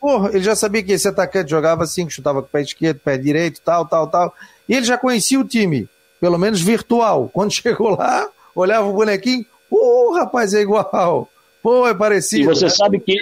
Porra, 0.00 0.30
ele 0.30 0.42
já 0.42 0.54
sabia 0.54 0.82
que 0.82 0.92
esse 0.92 1.08
atacante 1.08 1.50
jogava 1.50 1.84
assim, 1.84 2.06
que 2.06 2.12
chutava 2.12 2.40
com 2.40 2.48
o 2.48 2.50
pé 2.50 2.62
esquerdo, 2.62 3.00
pé 3.00 3.16
direito, 3.16 3.60
tal, 3.64 3.86
tal, 3.86 4.06
tal. 4.06 4.34
E 4.68 4.74
ele 4.74 4.86
já 4.86 4.96
conhecia 4.96 5.40
o 5.40 5.44
time, 5.44 5.88
pelo 6.20 6.38
menos 6.38 6.60
virtual. 6.60 7.30
Quando 7.32 7.52
chegou 7.54 7.90
lá, 7.90 8.28
olhava 8.54 8.86
o 8.88 8.92
bonequinho, 8.92 9.44
pô, 9.68 10.14
rapaz, 10.14 10.54
é 10.54 10.60
igual. 10.60 11.28
Pô, 11.62 11.86
é 11.86 11.94
parecido. 11.94 12.42
E 12.42 12.46
você 12.46 12.64
né? 12.64 12.70
sabe 12.70 13.00
que, 13.00 13.16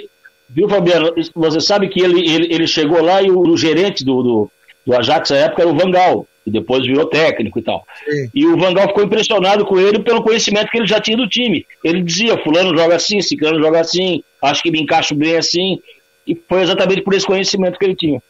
viu, 0.49 0.69
Fabiano? 0.69 1.13
Você 1.35 1.59
sabe 1.59 1.89
que 1.89 2.01
ele, 2.01 2.19
ele, 2.29 2.53
ele 2.53 2.67
chegou 2.67 3.01
lá 3.01 3.21
e 3.21 3.29
o, 3.29 3.39
o 3.39 3.57
gerente 3.57 4.03
do, 4.03 4.21
do, 4.23 4.51
do 4.85 4.95
Ajax 4.95 5.29
na 5.29 5.37
época 5.37 5.63
era 5.63 5.71
o 5.71 5.77
Vangal, 5.77 6.27
que 6.43 6.51
depois 6.51 6.85
virou 6.85 7.05
técnico 7.05 7.59
e 7.59 7.61
tal. 7.61 7.83
Sim. 8.09 8.29
E 8.33 8.45
o 8.45 8.57
Vangal 8.57 8.87
ficou 8.87 9.03
impressionado 9.03 9.65
com 9.65 9.79
ele 9.79 9.99
pelo 9.99 10.23
conhecimento 10.23 10.69
que 10.69 10.77
ele 10.77 10.87
já 10.87 11.01
tinha 11.01 11.17
do 11.17 11.27
time. 11.27 11.65
Ele 11.83 12.01
dizia, 12.01 12.41
fulano 12.43 12.77
joga 12.77 12.95
assim, 12.95 13.21
ciclano 13.21 13.61
joga 13.61 13.79
assim, 13.79 14.23
acho 14.41 14.63
que 14.63 14.71
me 14.71 14.81
encaixo 14.81 15.13
bem 15.15 15.35
assim. 15.35 15.79
E 16.25 16.35
foi 16.35 16.61
exatamente 16.61 17.01
por 17.01 17.13
esse 17.13 17.25
conhecimento 17.25 17.79
que 17.79 17.85
ele 17.85 17.95
tinha. 17.95 18.21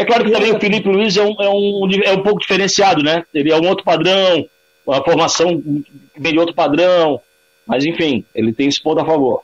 É 0.00 0.04
claro 0.06 0.24
que 0.24 0.30
também 0.30 0.50
o 0.50 0.58
Felipe 0.58 0.88
Luiz 0.88 1.14
é 1.14 1.22
um, 1.22 1.34
é 1.38 1.50
um, 1.50 1.90
é 2.04 2.12
um 2.12 2.22
pouco 2.22 2.40
diferenciado, 2.40 3.02
né? 3.02 3.22
Ele 3.34 3.52
é 3.52 3.56
um 3.56 3.68
outro 3.68 3.84
padrão, 3.84 4.48
uma 4.86 5.04
formação 5.04 5.62
vem 6.16 6.32
de 6.32 6.38
outro 6.38 6.54
padrão, 6.54 7.20
mas 7.66 7.84
enfim, 7.84 8.24
ele 8.34 8.50
tem 8.50 8.66
esse 8.66 8.82
ponto 8.82 8.98
a 8.98 9.04
favor. 9.04 9.42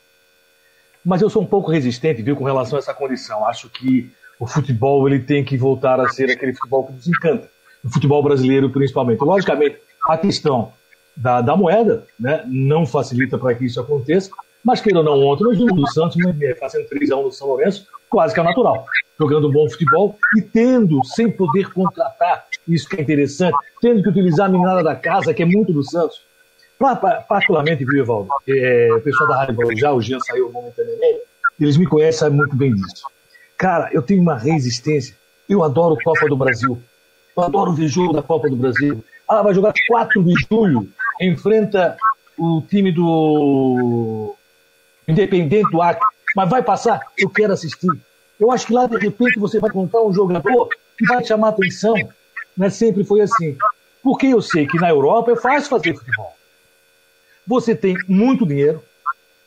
Mas 1.04 1.20
eu 1.20 1.28
sou 1.28 1.42
um 1.42 1.46
pouco 1.46 1.70
resistente, 1.70 2.22
viu, 2.22 2.34
com 2.34 2.44
relação 2.44 2.76
a 2.76 2.78
essa 2.78 2.94
condição. 2.94 3.46
Acho 3.46 3.68
que 3.68 4.10
o 4.40 4.46
futebol 4.46 5.06
ele 5.06 5.20
tem 5.20 5.44
que 5.44 5.58
voltar 5.58 6.00
a 6.00 6.08
ser 6.08 6.30
aquele 6.30 6.54
futebol 6.54 6.86
que 6.86 6.92
nos 6.94 7.06
encanta, 7.06 7.50
o 7.84 7.90
futebol 7.90 8.22
brasileiro 8.22 8.70
principalmente. 8.70 9.20
Logicamente, 9.20 9.76
a 10.08 10.16
questão 10.16 10.72
da, 11.14 11.42
da 11.42 11.54
moeda 11.54 12.06
né, 12.18 12.42
não 12.46 12.86
facilita 12.86 13.36
para 13.36 13.54
que 13.54 13.66
isso 13.66 13.78
aconteça, 13.78 14.30
mas 14.64 14.80
queira 14.80 15.00
ou 15.00 15.04
não, 15.04 15.22
ontem 15.22 15.44
o 15.44 15.86
Santos 15.88 16.16
né, 16.16 16.54
fazendo 16.54 16.88
3x1 16.88 17.22
no 17.24 17.30
São 17.30 17.46
Lourenço, 17.46 17.86
quase 18.08 18.34
que 18.34 18.40
é 18.40 18.42
natural, 18.42 18.84
jogando 19.18 19.50
bom 19.50 19.68
futebol 19.68 20.18
e 20.36 20.42
tendo, 20.42 21.04
sem 21.04 21.30
poder 21.30 21.72
contratar, 21.72 22.46
isso 22.68 22.88
que 22.88 22.96
é 22.96 23.02
interessante, 23.02 23.56
tendo 23.80 24.02
que 24.02 24.08
utilizar 24.08 24.46
a 24.46 24.48
meninada 24.48 24.82
da 24.82 24.94
casa, 24.94 25.34
que 25.34 25.42
é 25.42 25.46
muito 25.46 25.72
do 25.72 25.82
Santos. 25.82 26.20
Particularmente, 27.28 27.84
viu, 27.84 28.02
Evaldo? 28.02 28.28
É, 28.48 28.88
o 28.92 29.00
pessoal 29.00 29.28
da 29.30 29.36
Rádio 29.36 29.76
já, 29.76 29.92
o 29.92 30.00
Jean 30.00 30.20
saiu 30.20 30.52
momentaneamente, 30.52 31.20
eles 31.58 31.76
me 31.76 31.86
conhecem, 31.86 32.20
sabem 32.20 32.36
muito 32.36 32.54
bem 32.54 32.74
disso. 32.74 33.02
Cara, 33.56 33.88
eu 33.92 34.02
tenho 34.02 34.20
uma 34.20 34.36
resistência. 34.36 35.16
Eu 35.48 35.64
adoro 35.64 35.96
Copa 36.04 36.28
do 36.28 36.36
Brasil. 36.36 36.78
Eu 37.34 37.42
adoro 37.42 37.72
ver 37.72 37.88
jogo 37.88 38.12
da 38.12 38.22
Copa 38.22 38.50
do 38.50 38.56
Brasil. 38.56 39.02
Ah, 39.28 39.42
vai 39.42 39.54
jogar 39.54 39.72
4 39.88 40.22
de 40.22 40.34
julho, 40.48 40.88
enfrenta 41.20 41.96
o 42.38 42.62
time 42.68 42.92
do 42.92 44.34
Independente 45.08 45.70
do 45.70 45.80
Acre, 45.80 46.06
mas 46.36 46.50
vai 46.50 46.62
passar? 46.62 47.00
Eu 47.16 47.30
quero 47.30 47.54
assistir. 47.54 47.88
Eu 48.38 48.52
acho 48.52 48.66
que 48.66 48.72
lá, 48.74 48.86
de 48.86 48.98
repente, 48.98 49.38
você 49.38 49.58
vai 49.58 49.70
encontrar 49.70 50.02
um 50.02 50.12
jogador 50.12 50.68
que 50.98 51.06
vai 51.06 51.24
chamar 51.24 51.48
atenção. 51.48 51.94
Mas 52.54 52.74
sempre 52.74 53.04
foi 53.04 53.22
assim. 53.22 53.56
Porque 54.02 54.26
eu 54.26 54.42
sei 54.42 54.66
que 54.66 54.78
na 54.78 54.90
Europa 54.90 55.32
é 55.32 55.36
fácil 55.36 55.70
fazer 55.70 55.94
futebol. 55.94 56.36
Você 57.46 57.74
tem 57.74 57.96
muito 58.06 58.44
dinheiro, 58.44 58.82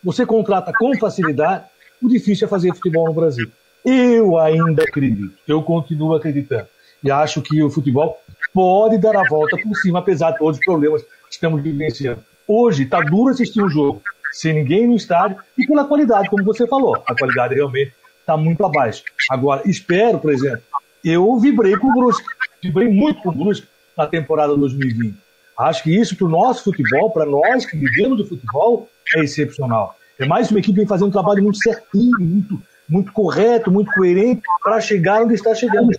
você 0.04 0.25
contrata 0.25 0.73
com 0.73 0.97
facilidade, 0.97 1.65
o 2.02 2.10
difícil 2.10 2.47
é 2.47 2.49
fazer 2.49 2.73
futebol 2.73 3.06
no 3.06 3.13
Brasil. 3.13 3.52
Eu 3.86 4.39
ainda 4.39 4.82
acredito, 4.84 5.38
eu 5.47 5.62
continuo 5.62 6.15
acreditando. 6.15 6.67
E 7.04 7.12
acho 7.12 7.41
que 7.41 7.62
o 7.62 7.69
futebol 7.69 8.19
pode 8.52 8.97
dar 8.97 9.15
a 9.15 9.30
volta 9.30 9.58
por 9.58 9.75
cima, 9.75 9.99
apesar 9.99 10.32
de 10.32 10.39
todos 10.39 10.58
os 10.58 10.65
problemas 10.65 11.04
que 11.04 11.10
estamos 11.30 11.62
vivenciando. 11.62 12.23
Hoje 12.47 12.84
está 12.84 12.99
duro 13.02 13.30
assistir 13.30 13.62
um 13.62 13.69
jogo 13.69 14.02
sem 14.32 14.54
ninguém 14.54 14.88
no 14.88 14.96
estádio 14.96 15.38
e 15.58 15.65
pela 15.65 15.86
qualidade, 15.86 16.30
como 16.30 16.44
você 16.44 16.68
falou. 16.68 16.96
A 17.08 17.15
qualidade 17.15 17.56
realmente 17.56 17.94
está 18.20 18.36
muito 18.38 18.63
abaixo. 18.65 19.04
Agora, 19.30 19.62
espero, 19.65 20.20
por 20.20 20.32
exemplo, 20.32 20.62
eu 21.04 21.38
vibrei 21.39 21.76
com 21.78 21.88
o 21.88 21.94
Brusque, 21.94 22.28
vibrei 22.62 22.89
muito 22.89 23.22
com 23.22 23.30
o 23.30 23.32
Brusque 23.34 23.68
na 23.98 24.06
temporada 24.08 24.56
2020. 24.56 25.15
Acho 25.58 25.84
que 25.84 25.96
isso 25.96 26.15
para 26.15 26.26
o 26.26 26.30
nosso 26.30 26.63
futebol, 26.63 27.12
para 27.12 27.26
nós 27.26 27.65
que 27.65 27.78
vivemos 27.78 28.18
do 28.18 28.26
futebol, 28.26 28.88
é 29.15 29.24
excepcional. 29.24 29.96
É 30.18 30.26
mais 30.26 30.50
uma 30.52 30.60
equipe 30.60 30.74
que 30.74 30.80
vem 30.80 30.88
fazendo 30.88 31.08
um 31.08 31.12
trabalho 31.12 31.44
muito 31.44 31.58
certinho, 31.58 32.18
muito 32.20 32.62
muito 32.89 33.12
correto, 33.12 33.72
muito 33.72 33.92
coerente 33.92 34.42
para 34.63 34.82
chegar 34.82 35.22
onde 35.22 35.36
está 35.36 35.54
chegando. 35.54 35.92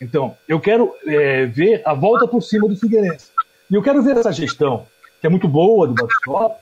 Então, 0.00 0.36
eu 0.48 0.58
quero 0.58 0.92
é, 1.06 1.46
ver 1.46 1.80
a 1.84 1.94
volta 1.94 2.26
por 2.26 2.42
cima 2.42 2.68
do 2.68 2.76
Figueirense. 2.76 3.28
E 3.70 3.74
eu 3.74 3.82
quero 3.82 4.02
ver 4.02 4.16
essa 4.16 4.32
gestão, 4.32 4.84
que 5.20 5.26
é 5.26 5.30
muito 5.30 5.46
boa 5.46 5.86
do 5.86 5.94
Batistop, 5.94 6.56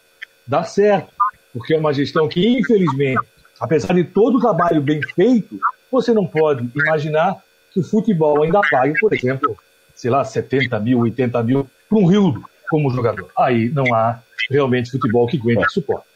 dar 0.47 0.65
certo. 0.65 1.13
Porque 1.53 1.75
é 1.75 1.79
uma 1.79 1.93
gestão 1.93 2.29
que, 2.29 2.47
infelizmente, 2.47 3.21
apesar 3.61 3.95
de 3.95 4.05
todo 4.05 4.39
o 4.39 4.41
trabalho 4.41 4.81
bem 4.81 5.01
feito, 5.15 5.59
você 5.91 6.13
não 6.13 6.27
pode 6.27 6.69
imaginar 6.75 7.37
que 7.73 7.81
o 7.81 7.83
futebol 7.85 8.43
ainda 8.43 8.61
pague, 8.71 8.99
por 9.01 9.13
exemplo, 9.13 9.57
sei 9.95 10.11
lá, 10.11 10.25
70 10.25 10.79
mil, 10.81 11.01
80 11.01 11.43
mil 11.43 11.69
para 11.89 11.99
um 11.99 12.07
Rio 12.07 12.43
como 12.71 12.91
jogador. 12.91 13.29
Aí 13.37 13.69
não 13.69 13.93
há 13.95 14.21
realmente 14.49 14.91
futebol 14.91 15.27
que 15.27 15.37
aguente 15.37 15.65
é. 15.65 15.69
suporte. 15.69 16.07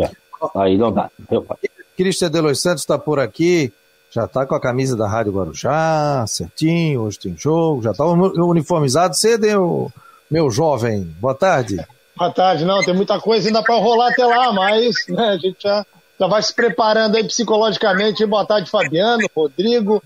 É. 0.00 0.10
Aí 0.56 0.78
não 0.78 0.92
dá. 0.92 1.10
Cristian 1.96 2.30
de 2.30 2.40
Los 2.40 2.62
Santos 2.62 2.82
está 2.82 2.98
por 2.98 3.18
aqui, 3.18 3.72
já 4.10 4.24
está 4.24 4.46
com 4.46 4.54
a 4.54 4.60
camisa 4.60 4.96
da 4.96 5.06
Rádio 5.06 5.32
Guarujá, 5.32 6.24
certinho, 6.26 7.02
hoje 7.02 7.18
tem 7.18 7.36
jogo, 7.36 7.82
já 7.82 7.90
está 7.90 8.04
uniformizado 8.06 9.14
cedo, 9.14 9.44
hein, 9.44 9.92
meu 10.30 10.50
jovem? 10.50 11.04
Boa 11.20 11.34
tarde. 11.34 11.76
Boa 12.20 12.30
tarde, 12.30 12.66
não, 12.66 12.82
tem 12.82 12.92
muita 12.92 13.18
coisa 13.18 13.48
ainda 13.48 13.62
para 13.62 13.76
rolar 13.76 14.10
até 14.10 14.26
lá, 14.26 14.52
mas 14.52 14.94
né, 15.08 15.28
a 15.30 15.38
gente 15.38 15.56
já 15.58 15.86
já 16.20 16.26
vai 16.26 16.42
se 16.42 16.54
preparando 16.54 17.16
aí 17.16 17.24
psicologicamente. 17.24 18.26
Boa 18.26 18.44
tarde, 18.44 18.70
Fabiano, 18.70 19.26
Rodrigo, 19.34 20.02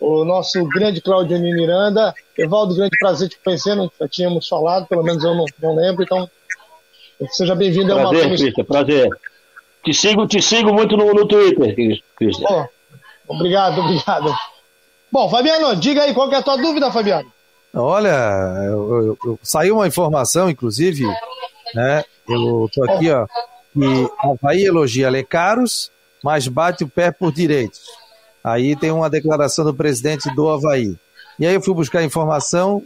o 0.00 0.24
nosso 0.24 0.64
grande 0.64 1.02
Claudio 1.02 1.38
Miranda. 1.38 2.14
Evaldo, 2.38 2.74
grande 2.74 2.96
prazer 2.98 3.28
te 3.28 3.38
conhecer, 3.44 3.74
não 3.74 3.92
já 4.00 4.08
tínhamos 4.08 4.48
falado, 4.48 4.86
pelo 4.86 5.02
menos 5.02 5.22
eu 5.22 5.34
não, 5.34 5.44
não 5.62 5.74
lembro, 5.74 6.02
então 6.02 6.26
seja 7.32 7.54
bem-vindo. 7.54 7.94
Prazer, 7.94 8.28
Cristian, 8.28 8.64
prazer. 8.64 9.10
Te 9.84 9.92
sigo, 9.92 10.26
te 10.26 10.40
sigo 10.40 10.72
muito 10.72 10.96
no, 10.96 11.12
no 11.12 11.28
Twitter, 11.28 11.74
Cristian. 12.16 12.46
Oh, 12.48 13.34
obrigado, 13.34 13.82
obrigado. 13.82 14.34
Bom, 15.12 15.28
Fabiano, 15.28 15.76
diga 15.76 16.04
aí 16.04 16.14
qual 16.14 16.32
é 16.32 16.36
a 16.36 16.42
tua 16.42 16.56
dúvida, 16.56 16.90
Fabiano. 16.90 17.30
Olha, 17.74 18.64
eu, 18.64 18.90
eu, 18.90 19.18
eu, 19.24 19.38
saiu 19.42 19.76
uma 19.76 19.86
informação, 19.86 20.50
inclusive, 20.50 21.04
né? 21.74 22.04
Eu 22.28 22.68
tô 22.72 22.84
aqui, 22.84 23.10
ó, 23.10 23.26
que 23.72 24.10
Havaí 24.18 24.64
elogia 24.64 25.10
Lecaros, 25.10 25.90
mas 26.22 26.46
bate 26.48 26.84
o 26.84 26.88
pé 26.88 27.10
por 27.10 27.32
direitos. 27.32 27.82
Aí 28.42 28.74
tem 28.76 28.90
uma 28.90 29.10
declaração 29.10 29.64
do 29.64 29.74
presidente 29.74 30.34
do 30.34 30.48
Havaí. 30.48 30.96
E 31.38 31.46
aí 31.46 31.54
eu 31.54 31.62
fui 31.62 31.74
buscar 31.74 32.02
informação, 32.02 32.82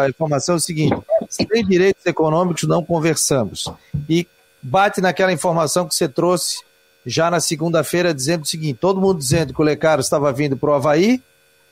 a 0.00 0.08
informação 0.08 0.54
é 0.54 0.58
o 0.58 0.60
seguinte: 0.60 0.96
sem 1.28 1.64
direitos 1.66 2.04
econômicos 2.06 2.64
não 2.64 2.84
conversamos. 2.84 3.68
E 4.08 4.26
bate 4.62 5.00
naquela 5.00 5.32
informação 5.32 5.86
que 5.86 5.94
você 5.94 6.08
trouxe 6.08 6.62
já 7.04 7.30
na 7.30 7.40
segunda-feira, 7.40 8.14
dizendo 8.14 8.42
o 8.42 8.46
seguinte: 8.46 8.78
todo 8.80 9.00
mundo 9.00 9.18
dizendo 9.18 9.52
que 9.52 9.60
o 9.60 9.64
Lecaros 9.64 10.06
estava 10.06 10.32
vindo 10.32 10.56
para 10.56 10.70
o 10.70 10.74
Havaí, 10.74 11.22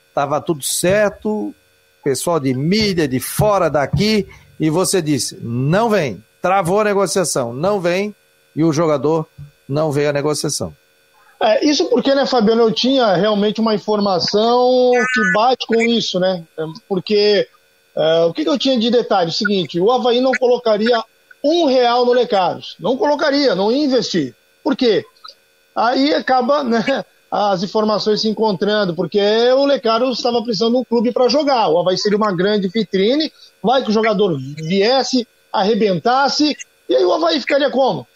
estava 0.08 0.40
tudo 0.40 0.62
certo, 0.62 1.54
pessoal 2.02 2.40
de 2.40 2.52
mídia, 2.54 3.06
de 3.06 3.20
fora 3.20 3.70
daqui, 3.70 4.26
e 4.60 4.68
você 4.68 5.00
disse: 5.00 5.38
não 5.42 5.88
vem. 5.88 6.22
Travou 6.42 6.80
a 6.80 6.84
negociação, 6.84 7.52
não 7.52 7.80
vem, 7.80 8.14
e 8.54 8.62
o 8.62 8.72
jogador 8.72 9.26
não 9.68 9.90
veio 9.90 10.10
à 10.10 10.12
negociação. 10.12 10.74
É, 11.42 11.64
isso 11.64 11.86
porque, 11.86 12.14
né, 12.14 12.26
Fabiano, 12.26 12.62
eu 12.62 12.72
tinha 12.72 13.14
realmente 13.14 13.60
uma 13.60 13.74
informação 13.74 14.90
que 15.12 15.32
bate 15.32 15.66
com 15.66 15.80
isso, 15.80 16.20
né? 16.20 16.44
É, 16.58 16.64
porque 16.88 17.48
é, 17.96 18.24
o 18.24 18.32
que, 18.32 18.44
que, 18.44 18.48
eu 18.48 18.58
tinha 18.58 18.78
de 18.78 18.90
detalhe? 18.90 19.30
O 19.30 19.34
seguinte, 19.34 19.80
o 19.80 19.90
Havaí 19.90 20.20
não 20.20 20.32
colocaria 20.32 21.02
um 21.42 21.64
real 21.64 22.04
no 22.04 22.12
Lecaros. 22.12 22.76
Não 22.78 22.96
colocaria, 22.96 23.54
não 23.54 23.72
ia 23.72 23.84
investir. 23.84 24.34
Por 24.62 24.76
quê? 24.76 25.04
Aí 25.74 26.12
acaba, 26.14 26.62
né, 26.62 27.04
as 27.30 27.62
informações 27.62 28.20
se 28.20 28.28
encontrando, 28.28 28.94
porque 28.94 29.20
o 29.52 29.64
Lecaros 29.64 30.18
estava 30.18 30.42
precisando 30.42 30.72
de 30.72 30.78
um 30.78 30.84
clube 30.84 31.12
para 31.12 31.28
jogar. 31.28 31.68
O 31.68 31.78
Havaí 31.78 31.96
seria 31.96 32.18
uma 32.18 32.34
grande 32.34 32.68
vitrine, 32.68 33.32
vai 33.62 33.82
que 33.82 33.90
o 33.90 33.92
jogador 33.94 34.36
viesse, 34.56 35.26
arrebentasse, 35.52 36.56
e 36.88 36.96
aí 36.96 37.04
o 37.04 37.12
Havaí 37.12 37.38
ficaria 37.38 37.70
como? 37.70 38.06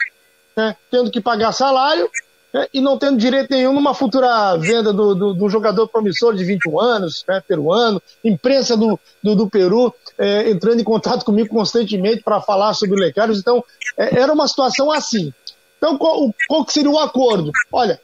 né, 0.57 0.77
tendo 0.91 1.11
que 1.11 1.21
pagar 1.21 1.53
salário 1.53 2.09
né, 2.53 2.67
e 2.73 2.81
não 2.81 2.99
tendo 2.99 3.19
direito 3.19 3.51
nenhum 3.51 3.73
numa 3.73 3.95
futura 3.95 4.57
venda 4.57 4.93
do, 4.93 5.15
do, 5.15 5.35
do 5.35 5.49
jogador 5.49 5.89
promissor 5.89 6.35
de 6.35 6.45
21 6.45 6.81
anos, 6.81 7.25
né, 7.29 7.43
peruano, 7.47 8.01
imprensa 8.23 8.77
do, 8.77 8.99
do, 9.23 9.35
do 9.35 9.51
Peru 9.51 9.95
é, 10.17 10.51
entrando 10.51 10.81
em 10.81 10.85
contato 10.85 11.25
comigo 11.25 11.49
constantemente 11.49 12.23
para 12.23 12.41
falar 12.41 12.75
sobre 12.75 12.97
o 12.97 13.01
Lecários. 13.01 13.39
Então, 13.39 13.65
é, 13.97 14.21
era 14.21 14.33
uma 14.33 14.47
situação 14.47 14.91
assim. 14.91 15.33
Então, 15.77 15.99
qual, 15.99 16.33
qual 16.49 16.65
que 16.65 16.73
seria 16.73 16.91
o 16.91 16.99
acordo? 16.99 17.51
Olha, 17.73 18.01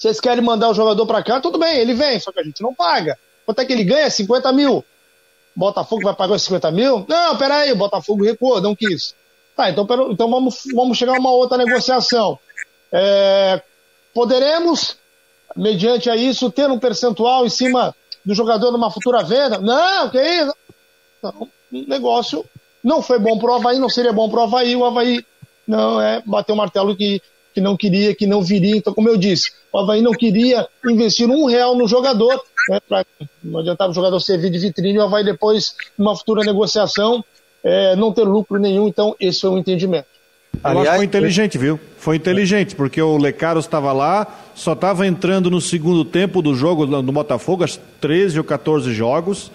vocês 0.00 0.18
querem 0.18 0.42
mandar 0.42 0.70
o 0.70 0.74
jogador 0.74 1.04
para 1.04 1.22
cá, 1.22 1.40
tudo 1.40 1.58
bem, 1.58 1.78
ele 1.78 1.92
vem, 1.92 2.18
só 2.18 2.32
que 2.32 2.40
a 2.40 2.42
gente 2.42 2.62
não 2.62 2.74
paga. 2.74 3.18
Quanto 3.44 3.60
é 3.60 3.64
que 3.66 3.72
ele 3.72 3.84
ganha? 3.84 4.08
50 4.08 4.50
mil. 4.52 4.82
Botafogo 5.54 6.02
vai 6.02 6.14
pagar 6.14 6.36
os 6.36 6.42
50 6.42 6.70
mil? 6.70 7.04
Não, 7.06 7.36
peraí, 7.36 7.70
o 7.70 7.76
Botafogo 7.76 8.24
recuou, 8.24 8.62
não 8.62 8.74
quis. 8.74 9.14
Tá, 9.54 9.68
então, 9.68 9.86
então 10.10 10.30
vamos, 10.30 10.62
vamos 10.74 10.96
chegar 10.96 11.16
a 11.16 11.20
uma 11.20 11.30
outra 11.30 11.58
negociação. 11.58 12.38
É, 12.90 13.60
poderemos, 14.14 14.96
mediante 15.54 16.08
a 16.08 16.16
isso, 16.16 16.50
ter 16.50 16.70
um 16.70 16.78
percentual 16.78 17.44
em 17.44 17.50
cima 17.50 17.94
do 18.24 18.34
jogador 18.34 18.72
numa 18.72 18.90
futura 18.90 19.22
venda? 19.22 19.58
Não, 19.58 20.08
que 20.08 20.18
isso? 20.18 20.54
Não, 21.22 21.42
o 21.42 21.88
negócio 21.88 22.42
não 22.82 23.02
foi 23.02 23.18
bom 23.18 23.38
pro 23.38 23.52
Havaí, 23.52 23.78
não 23.78 23.90
seria 23.90 24.14
bom 24.14 24.30
pro 24.30 24.44
Havaí, 24.44 24.74
o 24.74 24.84
Havaí 24.84 25.22
não 25.66 26.00
é 26.00 26.22
bateu 26.24 26.54
o 26.54 26.58
martelo 26.58 26.96
que, 26.96 27.20
que 27.54 27.60
não 27.60 27.76
queria, 27.76 28.14
que 28.14 28.26
não 28.26 28.42
viria. 28.42 28.76
Então, 28.76 28.94
como 28.94 29.08
eu 29.08 29.16
disse, 29.16 29.52
o 29.72 29.78
Havaí 29.78 30.02
não 30.02 30.12
queria 30.12 30.66
investir 30.84 31.28
um 31.28 31.46
real 31.46 31.76
no 31.76 31.86
jogador, 31.86 32.42
né, 32.68 32.78
pra, 32.88 33.04
não 33.42 33.60
adiantava 33.60 33.90
o 33.90 33.94
jogador 33.94 34.20
servir 34.20 34.50
de 34.50 34.58
vitrine, 34.58 34.98
o 34.98 35.02
Havaí 35.02 35.24
depois, 35.24 35.74
numa 35.96 36.16
futura 36.16 36.44
negociação, 36.44 37.24
é, 37.62 37.94
não 37.96 38.12
ter 38.12 38.24
lucro 38.24 38.58
nenhum, 38.58 38.88
então 38.88 39.14
esse 39.20 39.40
foi 39.40 39.50
o 39.50 39.58
entendimento. 39.58 40.06
Aliás, 40.62 40.96
foi 40.96 41.04
inteligente, 41.04 41.56
viu? 41.56 41.78
Foi 41.96 42.16
inteligente, 42.16 42.74
porque 42.74 43.00
o 43.00 43.16
Lecaros 43.16 43.64
estava 43.64 43.92
lá, 43.92 44.26
só 44.54 44.72
estava 44.72 45.06
entrando 45.06 45.50
no 45.50 45.60
segundo 45.60 46.04
tempo 46.04 46.42
do 46.42 46.54
jogo 46.54 46.84
do 46.86 47.12
Botafogo, 47.12 47.64
às 47.64 47.80
13 48.00 48.38
ou 48.38 48.44
14 48.44 48.92
jogos, 48.92 49.50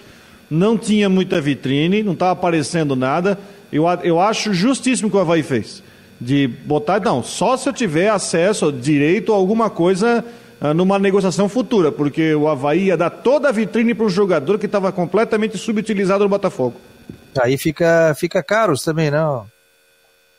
não 0.49 0.77
tinha 0.77 1.09
muita 1.09 1.41
vitrine, 1.41 2.01
não 2.01 2.13
estava 2.13 2.31
aparecendo 2.31 2.95
nada. 2.95 3.37
Eu, 3.71 3.85
eu 4.03 4.19
acho 4.19 4.53
justíssimo 4.53 5.07
o 5.07 5.11
que 5.11 5.17
o 5.17 5.19
Havaí 5.19 5.43
fez. 5.43 5.83
De 6.19 6.47
botar, 6.47 6.99
não, 7.01 7.21
só 7.21 7.57
se 7.57 7.67
eu 7.67 7.73
tiver 7.73 8.09
acesso, 8.09 8.71
direito 8.71 9.33
a 9.33 9.35
alguma 9.35 9.69
coisa 9.69 10.23
uh, 10.61 10.73
numa 10.73 10.97
negociação 10.97 11.49
futura, 11.49 11.91
porque 11.91 12.33
o 12.33 12.47
Havaí 12.47 12.85
ia 12.85 12.97
dar 12.97 13.09
toda 13.09 13.49
a 13.49 13.51
vitrine 13.51 13.93
para 13.93 14.05
um 14.05 14.09
jogador 14.09 14.57
que 14.57 14.65
estava 14.65 14.91
completamente 14.91 15.57
subutilizado 15.57 16.23
no 16.23 16.29
Botafogo. 16.29 16.75
Aí 17.39 17.57
fica, 17.57 18.15
fica 18.17 18.41
caros 18.41 18.81
também, 18.81 19.11
não? 19.11 19.45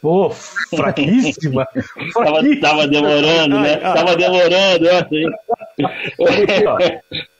Pô, 0.00 0.30
fraquíssima. 0.30 1.66
fraquíssima. 2.12 2.60
Tava, 2.60 2.60
tava 2.60 2.88
demorando, 2.88 3.60
né? 3.60 3.76
Tava 3.76 4.16
demorando, 4.16 4.88
assim. 4.88 5.24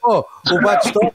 Pô, 0.00 0.26
o 0.50 0.60
Batistotti, 0.62 1.10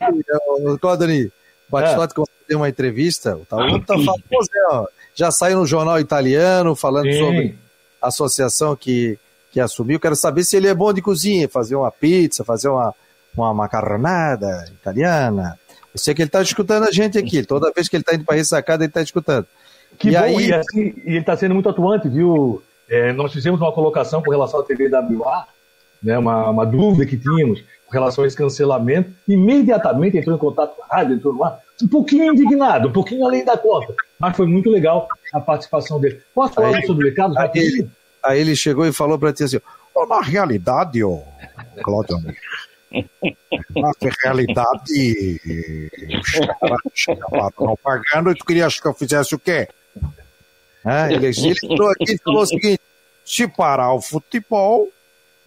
o 0.62 0.80
Claudani, 0.80 1.26
o 1.26 1.32
Batistotti, 1.70 2.16
quando 2.16 2.30
deu 2.48 2.58
uma 2.58 2.70
entrevista, 2.70 3.36
o 3.36 3.46
Taúdo 3.46 3.80
tá 3.82 3.96
famoso, 3.96 4.50
né, 4.54 4.62
ó, 4.72 4.86
já 5.22 5.30
saiu 5.30 5.60
no 5.60 5.68
jornal 5.68 6.00
italiano 6.00 6.76
falando 6.76 7.12
Sim. 7.12 7.20
sobre 7.20 7.56
a 8.02 8.08
associação 8.08 8.76
que, 8.76 9.20
que 9.52 9.60
assumiu. 9.60 10.00
Quero 10.00 10.16
saber 10.16 10.44
se 10.44 10.58
ele 10.58 10.68
é 10.68 10.74
bom 10.74 10.92
de 10.92 11.00
cozinha, 11.00 11.48
fazer 11.48 11.76
uma 11.76 11.92
pizza, 11.92 12.44
fazer 12.44 12.70
uma, 12.70 12.92
uma 13.38 13.54
macarronada 13.54 14.66
italiana. 14.72 15.60
Eu 15.94 16.00
sei 16.00 16.16
que 16.16 16.24
ele 16.24 16.28
está 16.28 16.42
escutando 16.42 16.86
a 16.86 16.92
gente 16.92 17.20
aqui. 17.20 17.44
Toda 17.44 17.72
vez 17.72 17.88
que 17.88 17.96
ele 17.96 18.02
está 18.02 18.16
indo 18.16 18.26
para 18.26 18.36
ressacada, 18.36 18.84
ele 18.84 18.90
está 18.90 19.00
escutando. 19.00 19.46
Que 20.00 20.10
e 20.10 20.12
bom, 20.14 20.18
aí... 20.18 20.48
e, 20.48 20.54
assim, 20.56 20.94
e 21.06 21.10
ele 21.10 21.20
está 21.20 21.38
sendo 21.38 21.54
muito 21.54 21.70
atuante, 21.70 22.10
viu? 22.10 22.64
É, 22.90 23.14
nós 23.14 23.32
fizemos 23.32 23.62
uma 23.62 23.72
colocação 23.72 24.24
com 24.24 24.32
relação 24.32 24.60
à 24.60 24.64
TVWA, 24.64 25.46
né, 26.02 26.18
uma, 26.18 26.50
uma 26.50 26.66
dúvida 26.66 27.06
que 27.06 27.16
tínhamos 27.16 27.64
com 27.86 27.94
relação 27.94 28.24
a 28.24 28.28
esse 28.28 28.36
cancelamento. 28.36 29.12
Imediatamente 29.28 30.18
entrou 30.18 30.36
em 30.36 30.40
contato 30.40 30.76
com 30.76 30.84
a 30.84 30.98
rádio, 30.98 31.16
entrou 31.16 31.32
no 31.32 31.44
ar, 31.44 31.60
um 31.82 31.88
pouquinho 31.88 32.34
indignado, 32.34 32.90
um 32.90 32.92
pouquinho 32.92 33.26
além 33.26 33.44
da 33.44 33.58
conta. 33.58 33.94
Mas 34.20 34.36
foi 34.36 34.48
muito 34.48 34.70
legal 34.70 35.08
a 35.34 35.40
participação 35.40 36.00
dele. 36.00 36.22
Posso 36.34 36.54
falar 36.54 36.78
aí, 36.78 36.86
sobre 36.86 37.08
o 37.08 37.10
recado? 37.10 37.38
Aí 37.38 37.52
ele, 37.56 37.90
aí 38.24 38.40
ele 38.40 38.56
chegou 38.56 38.86
e 38.86 38.94
falou 38.94 39.18
para 39.18 39.34
ti 39.34 39.44
assim: 39.44 39.60
oh, 39.94 40.06
na 40.06 40.22
realidade, 40.22 41.04
oh, 41.04 41.22
Cláudio, 41.84 42.18
na 43.76 43.92
realidade, 44.24 45.42
os 46.20 47.06
caras 47.06 47.54
não 47.60 47.78
pagando 47.78 48.32
e 48.32 48.36
tu 48.36 48.46
querias 48.46 48.80
que 48.80 48.88
eu 48.88 48.94
fizesse 48.94 49.34
o 49.34 49.40
quê? 49.40 49.68
É, 50.86 51.14
ele, 51.14 51.28
ele 51.28 51.56
entrou 51.64 51.90
aqui 51.90 52.14
e 52.14 52.18
falou 52.18 52.42
o 52.42 52.46
seguinte: 52.46 52.82
se 53.26 53.48
parar 53.48 53.94
o 53.94 54.02
futebol, 54.02 54.90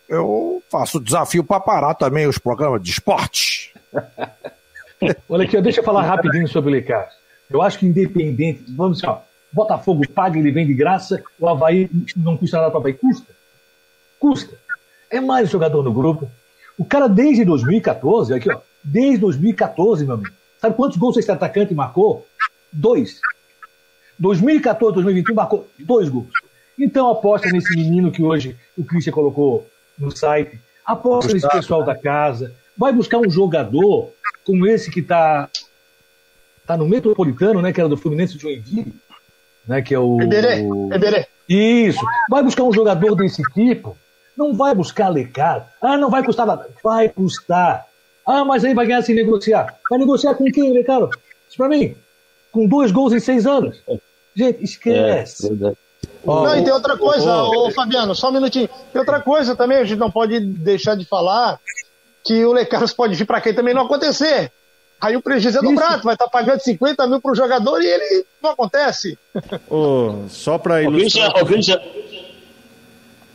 eu 0.08 0.62
faço 0.70 1.00
desafio 1.00 1.44
para 1.44 1.60
parar 1.60 1.94
também 1.94 2.26
os 2.26 2.38
programas 2.38 2.82
de 2.82 2.90
esporte. 2.90 3.74
Olha 5.28 5.44
aqui, 5.44 5.60
deixa 5.60 5.80
eu 5.80 5.84
falar 5.84 6.02
rapidinho 6.02 6.48
sobre 6.48 6.70
o 6.70 6.74
Lecas. 6.74 7.12
Eu 7.50 7.62
acho 7.62 7.78
que 7.78 7.86
independente, 7.86 8.64
vamos 8.68 8.98
assim, 8.98 9.06
ó, 9.06 9.18
Botafogo 9.52 10.02
paga, 10.08 10.38
ele 10.38 10.50
vem 10.50 10.66
de 10.66 10.74
graça, 10.74 11.22
o 11.38 11.48
Havaí 11.48 11.88
não 12.16 12.36
custa 12.36 12.56
nada 12.56 12.70
para 12.70 12.78
o 12.78 12.80
Havaí. 12.80 12.94
Custa. 12.94 13.32
Custa. 14.18 14.58
É 15.10 15.20
mais 15.20 15.50
jogador 15.50 15.82
no 15.82 15.92
grupo, 15.92 16.28
o 16.76 16.84
cara, 16.84 17.08
desde 17.08 17.44
2014, 17.44 18.34
aqui, 18.34 18.50
ó, 18.50 18.60
desde 18.82 19.18
2014, 19.18 20.04
meu 20.04 20.14
amigo, 20.14 20.34
sabe 20.60 20.74
quantos 20.74 20.96
gols 20.96 21.16
esse 21.16 21.30
atacante 21.30 21.72
marcou? 21.72 22.26
Dois. 22.72 23.20
2014, 24.18 24.94
2021, 24.94 25.34
marcou 25.34 25.68
dois 25.78 26.08
gols. 26.08 26.30
Então 26.78 27.08
aposta 27.10 27.48
nesse 27.50 27.76
menino 27.76 28.10
que 28.10 28.22
hoje 28.22 28.56
o 28.76 28.84
Christian 28.84 29.12
colocou 29.12 29.66
no 29.96 30.10
site, 30.10 30.60
aposta 30.84 31.32
nesse 31.32 31.48
pessoal 31.48 31.84
da 31.84 31.94
casa, 31.94 32.52
vai 32.76 32.92
buscar 32.92 33.18
um 33.18 33.30
jogador 33.30 34.10
como 34.44 34.66
esse 34.66 34.90
que 34.90 35.00
está 35.00 35.48
tá 36.66 36.76
no 36.76 36.88
Metropolitano, 36.88 37.60
né, 37.60 37.72
que 37.72 37.80
era 37.80 37.88
do 37.88 37.96
Fluminense 37.96 38.34
de 38.34 38.42
Joinville, 38.42 38.94
né, 39.66 39.82
que 39.82 39.94
é 39.94 39.98
o... 39.98 40.20
Eberê, 40.20 40.64
Eberê. 40.92 41.26
Isso, 41.48 42.00
vai 42.28 42.42
buscar 42.42 42.62
um 42.62 42.72
jogador 42.72 43.14
desse 43.16 43.42
tipo, 43.52 43.96
não 44.36 44.54
vai 44.54 44.74
buscar 44.74 45.08
lecar. 45.08 45.68
Ah, 45.80 45.96
não 45.96 46.10
vai 46.10 46.24
custar 46.24 46.46
nada. 46.46 46.68
Vai 46.82 47.08
custar. 47.08 47.86
Ah, 48.26 48.44
mas 48.44 48.64
aí 48.64 48.74
vai 48.74 48.86
ganhar 48.86 49.02
sem 49.02 49.14
negociar. 49.14 49.76
Vai 49.88 49.98
negociar 49.98 50.34
com 50.34 50.44
quem, 50.46 50.72
Lecaro? 50.72 51.10
Isso 51.48 51.56
pra 51.56 51.68
mim. 51.68 51.94
Com 52.50 52.66
dois 52.66 52.90
gols 52.90 53.12
em 53.12 53.20
seis 53.20 53.46
anos. 53.46 53.80
Gente, 54.34 54.64
esquece. 54.64 55.46
É, 55.46 55.72
Não, 56.24 56.56
e 56.56 56.64
tem 56.64 56.72
outra 56.72 56.96
coisa, 56.96 57.44
ô, 57.44 57.70
Fabiano, 57.70 58.14
só 58.14 58.30
um 58.30 58.32
minutinho. 58.32 58.68
Tem 58.92 58.98
outra 58.98 59.20
coisa 59.20 59.54
também, 59.54 59.78
a 59.78 59.84
gente 59.84 59.98
não 59.98 60.10
pode 60.10 60.40
deixar 60.40 60.96
de 60.96 61.04
falar 61.04 61.60
que 62.24 62.44
o 62.44 62.52
Lecaros 62.52 62.92
pode 62.92 63.14
vir 63.14 63.26
para 63.26 63.40
quem 63.40 63.54
também 63.54 63.74
não 63.74 63.82
acontecer. 63.82 64.50
Aí 65.00 65.16
o 65.16 65.20
prejuízo 65.20 65.58
é 65.58 65.62
dobrado, 65.62 66.02
vai 66.02 66.14
estar 66.14 66.24
tá 66.24 66.30
pagando 66.30 66.60
50 66.60 67.06
mil 67.06 67.20
para 67.20 67.32
o 67.32 67.34
jogador 67.34 67.82
e 67.82 67.86
ele 67.86 68.24
não 68.42 68.50
acontece. 68.50 69.18
Oh, 69.68 70.24
só 70.28 70.56
para 70.56 70.82
ilustrar. 70.82 71.30
O 71.42 71.46
Christian, 71.46 71.80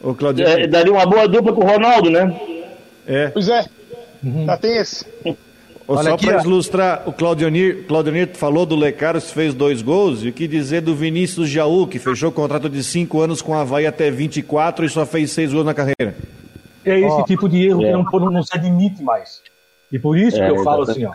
o 0.02 0.16
Claudio. 0.16 0.48
É, 0.48 0.66
daria 0.66 0.92
uma 0.92 1.06
boa 1.06 1.28
dupla 1.28 1.54
com 1.54 1.62
o 1.62 1.68
Ronaldo, 1.68 2.10
né? 2.10 2.40
É. 3.06 3.28
Pois 3.28 3.50
é, 3.50 3.66
uhum. 4.24 4.46
já 4.46 4.58
tem 4.58 4.78
esse. 4.78 5.06
Olha 5.88 6.12
só 6.12 6.18
para 6.18 6.44
ilustrar, 6.44 7.04
o 7.08 7.12
Claudionir, 7.14 7.86
Claudionir 7.88 8.30
falou 8.36 8.64
do 8.66 8.76
Lecaros 8.76 9.26
que 9.26 9.34
fez 9.34 9.56
dois 9.56 9.82
gols, 9.82 10.24
e 10.24 10.30
o 10.30 10.34
que 10.34 10.48
dizer 10.48 10.82
do 10.82 10.96
Vinícius 10.96 11.50
Jaú, 11.50 11.88
que 11.88 11.98
fechou 11.98 12.32
contrato 12.32 12.70
de 12.70 12.84
cinco 12.84 13.22
anos 13.22 13.42
com 13.42 13.56
a 13.56 13.62
Havaí 13.62 13.88
até 13.88 14.12
24 14.12 14.86
e 14.86 14.90
só 14.90 15.06
fez 15.06 15.32
seis 15.32 15.52
gols 15.52 15.66
na 15.66 15.74
carreira. 15.74 16.16
É 16.86 17.00
esse 17.00 17.22
oh, 17.22 17.24
tipo 17.24 17.50
de 17.50 17.68
erro 17.68 17.84
é. 17.84 17.88
que 17.88 17.92
não, 17.92 18.32
não 18.32 18.44
se 18.44 18.56
admite 18.56 19.02
mais. 19.04 19.42
E 19.92 20.00
por 20.00 20.18
isso 20.18 20.42
é, 20.42 20.46
que 20.46 20.52
eu 20.58 20.64
falo 20.64 20.84
assim, 20.84 21.06
ó, 21.06 21.14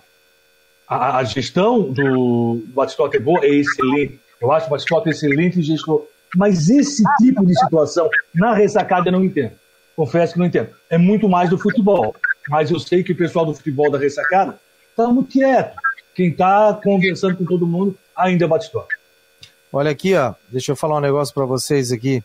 a, 0.86 1.18
a 1.18 1.24
gestão 1.24 1.90
do 1.90 2.62
Batistote 2.68 3.16
é 3.16 3.20
boa, 3.20 3.44
é 3.44 3.48
excelente. 3.48 4.20
Eu 4.40 4.52
acho 4.52 4.66
o 4.66 4.70
Batistote 4.70 5.08
excelente 5.08 5.62
gestor. 5.62 6.06
Mas 6.36 6.68
esse 6.68 7.02
tipo 7.18 7.46
de 7.46 7.58
situação, 7.58 8.08
na 8.34 8.54
ressacada, 8.54 9.08
eu 9.08 9.12
não 9.12 9.24
entendo. 9.24 9.52
Confesso 9.96 10.34
que 10.34 10.38
não 10.38 10.46
entendo. 10.46 10.70
É 10.90 10.98
muito 10.98 11.28
mais 11.28 11.48
do 11.48 11.58
futebol. 11.58 12.14
Mas 12.48 12.70
eu 12.70 12.78
sei 12.78 13.02
que 13.02 13.12
o 13.12 13.16
pessoal 13.16 13.46
do 13.46 13.54
futebol 13.54 13.90
da 13.90 13.98
ressacada 13.98 14.58
está 14.90 15.06
muito 15.06 15.30
quieto. 15.30 15.76
Quem 16.14 16.28
está 16.28 16.78
conversando 16.82 17.36
com 17.36 17.44
todo 17.44 17.66
mundo 17.66 17.96
ainda 18.16 18.44
é 18.44 18.48
Batistote. 18.48 18.94
Olha 19.72 19.90
aqui, 19.90 20.14
ó. 20.14 20.34
Deixa 20.48 20.72
eu 20.72 20.76
falar 20.76 20.96
um 20.98 21.00
negócio 21.00 21.32
para 21.32 21.44
vocês 21.44 21.90
aqui. 21.90 22.22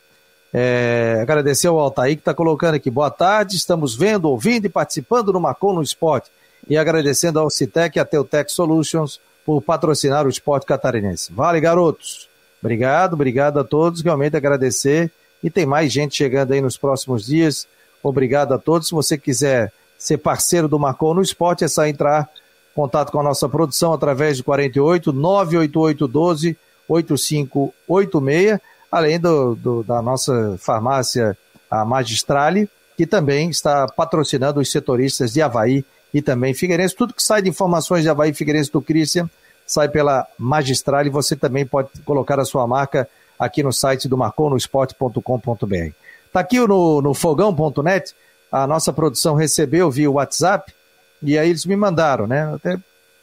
É, 0.53 1.19
agradecer 1.21 1.67
ao 1.67 1.79
Altair 1.79 2.15
que 2.15 2.21
está 2.21 2.33
colocando 2.33 2.75
aqui. 2.75 2.89
Boa 2.89 3.11
tarde, 3.11 3.55
estamos 3.55 3.95
vendo, 3.95 4.25
ouvindo 4.25 4.65
e 4.65 4.69
participando 4.69 5.31
no 5.31 5.39
Macon 5.39 5.73
no 5.73 5.81
Esporte. 5.81 6.29
E 6.67 6.77
agradecendo 6.77 7.39
ao 7.39 7.49
Citec 7.49 7.97
e 7.97 7.99
a 7.99 8.05
Teutec 8.05 8.51
Solutions 8.51 9.19
por 9.45 9.61
patrocinar 9.61 10.25
o 10.25 10.29
esporte 10.29 10.65
catarinense. 10.65 11.31
Vale, 11.33 11.59
garotos. 11.59 12.29
Obrigado, 12.61 13.13
obrigado 13.13 13.59
a 13.59 13.63
todos. 13.63 14.01
Realmente 14.01 14.35
agradecer. 14.35 15.11
E 15.43 15.49
tem 15.49 15.65
mais 15.65 15.91
gente 15.91 16.15
chegando 16.15 16.51
aí 16.51 16.61
nos 16.61 16.77
próximos 16.77 17.25
dias. 17.25 17.67
Obrigado 18.03 18.53
a 18.53 18.57
todos. 18.57 18.89
Se 18.89 18.93
você 18.93 19.17
quiser 19.17 19.71
ser 19.97 20.17
parceiro 20.17 20.67
do 20.67 20.79
Marcon 20.79 21.13
no 21.13 21.21
Esporte, 21.21 21.63
é 21.63 21.67
só 21.67 21.85
entrar 21.85 22.29
em 22.71 22.75
contato 22.75 23.11
com 23.11 23.19
a 23.19 23.23
nossa 23.23 23.47
produção 23.47 23.93
através 23.93 24.37
de 24.37 24.43
48 24.43 25.11
988 25.11 26.07
12 26.07 26.57
8586, 26.87 28.59
além 28.91 29.19
do, 29.19 29.55
do, 29.55 29.83
da 29.83 30.01
nossa 30.01 30.57
farmácia, 30.59 31.37
a 31.69 31.85
Magistrale, 31.85 32.69
que 32.97 33.05
também 33.05 33.49
está 33.49 33.87
patrocinando 33.87 34.59
os 34.59 34.71
setoristas 34.71 35.31
de 35.31 35.41
Havaí 35.41 35.85
e 36.13 36.21
também 36.21 36.53
Figueirense. 36.53 36.95
Tudo 36.95 37.13
que 37.13 37.23
sai 37.23 37.41
de 37.41 37.49
informações 37.49 38.03
de 38.03 38.09
Havaí 38.09 38.33
Figueirense 38.33 38.71
do 38.71 38.81
Christian 38.81 39.29
sai 39.65 39.87
pela 39.87 40.25
Magistrale 40.37 41.09
você 41.11 41.35
também 41.35 41.65
pode 41.65 41.89
colocar 42.03 42.39
a 42.39 42.45
sua 42.45 42.65
marca 42.65 43.07
aqui 43.37 43.61
no 43.61 43.71
site 43.71 44.07
do 44.07 44.17
marconosport.com.br. 44.17 45.93
Está 46.25 46.39
aqui 46.39 46.59
no, 46.59 47.01
no 47.01 47.13
fogão.net 47.13 48.15
a 48.51 48.65
nossa 48.65 48.91
produção 48.91 49.35
recebeu 49.35 49.91
via 49.91 50.09
WhatsApp 50.09 50.73
e 51.21 51.37
aí 51.37 51.49
eles 51.49 51.65
me 51.65 51.75
mandaram, 51.75 52.25
né? 52.25 52.51
Até 52.53 52.77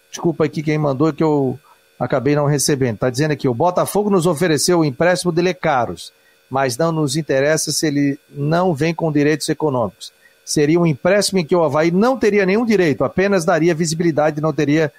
desculpa 0.08 0.44
aqui 0.44 0.62
quem 0.62 0.78
mandou 0.78 1.12
que 1.12 1.22
eu 1.22 1.58
acabei 1.98 2.34
não 2.34 2.46
recebendo. 2.46 2.94
Está 2.94 3.10
dizendo 3.10 3.32
aqui: 3.32 3.48
o 3.48 3.54
Botafogo 3.54 4.10
nos 4.10 4.26
ofereceu 4.26 4.80
o 4.80 4.84
empréstimo 4.84 5.32
de 5.32 5.42
Lecaros, 5.42 6.12
mas 6.50 6.76
não 6.76 6.92
nos 6.92 7.16
interessa 7.16 7.72
se 7.72 7.86
ele 7.86 8.18
não 8.30 8.74
vem 8.74 8.94
com 8.94 9.12
direitos 9.12 9.48
econômicos. 9.48 10.12
Seria 10.44 10.78
um 10.78 10.86
empréstimo 10.86 11.40
em 11.40 11.44
que 11.44 11.56
o 11.56 11.64
Havaí 11.64 11.90
não 11.90 12.16
teria 12.16 12.46
nenhum 12.46 12.64
direito, 12.64 13.02
apenas 13.02 13.44
daria 13.44 13.74
visibilidade 13.74 14.38
e 14.38 14.42
não 14.42 14.52
teria 14.52 14.92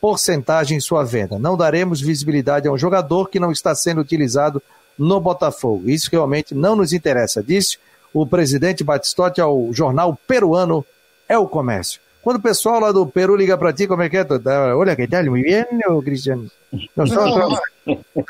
porcentagem 0.00 0.76
em 0.76 0.80
sua 0.80 1.04
venda. 1.04 1.38
Não 1.38 1.56
daremos 1.56 2.00
visibilidade 2.00 2.68
a 2.68 2.72
um 2.72 2.78
jogador 2.78 3.28
que 3.30 3.40
não 3.40 3.50
está 3.50 3.74
sendo 3.74 4.00
utilizado 4.00 4.62
no 4.98 5.18
Botafogo. 5.20 5.88
Isso 5.88 6.10
realmente 6.10 6.54
não 6.54 6.76
nos 6.76 6.92
interessa, 6.92 7.42
disse 7.42 7.78
o 8.12 8.26
presidente 8.26 8.84
Batistotti 8.84 9.40
ao 9.40 9.72
jornal 9.72 10.18
peruano 10.26 10.84
É 11.28 11.38
o 11.38 11.46
Comércio. 11.46 12.00
Quando 12.22 12.36
o 12.36 12.42
pessoal 12.42 12.80
lá 12.80 12.92
do 12.92 13.06
Peru 13.06 13.34
liga 13.34 13.56
para 13.56 13.72
ti, 13.72 13.86
como 13.86 14.02
é 14.02 14.10
que 14.10 14.18
é? 14.18 14.26
Olha, 14.74 14.94
que 14.94 15.08
tal? 15.08 15.24
Muito 15.24 15.44
bem, 15.44 16.02
Cristiano? 16.02 16.50
Não, 16.94 17.06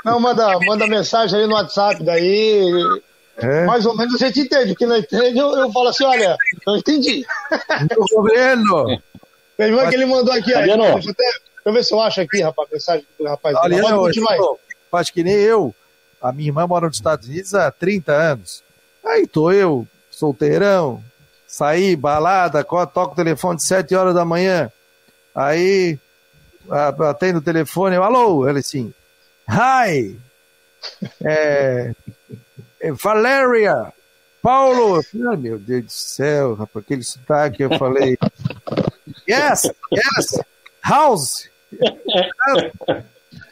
não, 0.04 0.20
manda, 0.20 0.58
manda 0.60 0.86
mensagem 0.86 1.40
aí 1.40 1.46
no 1.46 1.54
WhatsApp, 1.54 2.02
daí 2.04 2.62
é. 3.36 3.64
mais 3.64 3.84
ou 3.84 3.96
menos 3.96 4.14
a 4.14 4.26
gente 4.26 4.40
entende. 4.40 4.72
O 4.72 4.76
que 4.76 4.86
não 4.86 4.96
entende, 4.96 5.38
eu, 5.38 5.50
eu 5.56 5.72
falo 5.72 5.88
assim, 5.88 6.04
olha, 6.04 6.36
não 6.66 6.76
entendi. 6.76 7.26
Meu 7.90 8.06
governo! 8.10 9.00
Tem 9.56 9.72
uma 9.72 9.88
que 9.88 9.94
ele 9.96 10.06
mandou 10.06 10.32
aqui, 10.32 10.54
aí, 10.54 10.66
deixa, 10.66 11.10
até, 11.10 11.24
deixa 11.24 11.42
eu 11.66 11.72
ver 11.72 11.84
se 11.84 11.92
eu 11.92 12.00
acho 12.00 12.20
aqui, 12.22 12.40
rapaz, 12.40 12.68
mensagem 12.72 13.06
do 13.18 13.26
rapaz. 13.26 13.56
Aliás, 13.56 13.84
acho 14.92 15.12
que 15.12 15.22
nem 15.22 15.34
eu. 15.34 15.74
A 16.22 16.32
minha 16.32 16.48
irmã 16.48 16.66
mora 16.66 16.86
nos 16.86 16.96
Estados 16.96 17.28
Unidos 17.28 17.54
há 17.54 17.70
30 17.70 18.12
anos. 18.12 18.62
Aí 19.04 19.26
tô 19.26 19.50
eu, 19.50 19.86
solteirão, 20.10 21.02
saí, 21.50 21.96
balada, 21.96 22.62
toco 22.62 23.12
o 23.12 23.16
telefone 23.16 23.56
de 23.56 23.64
7 23.64 23.92
horas 23.96 24.14
da 24.14 24.24
manhã. 24.24 24.70
Aí 25.34 25.98
atendo 27.08 27.40
o 27.40 27.42
telefone, 27.42 27.96
eu, 27.96 28.04
alô, 28.04 28.48
ele 28.48 28.60
assim, 28.60 28.94
hi, 29.48 30.16
é, 31.24 31.92
é, 32.80 32.92
Valéria, 32.92 33.92
Paulo, 34.40 35.02
meu 35.12 35.58
Deus 35.58 35.84
do 35.84 35.90
céu, 35.90 36.54
rapaz, 36.54 36.84
aquele 36.84 37.02
sotaque, 37.02 37.64
eu 37.64 37.76
falei, 37.76 38.16
yes, 39.28 39.72
yes, 39.92 40.40
house, 40.80 41.50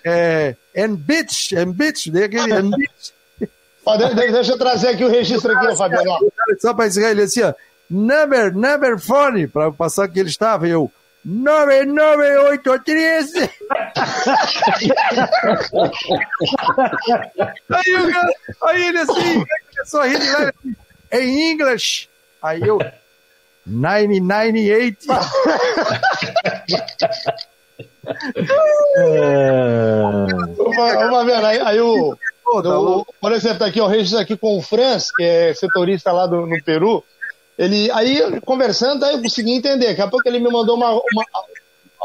é, 0.04 0.54
and 0.76 0.94
bitch, 0.94 1.52
and 1.54 1.72
bitch, 1.72 2.08
aquele 2.08 2.52
and 2.52 2.70
bitch, 2.70 3.12
Deixa 4.14 4.52
eu 4.52 4.58
trazer 4.58 4.88
aqui 4.88 5.04
o 5.04 5.08
registro 5.08 5.50
aqui, 5.56 5.74
Fabiano. 5.74 6.30
Só 6.60 6.74
para 6.74 6.88
encerrar 6.88 7.12
ele 7.12 7.22
assim, 7.22 7.42
ó. 7.42 7.54
Number, 7.90 8.54
number 8.54 8.98
phone, 8.98 9.48
para 9.48 9.72
passar 9.72 10.08
que 10.08 10.20
ele 10.20 10.28
estava, 10.28 10.68
eu. 10.68 10.92
9983. 11.24 13.32
aí, 17.70 17.96
o 17.96 18.12
cara, 18.12 18.28
aí 18.62 18.88
ele 18.88 18.98
assim, 18.98 19.42
começou 19.74 20.00
a 20.00 20.06
rir 20.06 20.18
lá, 20.18 20.52
em 21.12 21.52
inglês. 21.52 22.08
Aí 22.42 22.60
eu. 22.62 22.78
998. 23.66 25.06
é... 28.96 30.26
Vamos 30.66 31.26
ver, 31.26 31.44
aí, 31.44 31.60
aí 31.60 31.80
o, 31.80 32.16
do, 32.62 33.06
por 33.20 33.32
exemplo, 33.32 33.58
tá 33.58 33.66
aqui, 33.66 33.80
o 33.80 33.86
registro 33.86 34.20
aqui 34.20 34.36
com 34.36 34.56
o 34.56 34.62
Franz, 34.62 35.12
que 35.12 35.22
é 35.22 35.54
setorista 35.54 36.12
lá 36.12 36.26
do, 36.26 36.46
no 36.46 36.62
Peru. 36.62 37.04
Ele, 37.58 37.90
aí, 37.90 38.40
conversando, 38.42 39.04
aí 39.04 39.16
eu 39.16 39.22
consegui 39.22 39.52
entender. 39.52 39.88
Daqui 39.88 40.02
a 40.02 40.06
pouco 40.06 40.28
ele 40.28 40.38
me 40.38 40.48
mandou 40.48 40.76
uma, 40.76 40.92
uma, 40.92 41.24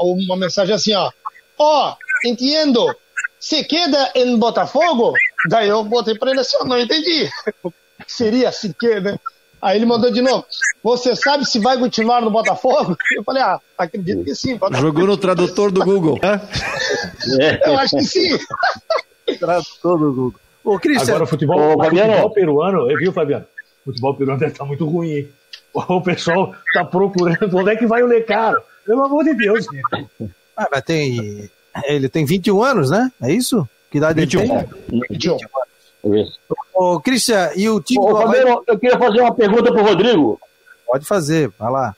uma 0.02 0.36
mensagem 0.36 0.74
assim, 0.74 0.94
ó. 0.96 1.12
Ó, 1.60 1.92
oh, 1.92 2.28
entendo. 2.28 2.84
Se 3.40 3.64
queda 3.64 4.12
em 4.16 4.36
Botafogo? 4.38 5.14
Daí 5.50 5.70
eu 5.70 5.84
botei 5.84 6.18
pra 6.18 6.32
ele 6.32 6.40
assim, 6.40 6.58
ó, 6.60 6.66
não 6.66 6.80
entendi. 6.80 7.30
Seria 8.08 8.52
se 8.52 8.74
queda. 8.74 9.20
Aí 9.62 9.78
ele 9.78 9.86
mandou 9.86 10.12
de 10.12 10.22
novo. 10.22 10.44
Você 10.84 11.16
sabe 11.16 11.46
se 11.46 11.60
vai 11.60 11.78
continuar 11.78 12.22
no 12.22 12.32
Botafogo? 12.32 12.98
Eu 13.16 13.24
falei, 13.24 13.44
ah, 13.44 13.60
acredito 13.78 14.24
que 14.24 14.34
sim. 14.34 14.56
Botafogo. 14.56 14.88
Jogou 14.88 15.08
no 15.08 15.18
tradutor 15.18 15.72
do 15.72 15.86
Google. 15.86 16.20
eu 17.66 17.78
acho 17.78 17.96
que 17.98 18.04
sim. 18.04 18.40
Tratou 19.40 19.98
do 20.00 20.14
Google. 20.14 20.40
Ô, 20.64 20.80
Cristian. 20.80 21.10
Agora 21.10 21.24
o 21.26 21.28
futebol, 21.28 21.60
Ô, 21.60 21.76
o 21.76 21.84
futebol 21.84 22.32
peruano, 22.32 22.88
viu, 22.98 23.14
Fabiano? 23.14 23.46
O 23.86 23.92
futebol 23.92 24.16
peruano 24.16 24.40
deve 24.40 24.54
estar 24.54 24.66
muito 24.66 24.86
ruim. 24.86 25.30
O 25.74 26.02
pessoal 26.02 26.54
está 26.68 26.86
procurando 26.86 27.58
onde 27.58 27.72
é 27.72 27.76
que 27.76 27.88
vai 27.88 28.04
o 28.04 28.08
Lecaro. 28.08 28.62
Pelo 28.86 29.06
amor 29.06 29.24
de 29.24 29.34
Deus. 29.34 29.66
Ah, 30.56 30.68
mas 30.72 30.84
tem. 30.84 31.50
Ele 31.86 32.08
tem 32.08 32.26
21 32.26 32.62
anos, 32.62 32.92
né? 32.92 33.12
É 33.22 33.32
isso? 33.32 33.68
Que 33.90 33.98
idade 33.98 34.20
21. 34.20 34.42
ele 34.42 34.50
tem? 34.50 35.02
21. 35.10 35.38
21 36.04 36.34
Ô, 36.74 37.00
Cristian, 37.00 37.52
e 37.56 37.70
o 37.70 37.80
time. 37.80 38.00
Ô, 38.00 38.14
do 38.14 38.18
Fabiano, 38.18 38.64
eu 38.68 38.78
queria 38.78 39.00
fazer 39.00 39.22
uma 39.22 39.34
pergunta 39.34 39.72
para 39.72 39.82
o 39.82 39.86
Rodrigo. 39.86 40.40
Pode 40.86 41.06
fazer, 41.06 41.50
vai 41.58 41.72
lá. 41.72 41.96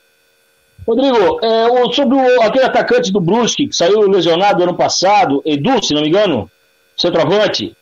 Rodrigo, 0.87 1.39
é, 1.43 1.93
sobre 1.93 2.15
o, 2.15 2.41
aquele 2.43 2.65
atacante 2.65 3.11
do 3.11 3.19
Brusque 3.19 3.67
que 3.67 3.75
saiu 3.75 4.01
lesionado 4.01 4.61
ano 4.61 4.75
passado, 4.75 5.41
Edu, 5.43 5.83
se 5.83 5.93
não 5.93 6.01
me 6.01 6.09
engano, 6.09 6.49
centroavante. 6.95 7.75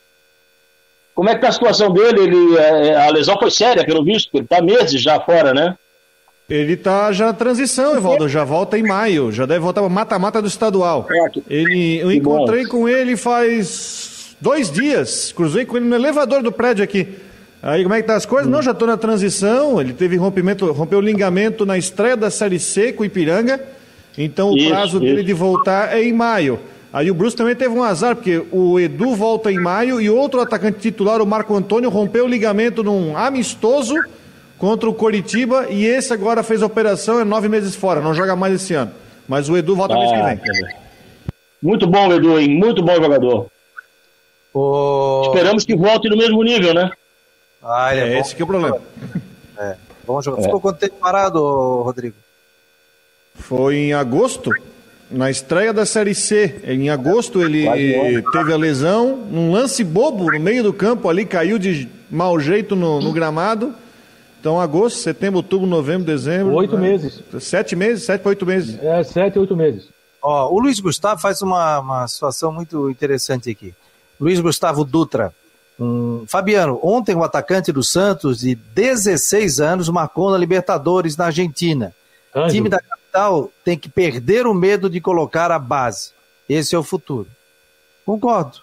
Como 1.14 1.30
é 1.30 1.36
que 1.36 1.42
tá 1.42 1.50
a 1.50 1.52
situação 1.52 1.92
dele? 1.92 2.22
Ele, 2.22 2.58
é, 2.58 2.96
a 2.96 3.10
lesão 3.10 3.38
foi 3.38 3.52
séria, 3.52 3.86
pelo 3.86 4.04
visto, 4.04 4.30
ele 4.34 4.48
tá 4.48 4.62
meses 4.62 5.02
já 5.02 5.20
fora, 5.20 5.54
né? 5.54 5.78
Ele 6.54 6.78
tá 6.78 7.12
já 7.12 7.26
na 7.26 7.34
transição, 7.34 7.96
Evaldo, 7.96 8.30
já 8.30 8.44
volta 8.44 8.78
em 8.78 8.84
maio, 8.84 9.32
já 9.32 9.44
deve 9.44 9.62
voltar 9.62 9.82
para 9.82 9.90
mata-mata 9.90 10.40
do 10.40 10.48
estadual. 10.48 11.08
Ele, 11.50 11.98
eu 11.98 12.12
encontrei 12.12 12.64
com 12.68 12.88
ele 12.88 13.18
faz 13.18 14.36
dois 14.40 14.70
dias. 14.70 15.34
Cruzei 15.36 15.66
com 15.66 15.78
ele 15.78 15.88
no 15.88 15.96
elevador 15.96 16.44
do 16.44 16.52
prédio 16.52 16.84
aqui. 16.84 17.08
Aí 17.60 17.82
como 17.82 17.96
é 17.96 18.02
que 18.04 18.08
tá 18.08 18.16
as 18.16 18.28
coisas? 18.28 18.48
Hum. 18.48 18.52
Não, 18.52 18.62
já 18.62 18.70
estou 18.70 18.88
na 18.88 18.98
transição. 18.98 19.82
Ele 19.82 19.94
teve 19.94 20.16
rompimento, 20.16 20.72
rompeu 20.72 21.00
o 21.00 21.02
ligamento 21.02 21.66
na 21.66 21.76
estreia 21.76 22.16
da 22.16 22.30
Série 22.30 22.60
C 22.60 22.94
com 22.94 23.04
Ipiranga. 23.04 23.60
Então 24.16 24.52
o 24.52 24.56
isso, 24.56 24.70
prazo 24.70 24.98
isso. 24.98 25.00
dele 25.00 25.24
de 25.24 25.34
voltar 25.34 25.98
é 25.98 26.04
em 26.04 26.14
maio. 26.14 26.60
Aí 26.94 27.10
o 27.10 27.16
Bruce 27.16 27.36
também 27.36 27.56
teve 27.56 27.74
um 27.74 27.82
azar, 27.82 28.16
porque 28.16 28.44
o 28.52 28.80
Edu 28.80 29.16
volta 29.16 29.52
em 29.52 29.58
maio 29.60 30.00
e 30.00 30.08
outro 30.08 30.40
atacante 30.40 30.78
titular, 30.78 31.20
o 31.20 31.26
Marco 31.26 31.56
Antônio, 31.56 31.90
rompeu 31.90 32.26
o 32.26 32.28
ligamento 32.28 32.84
num 32.84 33.18
amistoso 33.18 33.96
contra 34.64 34.90
o 34.90 34.94
Coritiba 34.94 35.68
e 35.70 35.86
esse 35.86 36.14
agora 36.14 36.42
fez 36.42 36.64
a 36.64 36.66
operação, 36.66 37.20
é 37.20 37.26
nove 37.26 37.50
meses 37.50 37.76
fora, 37.76 38.00
não 38.00 38.14
joga 38.14 38.34
mais 38.34 38.54
esse 38.54 38.74
ano. 38.74 38.94
Mas 39.28 39.50
o 39.50 39.58
Edu 39.58 39.76
volta 39.76 39.94
ah, 39.94 39.98
mês 39.98 40.40
que 40.40 40.52
vem. 40.54 40.76
Muito 41.62 41.86
bom, 41.86 42.14
Edu, 42.14 42.40
hein? 42.40 42.48
Muito 42.48 42.82
bom 42.82 42.96
jogador. 42.96 43.48
Esperamos 45.26 45.66
que 45.66 45.76
volte 45.76 46.08
no 46.08 46.16
mesmo 46.16 46.42
nível, 46.42 46.74
né? 46.74 46.90
Ah, 47.62 47.94
é, 47.94 48.14
é 48.14 48.20
esse 48.22 48.34
que 48.34 48.42
é 48.42 48.46
o 48.46 48.48
problema. 48.48 48.80
É, 49.58 49.76
bom 50.08 50.22
jogador. 50.22 50.44
É. 50.44 50.46
Ficou 50.46 50.62
quanto 50.62 50.80
tempo 50.80 50.96
parado, 50.96 51.42
Rodrigo? 51.82 52.16
Foi 53.36 53.76
em 53.76 53.94
agosto, 53.94 54.50
na 55.12 55.30
estreia 55.30 55.74
da 55.74 55.86
Série 55.86 56.16
C. 56.16 56.62
Em 56.64 56.90
agosto 56.90 57.42
ele 57.42 57.66
teve 58.32 58.54
a 58.54 58.58
lesão, 58.58 59.28
um 59.30 59.52
lance 59.52 59.84
bobo 59.84 60.32
no 60.32 60.40
meio 60.40 60.64
do 60.64 60.72
campo 60.72 61.10
ali, 61.10 61.26
caiu 61.26 61.60
de 61.60 61.90
mau 62.10 62.40
jeito 62.40 62.78
no, 62.78 63.02
no 63.02 63.12
gramado. 63.12 63.83
Então, 64.44 64.60
agosto, 64.60 65.00
setembro, 65.00 65.38
outubro, 65.38 65.66
novembro, 65.66 66.06
dezembro. 66.06 66.54
Oito 66.56 66.76
né? 66.76 66.90
meses. 66.90 67.24
Sete 67.40 67.78
meses, 67.78 68.04
sete 68.04 68.20
para 68.20 68.28
oito 68.28 68.46
meses. 68.46 68.78
É, 68.84 69.02
sete, 69.02 69.40
oito 69.40 69.56
meses. 69.56 69.88
Ó, 70.22 70.54
o 70.54 70.60
Luiz 70.60 70.82
Gustavo 70.82 71.22
faz 71.22 71.42
uma, 71.42 71.80
uma 71.80 72.08
situação 72.10 72.52
muito 72.52 72.90
interessante 72.90 73.50
aqui. 73.50 73.74
Luiz 74.20 74.42
Gustavo 74.42 74.84
Dutra. 74.84 75.34
Um, 75.80 76.26
Fabiano, 76.28 76.78
ontem 76.84 77.16
o 77.16 77.24
atacante 77.24 77.72
do 77.72 77.82
Santos, 77.82 78.40
de 78.40 78.54
16 78.54 79.62
anos, 79.62 79.88
marcou 79.88 80.30
na 80.30 80.38
Libertadores 80.38 81.16
na 81.16 81.28
Argentina. 81.28 81.96
Anjo. 82.36 82.54
Time 82.54 82.68
da 82.68 82.82
capital 82.82 83.50
tem 83.64 83.78
que 83.78 83.88
perder 83.88 84.46
o 84.46 84.54
medo 84.54 84.90
de 84.90 85.00
colocar 85.00 85.52
a 85.52 85.58
base. 85.58 86.12
Esse 86.50 86.76
é 86.76 86.78
o 86.78 86.84
futuro. 86.84 87.30
Concordo. 88.06 88.58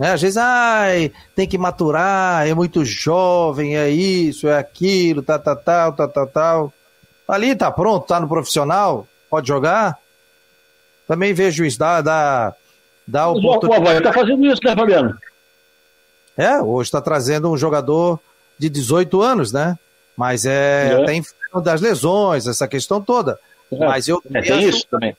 É, 0.00 0.08
às 0.08 0.22
vezes, 0.22 0.36
ai, 0.36 1.12
tem 1.34 1.46
que 1.46 1.58
maturar, 1.58 2.46
é 2.46 2.54
muito 2.54 2.84
jovem, 2.84 3.76
é 3.76 3.88
isso, 3.90 4.48
é 4.48 4.58
aquilo, 4.58 5.22
tal, 5.22 5.38
tal, 5.38 5.56
tal, 5.56 5.92
tal, 5.92 6.08
tal, 6.08 6.26
tal. 6.26 6.72
Ali 7.28 7.54
tá 7.54 7.70
pronto, 7.70 8.06
tá 8.06 8.18
no 8.18 8.28
profissional, 8.28 9.06
pode 9.30 9.48
jogar. 9.48 9.98
Também 11.06 11.34
vejo 11.34 11.58
juiz 11.58 11.76
dá, 11.76 12.00
dá, 12.00 12.54
dá 13.06 13.28
oportunidade. 13.28 13.84
O 13.84 13.88
Havaí 13.88 14.02
tá 14.02 14.12
fazendo 14.12 14.46
isso, 14.46 14.60
né, 14.64 14.74
Fabiano? 14.74 15.18
É, 16.36 16.60
hoje 16.60 16.88
está 16.88 17.00
trazendo 17.00 17.50
um 17.50 17.56
jogador 17.56 18.18
de 18.58 18.70
18 18.70 19.20
anos, 19.20 19.52
né? 19.52 19.78
Mas 20.16 20.44
é, 20.44 20.92
é. 20.92 21.04
tem 21.04 21.22
das 21.62 21.80
lesões, 21.80 22.46
essa 22.46 22.66
questão 22.66 23.00
toda. 23.00 23.38
É. 23.70 23.76
Mas 23.86 24.08
eu 24.08 24.22
é, 24.32 24.40
tem 24.40 24.62
isso 24.68 24.86
também. 24.90 25.16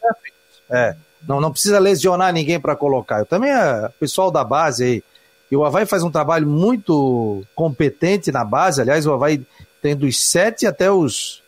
É. 0.69 0.95
Não, 1.27 1.39
não 1.39 1.51
precisa 1.51 1.79
lesionar 1.79 2.33
ninguém 2.33 2.59
para 2.59 2.75
colocar. 2.75 3.19
Eu 3.19 3.25
também, 3.25 3.51
é, 3.51 3.89
pessoal 3.99 4.29
da 4.29 4.43
base 4.43 4.83
aí, 4.83 5.03
e 5.53 5.55
o 5.55 5.63
Havaí 5.63 5.85
faz 5.85 6.01
um 6.01 6.09
trabalho 6.09 6.47
muito 6.47 7.43
competente 7.53 8.31
na 8.31 8.43
base. 8.43 8.81
Aliás, 8.81 9.05
o 9.05 9.13
Havaí 9.13 9.39
tem 9.83 9.95
dos 9.95 10.19
7 10.19 10.65
até 10.65 10.91
os, 10.91 11.43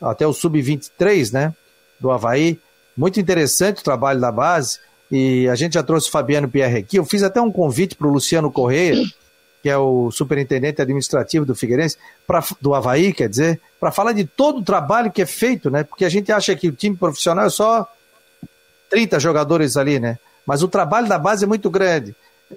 até 0.00 0.26
o 0.26 0.32
sub-23, 0.32 1.30
né? 1.30 1.54
Do 2.00 2.10
Havaí. 2.10 2.58
Muito 2.96 3.20
interessante 3.20 3.82
o 3.82 3.84
trabalho 3.84 4.18
da 4.18 4.32
base. 4.32 4.78
E 5.10 5.46
a 5.46 5.54
gente 5.54 5.74
já 5.74 5.82
trouxe 5.82 6.08
o 6.08 6.10
Fabiano 6.10 6.48
Pierre 6.48 6.78
aqui. 6.78 6.96
Eu 6.96 7.04
fiz 7.04 7.22
até 7.22 7.38
um 7.38 7.52
convite 7.52 7.96
para 7.96 8.06
o 8.06 8.10
Luciano 8.10 8.50
Correia, 8.50 8.96
que 9.62 9.68
é 9.68 9.76
o 9.76 10.10
superintendente 10.10 10.80
administrativo 10.80 11.44
do 11.44 11.54
Figueirense, 11.54 11.98
pra, 12.26 12.42
do 12.62 12.74
Havaí, 12.74 13.12
quer 13.12 13.28
dizer, 13.28 13.60
para 13.78 13.92
falar 13.92 14.12
de 14.12 14.24
todo 14.24 14.60
o 14.60 14.64
trabalho 14.64 15.12
que 15.12 15.20
é 15.20 15.26
feito, 15.26 15.70
né? 15.70 15.84
Porque 15.84 16.06
a 16.06 16.08
gente 16.08 16.32
acha 16.32 16.56
que 16.56 16.68
o 16.68 16.72
time 16.72 16.96
profissional 16.96 17.44
é 17.44 17.50
só 17.50 17.86
30 18.90 19.18
jogadores 19.20 19.76
ali, 19.76 19.98
né? 19.98 20.18
Mas 20.44 20.62
o 20.62 20.68
trabalho 20.68 21.08
da 21.08 21.18
base 21.18 21.44
é 21.44 21.48
muito 21.48 21.70
grande. 21.70 22.14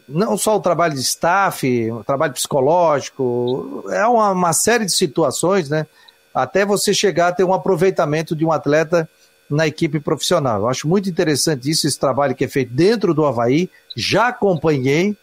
Não 0.10 0.36
só 0.38 0.58
o 0.58 0.60
trabalho 0.60 0.96
de 0.96 1.02
staff, 1.02 1.92
o 1.92 2.04
trabalho 2.04 2.34
psicológico, 2.34 3.86
é 3.92 4.06
uma, 4.06 4.32
uma 4.32 4.54
série 4.54 4.86
de 4.86 4.92
situações, 4.92 5.70
né? 5.70 5.86
Até 6.34 6.66
você 6.66 6.94
chegar 6.94 7.28
a 7.28 7.32
ter 7.32 7.44
um 7.44 7.54
aproveitamento 7.54 8.36
de 8.36 8.44
um 8.44 8.52
atleta 8.52 9.08
na 9.48 9.68
equipe 9.68 10.00
profissional. 10.00 10.62
Eu 10.62 10.68
acho 10.68 10.88
muito 10.88 11.08
interessante 11.08 11.70
isso, 11.70 11.86
esse 11.86 12.00
trabalho 12.00 12.34
que 12.34 12.44
é 12.44 12.48
feito 12.48 12.74
dentro 12.74 13.14
do 13.14 13.24
Havaí. 13.24 13.70
Já 13.96 14.30
acompanhei, 14.30 15.16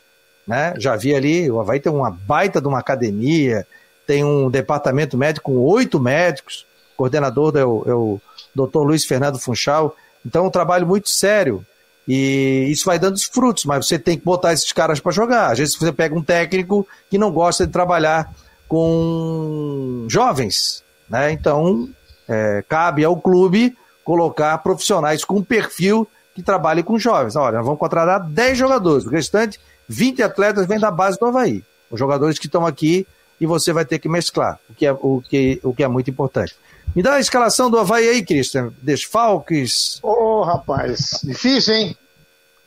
né? 0.47 0.75
Já 0.79 0.95
vi 0.95 1.15
ali, 1.15 1.51
o 1.51 1.59
Havaí 1.59 1.81
tem 1.81 1.93
uma 1.93 2.11
baita 2.11 2.61
de 2.61 2.69
uma 2.69 2.79
academia, 2.79 3.67
tem 4.07 4.23
um 4.25 4.49
departamento 4.49 5.19
médico 5.19 5.51
com 5.51 5.59
oito 5.59 5.99
médicos, 5.99 6.65
o 6.95 6.97
coordenador 6.97 7.57
é 7.57 7.65
o, 7.65 7.85
é 7.87 7.95
o 7.95 8.21
doutor 8.55 8.85
Luiz 8.85 9.05
Fernando 9.05 9.39
Funchal. 9.39 9.97
Então 10.25 10.45
é 10.45 10.49
um 10.49 10.51
trabalho 10.51 10.87
muito 10.87 11.09
sério. 11.09 11.64
E 12.07 12.66
isso 12.71 12.85
vai 12.87 12.99
dando 12.99 13.14
os 13.14 13.25
frutos, 13.25 13.64
mas 13.64 13.87
você 13.87 13.99
tem 13.99 14.18
que 14.18 14.25
botar 14.25 14.53
esses 14.53 14.73
caras 14.73 14.99
para 14.99 15.12
jogar. 15.12 15.53
Às 15.53 15.59
vezes 15.59 15.77
você 15.77 15.93
pega 15.93 16.14
um 16.14 16.23
técnico 16.23 16.87
que 17.09 17.18
não 17.18 17.31
gosta 17.31 17.66
de 17.66 17.73
trabalhar 17.73 18.33
com 18.66 20.07
jovens, 20.09 20.83
né? 21.09 21.31
Então 21.33 21.89
é, 22.29 22.64
cabe 22.68 23.05
ao 23.05 23.16
clube 23.16 23.77
colocar 24.05 24.57
profissionais 24.59 25.25
com 25.25 25.43
perfil 25.43 26.09
que 26.35 26.43
trabalhem 26.43 26.83
com 26.83 26.99
jovens. 26.99 27.37
Olha, 27.37 27.59
nós 27.59 27.64
vamos 27.64 27.81
contratar 27.81 28.21
10 28.29 28.59
jogadores, 28.59 29.07
o 29.07 29.11
restante, 29.11 29.61
20 29.89 30.23
atletas 30.23 30.66
vêm 30.66 30.79
da 30.79 30.91
base 30.91 31.18
do 31.18 31.27
Havaí. 31.27 31.62
Os 31.91 31.99
jogadores 31.99 32.39
que 32.39 32.47
estão 32.47 32.64
aqui 32.64 33.07
e 33.41 33.47
você 33.47 33.72
vai 33.72 33.84
ter 33.84 33.99
que 33.99 34.09
mesclar, 34.09 34.59
o 34.68 34.74
que 34.74 34.86
é, 34.86 34.93
o 34.93 35.22
que, 35.22 35.61
o 35.62 35.74
que 35.74 35.82
é 35.82 35.88
muito 35.88 36.11
importante. 36.11 36.55
Me 36.95 37.03
dá 37.03 37.14
a 37.14 37.20
escalação 37.20 37.70
do 37.70 37.78
Havaí 37.78 38.09
aí, 38.09 38.24
Christian. 38.24 38.72
Desfalques. 38.82 40.01
Ô, 40.03 40.11
oh, 40.11 40.43
rapaz, 40.43 41.20
difícil, 41.22 41.74
hein? 41.74 41.97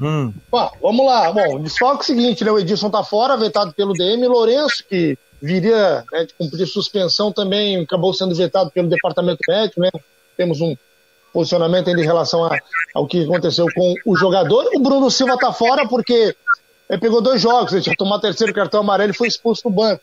Hum. 0.01 0.33
Bom, 0.49 0.71
vamos 0.81 1.05
lá. 1.05 1.31
Bom, 1.31 1.59
desfalque 1.61 1.99
é 1.99 2.03
o 2.03 2.05
seguinte, 2.05 2.43
né? 2.43 2.51
O 2.51 2.57
Edilson 2.57 2.89
tá 2.89 3.03
fora, 3.03 3.37
vetado 3.37 3.73
pelo 3.73 3.93
DM. 3.93 4.25
Lourenço, 4.27 4.83
que 4.87 5.17
viria 5.41 6.05
né, 6.11 6.25
de 6.25 6.33
cumprir 6.35 6.65
suspensão 6.65 7.31
também, 7.31 7.81
acabou 7.81 8.13
sendo 8.13 8.33
vetado 8.33 8.71
pelo 8.71 8.87
departamento 8.87 9.39
médico, 9.47 9.81
né? 9.81 9.89
Temos 10.37 10.61
um 10.61 10.75
posicionamento 11.33 11.89
em 11.89 12.03
relação 12.03 12.45
a, 12.45 12.57
ao 12.93 13.05
que 13.05 13.23
aconteceu 13.23 13.65
com 13.75 13.93
o 14.05 14.15
jogador. 14.15 14.69
O 14.73 14.79
Bruno 14.79 15.11
Silva 15.11 15.37
tá 15.37 15.51
fora 15.51 15.85
porque 15.87 16.33
ele 16.89 16.99
pegou 16.99 17.21
dois 17.21 17.41
jogos, 17.41 17.73
ele 17.73 17.81
tinha 17.81 17.95
tomado 17.95 18.21
terceiro 18.21 18.53
cartão 18.53 18.79
amarelo 18.79 19.11
e 19.11 19.15
foi 19.15 19.27
expulso 19.27 19.63
do 19.63 19.69
banco. 19.69 20.01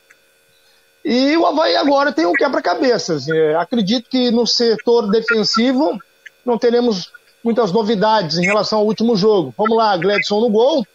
E 1.04 1.36
o 1.36 1.46
Havaí 1.46 1.76
agora 1.76 2.12
tem 2.12 2.26
um 2.26 2.32
quebra-cabeças. 2.32 3.28
É, 3.28 3.54
acredito 3.54 4.08
que 4.10 4.30
no 4.30 4.46
setor 4.46 5.10
defensivo 5.10 5.98
não 6.44 6.58
teremos 6.58 7.10
muitas 7.42 7.72
novidades 7.72 8.38
em 8.38 8.44
relação 8.44 8.80
ao 8.80 8.86
último 8.86 9.16
jogo. 9.16 9.54
Vamos 9.56 9.76
lá, 9.76 9.96
Gledson 9.96 10.40
no 10.40 10.50
gol, 10.50 10.86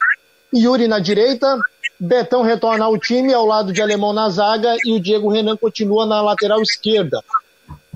Yuri 0.53 0.87
na 0.87 0.99
direita, 0.99 1.57
Betão 1.99 2.41
retorna 2.41 2.85
ao 2.85 2.97
time 2.97 3.33
ao 3.33 3.45
lado 3.45 3.71
de 3.71 3.81
Alemão 3.81 4.11
na 4.11 4.29
zaga 4.29 4.75
e 4.83 4.93
o 4.93 4.99
Diego 4.99 5.29
Renan 5.29 5.55
continua 5.55 6.05
na 6.05 6.21
lateral 6.21 6.61
esquerda. 6.61 7.23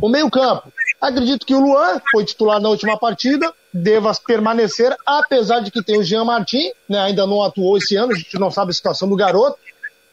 O 0.02 0.08
meio-campo. 0.08 0.72
Acredito 1.02 1.46
que 1.46 1.56
o 1.56 1.60
Luan 1.60 2.02
foi 2.12 2.26
titular 2.26 2.60
na 2.60 2.70
última 2.70 2.98
partida, 2.98 3.54
deva 3.74 4.12
permanecer, 4.26 4.96
apesar 5.06 5.60
de 5.60 5.72
que 5.72 5.84
tem 5.84 5.98
o 5.98 6.04
Jean 6.04 6.26
Martin, 6.26 6.72
né, 6.88 7.00
ainda 7.00 7.26
não 7.26 7.42
atuou 7.42 7.78
esse 7.78 7.96
ano, 7.96 8.14
a 8.14 8.16
gente 8.16 8.38
não 8.38 8.52
sabe 8.52 8.72
a 8.72 8.74
situação 8.74 9.08
do 9.08 9.16
garoto. 9.16 9.58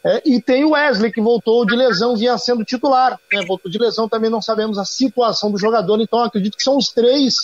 É, 0.06 0.22
e 0.24 0.40
tem 0.40 0.64
o 0.64 0.70
Wesley, 0.70 1.10
que 1.10 1.20
voltou 1.20 1.66
de 1.66 1.74
lesão, 1.74 2.16
vinha 2.16 2.38
sendo 2.38 2.64
titular. 2.64 3.18
Né? 3.32 3.44
Voltou 3.44 3.68
de 3.68 3.76
lesão, 3.76 4.08
também 4.08 4.30
não 4.30 4.40
sabemos 4.40 4.78
a 4.78 4.84
situação 4.84 5.50
do 5.50 5.58
jogador, 5.58 6.00
então 6.00 6.22
acredito 6.22 6.56
que 6.56 6.62
são 6.62 6.76
os 6.76 6.90
três 6.90 7.34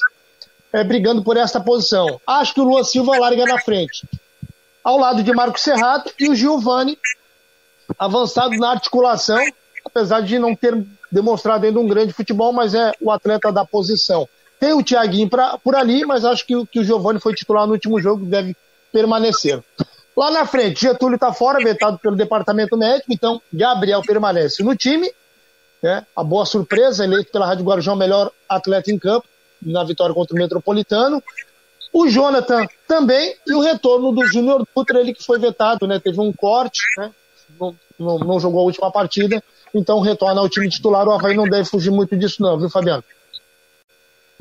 é, 0.73 0.85
brigando 0.85 1.25
por 1.25 1.37
essa 1.37 1.61
posição. 1.61 2.21
Acho 2.25 2.55
que 2.55 2.61
o 2.61 2.65
Luan 2.65 2.85
Silva 2.85 3.19
larga 3.19 3.45
na 3.47 3.59
frente. 3.61 4.07
Ao 4.85 4.97
lado 4.97 5.25
de 5.25 5.33
Marco 5.33 5.59
Serrato 5.59 6.13
e 6.21 6.31
o 6.31 6.37
Giovani, 6.37 6.97
avançado 7.99 8.57
na 8.57 8.71
articulação, 8.71 9.45
apesar 9.85 10.21
de 10.21 10.39
não 10.39 10.55
ter 10.55 10.81
demonstrado 11.11 11.67
ainda 11.67 11.81
um 11.81 11.89
grande 11.89 12.13
futebol, 12.13 12.53
mas 12.53 12.75
é 12.75 12.93
o 13.01 13.11
atleta 13.11 13.51
da 13.51 13.65
posição. 13.65 14.29
Tem 14.61 14.73
o 14.73 14.85
Thiaguinho 14.85 15.29
pra, 15.29 15.59
por 15.59 15.75
ali, 15.75 16.05
mas 16.05 16.25
acho 16.25 16.47
que, 16.47 16.55
que 16.67 16.79
o 16.79 16.85
Giovani 16.85 17.19
foi 17.19 17.35
titular 17.35 17.67
no 17.67 17.73
último 17.73 18.01
jogo, 18.01 18.25
deve 18.25 18.57
permanecer. 18.93 19.61
Lá 20.17 20.31
na 20.31 20.45
frente, 20.47 20.83
Getúlio 20.83 21.15
está 21.15 21.33
fora, 21.33 21.63
vetado 21.63 21.99
pelo 21.99 22.17
departamento 22.17 22.77
médico, 22.77 23.13
então 23.13 23.41
Gabriel 23.53 24.03
permanece 24.03 24.63
no 24.63 24.77
time. 24.77 25.11
Né? 25.83 26.07
A 26.15 26.23
boa 26.23 26.45
surpresa, 26.45 27.05
eleito 27.05 27.33
pela 27.33 27.47
Rádio 27.47 27.65
Guarujá 27.65 27.93
o 27.93 27.97
melhor 27.97 28.31
atleta 28.49 28.93
em 28.93 28.99
campo 28.99 29.27
na 29.61 29.85
vitória 29.85 30.15
contra 30.15 30.35
o 30.35 30.39
Metropolitano. 30.39 31.23
O 31.93 32.09
Jonathan 32.09 32.67
também, 32.89 33.35
e 33.47 33.55
o 33.55 33.61
retorno 33.61 34.13
do 34.13 34.27
Júnior 34.27 34.67
Dutra, 34.75 35.01
ele 35.01 35.13
que 35.13 35.25
foi 35.25 35.39
vetado, 35.39 35.87
né? 35.87 35.99
Teve 35.99 36.21
um 36.21 36.33
corte, 36.33 36.81
né? 36.99 37.11
Não, 37.61 37.77
não, 37.99 38.19
não, 38.19 38.41
jogou 38.41 38.61
a 38.61 38.65
última 38.65 38.91
partida, 38.91 39.43
então 39.75 40.01
retorna 40.01 40.41
ao 40.41 40.49
time 40.49 40.69
titular. 40.69 41.07
O 41.07 41.13
Havaí 41.13 41.37
não 41.37 41.45
deve 41.45 41.67
fugir 41.67 41.91
muito 41.91 42.17
disso, 42.17 42.43
não, 42.43 42.59
viu, 42.59 42.71
Fabiano? 42.71 43.05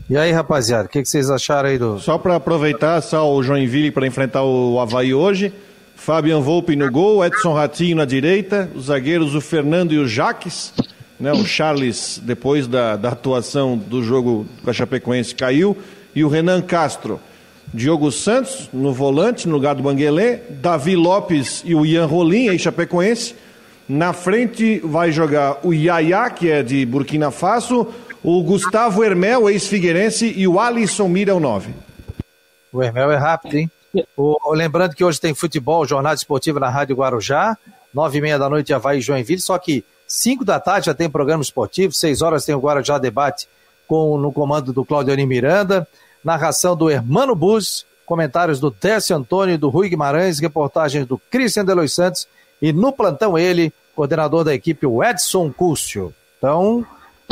E 0.10 0.18
aí, 0.18 0.32
rapaziada, 0.32 0.86
o 0.86 0.90
que, 0.90 1.02
que, 1.02 1.08
vocês 1.08 1.30
acharam 1.30 1.70
aí 1.70 1.78
do. 1.78 2.00
Só 2.00 2.18
para 2.18 2.36
aproveitar, 2.36 3.02
só 3.02 3.32
o 3.32 3.42
Joinville 3.42 3.92
para 3.92 4.06
enfrentar 4.06 4.44
o 4.44 4.80
Havaí 4.80 5.14
hoje. 5.14 5.54
Fabian 5.96 6.42
Volpe 6.42 6.76
no 6.76 6.92
gol, 6.92 7.24
Edson 7.24 7.54
Ratinho 7.54 7.96
na 7.96 8.06
direita, 8.06 8.70
os 8.74 8.86
zagueiros 8.86 9.36
o 9.36 9.40
Fernando 9.40 9.94
e 9.94 10.00
o 10.00 10.08
Jaques, 10.08 10.74
né, 11.20 11.32
o 11.32 11.46
Charles, 11.46 12.20
depois 12.24 12.68
da, 12.68 12.96
da 12.96 13.10
atuação 13.10 13.78
do 13.78 14.04
jogo 14.04 14.48
com 14.64 14.70
a 14.70 14.74
Chapecoense, 14.74 15.36
caiu, 15.36 15.78
e 16.16 16.24
o 16.24 16.28
Renan 16.28 16.62
Castro. 16.62 17.20
Diogo 17.74 18.12
Santos 18.12 18.68
no 18.74 18.92
volante, 18.92 19.48
no 19.48 19.54
lugar 19.54 19.76
do 19.76 19.84
Banguelê, 19.84 20.40
Davi 20.50 20.96
Lopes 20.96 21.62
e 21.64 21.74
o 21.76 21.86
Ian 21.86 22.06
Rolim, 22.06 22.50
aí 22.50 22.58
Chapecoense. 22.60 23.36
Na 23.88 24.12
frente 24.12 24.82
vai 24.84 25.12
jogar 25.12 25.60
o 25.64 25.74
Yaya, 25.74 26.30
que 26.32 26.50
é 26.50 26.64
de 26.64 26.86
Burkina 26.86 27.30
Faso, 27.30 27.88
o 28.24 28.44
Gustavo 28.44 29.04
Hermel, 29.04 29.50
ex-figueirense, 29.50 30.34
e 30.36 30.48
o 30.48 30.60
Alisson 30.60 31.08
Mira, 31.08 31.36
o 31.36 31.40
9. 31.40 31.74
O 32.72 32.82
Hermel 32.82 33.12
é 33.12 33.18
rápido, 33.18 33.56
hein? 33.56 33.72
O, 34.16 34.54
lembrando 34.54 34.96
que 34.96 35.04
hoje 35.04 35.20
tem 35.20 35.34
futebol, 35.34 35.86
jornada 35.86 36.16
esportiva 36.16 36.60
na 36.60 36.70
Rádio 36.70 36.96
Guarujá, 36.96 37.58
nove 37.94 38.20
e 38.20 38.22
meia 38.22 38.40
da 38.40 38.50
noite 38.50 38.74
Havaí 38.74 39.02
Joinville, 39.02 39.42
só 39.42 39.58
que 39.58 39.84
cinco 40.08 40.46
da 40.46 40.60
tarde 40.60 40.86
já 40.86 40.94
tem 40.94 41.10
programa 41.10 41.44
esportivo, 41.44 41.94
seis 41.94 42.22
horas 42.22 42.46
tem 42.46 42.56
o 42.56 42.60
Guarujá 42.60 42.98
Debate 42.98 43.50
com, 43.88 44.18
no 44.18 44.32
comando 44.32 44.72
do 44.72 44.86
Claudio 44.86 45.28
Miranda, 45.28 45.86
narração 46.24 46.78
do 46.78 46.90
Hermano 46.90 47.36
Bus, 47.36 47.86
comentários 48.06 48.60
do 48.60 48.72
Décio 48.72 49.16
Antônio 49.16 49.56
e 49.56 49.58
do 49.58 49.68
Rui 49.68 49.90
Guimarães, 49.90 50.40
reportagens 50.40 51.06
do 51.06 51.18
Cristian 51.18 51.66
Delois 51.66 51.92
Santos 51.92 52.28
e 52.62 52.72
no 52.72 52.94
plantão 52.94 53.38
ele, 53.38 53.74
coordenador 53.94 54.46
da 54.46 54.54
equipe, 54.54 54.86
o 54.86 55.04
Edson 55.04 55.52
Cúcio. 55.52 56.14
Então, 56.38 56.86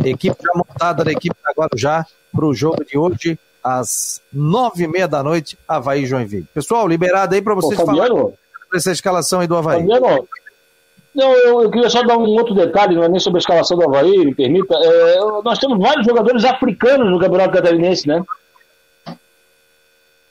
equipe 0.08 0.36
já 0.42 0.52
montada 0.56 1.04
da 1.04 1.12
equipe 1.12 1.36
da 1.44 1.52
Guarujá 1.52 2.06
para 2.34 2.46
o 2.46 2.54
jogo 2.54 2.86
de 2.86 2.98
hoje, 2.98 3.40
às 3.64 4.22
nove 4.32 4.84
e 4.84 4.88
meia 4.88 5.08
da 5.08 5.22
noite, 5.24 5.58
Havaí 5.68 6.06
Joinville. 6.06 6.48
Pessoal, 6.54 6.88
liberado 6.88 7.36
aí 7.36 7.42
para 7.42 7.56
vocês 7.56 7.80
falarem 7.80 8.16
sobre 8.16 8.36
essa 8.76 8.92
escalação 8.92 9.40
aí 9.40 9.48
do 9.48 9.56
Havaí. 9.56 9.80
Fabiano, 9.80 10.28
não, 11.14 11.34
eu, 11.34 11.64
eu, 11.64 11.72
queria 11.72 11.90
só 11.90 12.04
dar 12.04 12.18
um 12.18 12.28
outro 12.30 12.54
detalhe, 12.54 12.96
não 12.96 13.04
é 13.04 13.10
nem 13.10 13.20
sobre 13.20 13.40
a 13.40 13.42
escalação 13.42 13.78
do 13.78 13.84
Havaí, 13.84 14.26
me 14.26 14.34
permita. 14.34 14.76
É, 14.76 15.20
nós 15.44 15.58
temos 15.60 15.80
vários 15.80 16.06
jogadores 16.06 16.46
africanos 16.46 17.10
no 17.10 17.20
Campeonato 17.20 17.54
Catarinense, 17.54 18.08
né? 18.08 18.24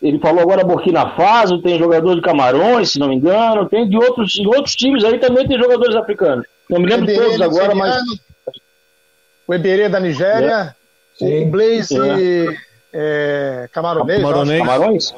Ele 0.01 0.21
falou 0.21 0.41
agora 0.41 0.65
Burkina 0.65 1.11
Faso, 1.17 1.61
tem 1.61 1.79
jogador 1.79 2.15
de 2.15 2.23
Camarões, 2.23 2.93
se 2.93 3.01
não 3.01 3.09
me 3.09 3.17
engano, 3.17 3.69
tem 3.69 3.89
de 3.89 3.97
outros, 3.97 4.33
de 4.33 4.47
outros 4.47 4.77
times 4.77 5.03
aí 5.03 5.19
também 5.19 5.47
tem 5.47 5.59
jogadores 5.59 5.97
africanos. 5.97 6.47
Não 6.71 6.81
me 6.81 6.87
lembro 6.87 7.07
de 7.07 7.15
todos 7.15 7.41
agora, 7.41 7.75
mas. 7.75 7.97
O 9.49 9.55
Eberê 9.55 9.89
da 9.89 9.99
Nigéria, 9.99 10.77
é. 11.21 11.25
o 11.25 11.47
Blaze 11.47 11.97
é. 11.99 12.57
é, 12.93 13.69
Camaronês. 13.73 14.21
Camarões? 14.59 15.15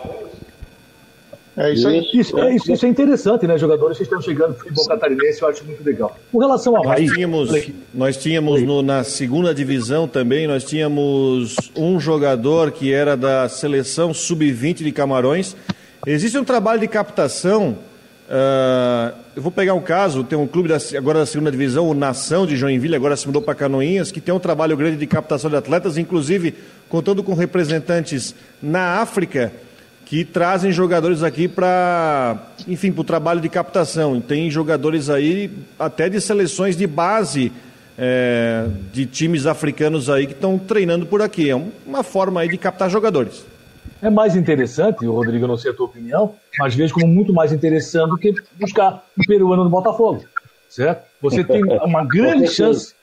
É 1.56 1.72
isso 1.72 1.88
aí. 1.88 2.08
Isso, 2.14 2.38
é, 2.38 2.54
isso, 2.54 2.72
isso, 2.72 2.86
é 2.86 2.88
interessante, 2.88 3.46
né? 3.46 3.58
Jogadores 3.58 3.96
que 3.96 4.04
estão 4.04 4.22
chegando 4.22 4.50
no 4.50 4.54
futebol 4.54 4.86
catarinense, 4.86 5.42
eu 5.42 5.48
acho 5.48 5.64
muito 5.64 5.82
legal. 5.82 6.16
Com 6.30 6.38
relação 6.38 6.76
ao 6.76 6.84
Nós 6.84 7.10
tínhamos, 7.10 7.50
nós 7.92 8.16
tínhamos 8.16 8.62
no, 8.62 8.82
na 8.82 9.02
segunda 9.02 9.52
divisão 9.52 10.06
também, 10.06 10.46
nós 10.46 10.62
tínhamos 10.62 11.56
um 11.76 11.98
jogador 11.98 12.70
que 12.70 12.92
era 12.92 13.16
da 13.16 13.48
seleção 13.48 14.14
sub-20 14.14 14.76
de 14.76 14.92
Camarões. 14.92 15.56
Existe 16.06 16.38
um 16.38 16.44
trabalho 16.44 16.80
de 16.80 16.88
captação. 16.88 17.76
Uh, 18.30 19.12
eu 19.34 19.42
vou 19.42 19.50
pegar 19.50 19.74
um 19.74 19.80
caso, 19.80 20.22
tem 20.22 20.38
um 20.38 20.46
clube 20.46 20.68
da, 20.68 20.78
agora 20.96 21.18
da 21.18 21.26
segunda 21.26 21.50
divisão, 21.50 21.88
o 21.88 21.94
Nação 21.94 22.46
de 22.46 22.56
Joinville, 22.56 22.94
agora 22.94 23.16
se 23.16 23.26
mudou 23.26 23.42
para 23.42 23.56
Canoinhas, 23.56 24.12
que 24.12 24.20
tem 24.20 24.32
um 24.32 24.38
trabalho 24.38 24.76
grande 24.76 24.96
de 24.96 25.06
captação 25.06 25.50
de 25.50 25.56
atletas, 25.56 25.98
inclusive 25.98 26.54
contando 26.88 27.24
com 27.24 27.34
representantes 27.34 28.32
na 28.62 29.00
África 29.00 29.52
que 30.04 30.24
trazem 30.24 30.70
jogadores 30.70 31.24
aqui 31.24 31.48
para, 31.48 32.36
enfim, 32.68 32.92
para 32.92 33.00
o 33.00 33.04
trabalho 33.04 33.40
de 33.40 33.48
captação. 33.48 34.20
Tem 34.20 34.48
jogadores 34.48 35.10
aí 35.10 35.50
até 35.76 36.08
de 36.08 36.20
seleções 36.20 36.76
de 36.76 36.86
base 36.86 37.52
é, 37.98 38.66
de 38.92 39.06
times 39.06 39.46
africanos 39.46 40.08
aí 40.08 40.26
que 40.26 40.32
estão 40.32 40.56
treinando 40.56 41.04
por 41.04 41.20
aqui. 41.20 41.50
É 41.50 41.56
uma 41.86 42.02
forma 42.04 42.40
aí 42.40 42.48
de 42.48 42.58
captar 42.58 42.88
jogadores. 42.90 43.44
É 44.02 44.08
mais 44.08 44.34
interessante, 44.34 45.04
Rodrigo, 45.04 45.44
eu 45.44 45.48
não 45.48 45.56
sei 45.58 45.70
a 45.70 45.74
tua 45.74 45.86
opinião, 45.86 46.34
mas 46.58 46.74
vejo 46.74 46.94
como 46.94 47.06
muito 47.06 47.32
mais 47.32 47.52
interessante 47.52 48.10
do 48.10 48.16
que 48.16 48.34
buscar 48.58 49.04
um 49.18 49.22
peruano 49.24 49.64
no 49.64 49.70
Botafogo, 49.70 50.24
certo? 50.68 51.04
Você 51.20 51.44
tem 51.44 51.62
uma 51.64 52.04
grande 52.04 52.48
chance 52.48 52.94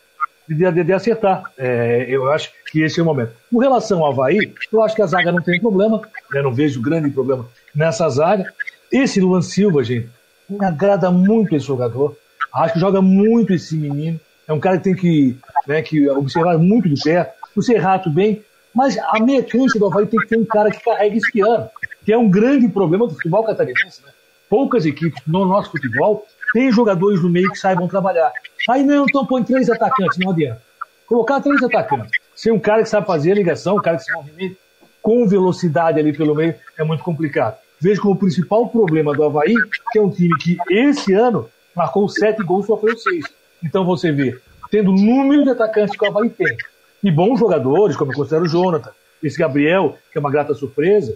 de, 0.48 0.72
de, 0.72 0.84
de 0.84 0.94
acertar. 0.94 1.44
É, 1.58 2.06
eu 2.10 2.32
acho 2.32 2.52
que 2.72 2.82
esse 2.82 3.00
é 3.00 3.04
o 3.04 3.06
momento. 3.06 3.32
Com 3.52 3.60
relação 3.60 4.04
ao 4.04 4.12
Havaí, 4.12 4.54
eu 4.72 4.82
acho 4.82 4.96
que 4.96 5.02
a 5.02 5.06
zaga 5.06 5.32
não 5.32 5.42
tem 5.42 5.60
problema, 5.60 6.02
né? 6.32 6.42
não 6.42 6.54
vejo 6.54 6.82
grande 6.82 7.10
problema 7.10 7.46
nessa 7.76 8.10
zaga. 8.10 8.52
Esse 8.92 9.20
Luan 9.20 9.42
Silva, 9.42 9.84
gente, 9.84 10.10
me 10.50 10.66
agrada 10.66 11.12
muito 11.12 11.56
esse 11.56 11.66
jogador. 11.66 12.18
Acho 12.54 12.74
que 12.74 12.80
joga 12.80 13.02
muito 13.02 13.54
esse 13.54 13.76
menino. 13.76 14.20
É 14.48 14.54
um 14.54 14.60
cara 14.60 14.78
que 14.78 14.84
tem 14.84 14.96
que, 14.96 15.38
né, 15.68 15.82
que 15.82 16.10
observar 16.10 16.58
muito 16.58 16.88
de 16.88 17.02
perto. 17.02 17.34
O 17.56 17.62
Serrato 17.62 18.10
bem, 18.10 18.42
mas 18.74 18.98
a 18.98 19.20
mecânica 19.20 19.80
do 19.80 19.88
Havaí 19.88 20.06
tem 20.06 20.20
que 20.20 20.28
ter 20.28 20.38
um 20.38 20.46
cara 20.46 20.70
que 20.70 20.84
carrega 20.84 21.16
esse 21.16 21.32
piano, 21.32 21.70
que 22.06 22.14
é 22.14 22.18
um 22.18 22.30
grande 22.30 22.68
problema 22.68 23.08
do 23.08 23.14
futebol 23.14 23.44
catarinense. 23.44 24.02
Né? 24.06 24.12
Poucas 24.50 24.86
equipes 24.86 25.22
no 25.26 25.46
nosso 25.46 25.72
futebol 25.72 26.26
têm 26.54 26.72
jogadores 26.72 27.22
no 27.22 27.30
meio 27.30 27.50
que 27.52 27.58
saibam 27.58 27.88
trabalhar. 27.88 28.32
Aí 28.70 28.84
não, 28.84 29.06
então 29.06 29.26
põe 29.26 29.44
três 29.44 29.70
atacantes, 29.70 30.18
não 30.18 30.32
adianta. 30.32 30.62
Colocar 31.08 31.42
três 31.42 31.62
atacantes, 31.64 32.12
sem 32.36 32.52
um 32.52 32.60
cara 32.60 32.84
que 32.84 32.90
sabe 32.90 33.08
fazer 33.08 33.32
a 33.32 33.36
ligação, 33.36 33.78
um 33.78 33.82
cara 33.82 33.98
que 33.98 34.04
se 34.04 34.14
movimenta 34.14 34.56
com 35.02 35.26
velocidade 35.26 36.00
ali 36.00 36.12
pelo 36.12 36.36
meio, 36.36 36.54
é 36.78 36.84
muito 36.84 37.02
complicado. 37.04 37.58
Vejo 37.80 38.02
como 38.02 38.14
o 38.14 38.18
principal 38.18 38.68
problema 38.68 39.14
do 39.14 39.24
Havaí, 39.24 39.54
que 39.92 40.00
é 40.00 40.02
um 40.02 40.10
time 40.10 40.36
que 40.38 40.58
esse 40.70 41.14
ano 41.14 41.50
marcou 41.76 42.10
sete 42.10 42.44
gols 42.44 42.66
e 42.66 42.68
sofreu 42.68 42.98
seis. 42.98 43.26
Então 43.64 43.86
você 43.86 44.12
vê, 44.12 44.38
tendo 44.70 44.92
o 44.92 44.96
número 44.96 45.44
de 45.44 45.52
atacantes 45.52 45.96
que 45.96 46.04
o 46.04 46.10
Havaí 46.10 46.30
tem, 46.30 46.58
e 47.04 47.12
bons 47.12 47.40
jogadores, 47.40 47.96
como 47.96 48.12
eu 48.12 48.16
considero 48.16 48.46
o 48.46 48.48
Jonathan, 48.48 48.92
esse 49.22 49.38
Gabriel, 49.38 49.98
que 50.12 50.18
é 50.18 50.22
uma 50.22 50.32
grata 50.32 50.54
surpresa, 50.54 51.16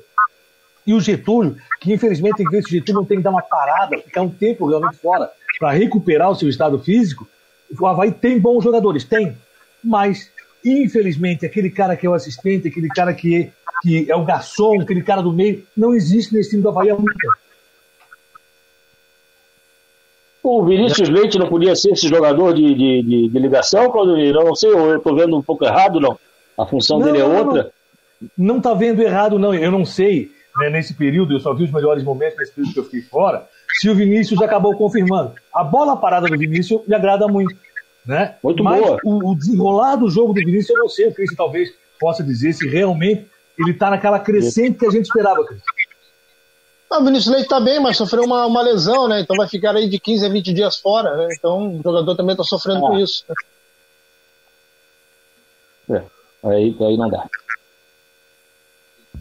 e 0.86 0.93
o 0.93 0.99
Getúlio, 0.99 1.55
que 1.79 1.93
infelizmente 1.93 2.43
esse 2.53 2.71
Getúlio 2.71 3.01
não 3.01 3.05
tem 3.05 3.17
que 3.17 3.23
dar 3.23 3.29
uma 3.29 3.41
parada, 3.41 3.97
ficar 3.97 4.21
um 4.21 4.29
tempo 4.29 4.67
realmente 4.67 4.97
fora 4.97 5.29
para 5.59 5.71
recuperar 5.71 6.32
o 6.32 6.36
seu 6.36 6.49
estado 6.49 6.79
físico, 6.79 7.27
o 7.79 7.86
Havaí 7.86 8.11
tem 8.11 8.39
bons 8.39 8.63
jogadores, 8.63 9.03
tem. 9.03 9.38
Mas, 9.84 10.29
infelizmente, 10.65 11.45
aquele 11.45 11.69
cara 11.69 11.95
que 11.95 12.05
é 12.05 12.09
o 12.09 12.13
assistente, 12.13 12.67
aquele 12.67 12.88
cara 12.89 13.13
que 13.13 13.36
é, 13.36 13.51
que 13.82 14.11
é 14.11 14.15
o 14.15 14.25
garçom, 14.25 14.82
aquele 14.82 15.01
cara 15.01 15.21
do 15.21 15.32
meio, 15.32 15.63
não 15.75 15.93
existe 15.93 16.34
nesse 16.34 16.51
time 16.51 16.61
do 16.61 16.69
Havaí 16.69 16.89
há 16.89 16.95
muito 16.95 17.15
tempo. 17.17 17.34
O 20.44 20.66
Vinícius 20.66 21.08
Leite 21.10 21.38
não 21.38 21.48
podia 21.48 21.76
ser 21.76 21.92
esse 21.92 22.08
jogador 22.08 22.54
de, 22.54 22.74
de, 22.74 23.04
de, 23.04 23.30
de 23.30 23.39
ligação, 23.39 23.92
Claudio? 23.92 24.34
Não 24.34 24.56
sei, 24.56 24.72
eu 24.72 24.98
estou 24.98 25.16
vendo 25.16 25.38
um 25.38 25.42
pouco 25.42 25.66
errado, 25.66 26.00
não. 26.00 26.18
A 26.58 26.66
função 26.66 27.00
não, 27.00 27.06
dele 27.06 27.20
é 27.20 27.26
outra. 27.26 27.72
Não 28.38 28.58
está 28.58 28.74
vendo 28.74 29.02
errado, 29.02 29.38
não. 29.38 29.54
Eu 29.54 29.72
não 29.72 29.86
sei, 29.86 30.32
né, 30.58 30.70
nesse 30.70 30.96
período, 30.96 31.34
eu 31.34 31.39
só 31.39 31.54
vi 31.54 31.66
os 31.66 31.72
melhores 31.72 32.04
momentos 32.04 32.38
nesse 32.38 32.52
período 32.52 32.74
que 32.74 32.80
eu 32.80 32.84
fiquei 32.86 33.02
fora 33.02 33.48
se 33.80 33.89
o 33.89 33.96
Vinícius 33.96 34.42
acabou 34.42 34.76
confirmando. 34.76 35.34
A 35.54 35.64
bola 35.64 35.96
parada 35.96 36.28
do 36.28 36.38
Vinícius 36.38 36.82
me 36.88 36.96
agrada 36.96 37.28
muito. 37.28 37.56
Né? 38.06 38.36
Muito 38.44 38.64
Mas 38.64 38.82
boa. 38.82 38.98
O, 39.04 39.32
o 39.32 39.36
desenrolar 39.36 39.96
do 39.96 40.10
jogo 40.10 40.34
do 40.34 40.42
Vinícius, 40.44 40.72
eu 40.72 40.78
não 40.78 40.89
sei, 40.89 41.08
o 41.08 41.14
Cris 41.14 41.36
talvez 41.36 41.70
possa 42.00 42.24
dizer 42.24 42.54
se 42.54 42.68
realmente 42.68 43.28
ele 43.58 43.72
está 43.72 43.89
naquela 43.89 44.20
crescente 44.20 44.80
que 44.80 44.86
a 44.88 44.89
gente 44.89 45.06
esperava, 45.06 45.46
Cris. 45.46 45.62
Ah, 46.92 47.00
o 47.00 47.06
Vinícius 47.06 47.34
Leite 47.34 47.46
está 47.46 47.58
bem, 47.58 47.80
mas 47.80 47.96
sofreu 47.96 48.24
uma, 48.24 48.46
uma, 48.46 48.62
lesão, 48.62 49.08
né? 49.08 49.22
Então 49.22 49.38
vai 49.38 49.48
ficar 49.48 49.74
aí 49.74 49.88
de 49.88 49.98
15 49.98 50.26
a 50.26 50.30
20 50.30 50.54
dias 50.54 50.78
fora, 50.78 51.16
né? 51.16 51.30
Então 51.38 51.80
o 51.80 51.82
jogador 51.82 52.16
também 52.18 52.34
está 52.34 52.44
sofrendo 52.44 52.86
ah. 52.86 52.89
com 52.89 53.00
isso. 53.00 53.24
É, 55.89 56.04
aí, 56.44 56.76
aí 56.82 56.98
não 56.98 57.10
dá. 57.10 57.26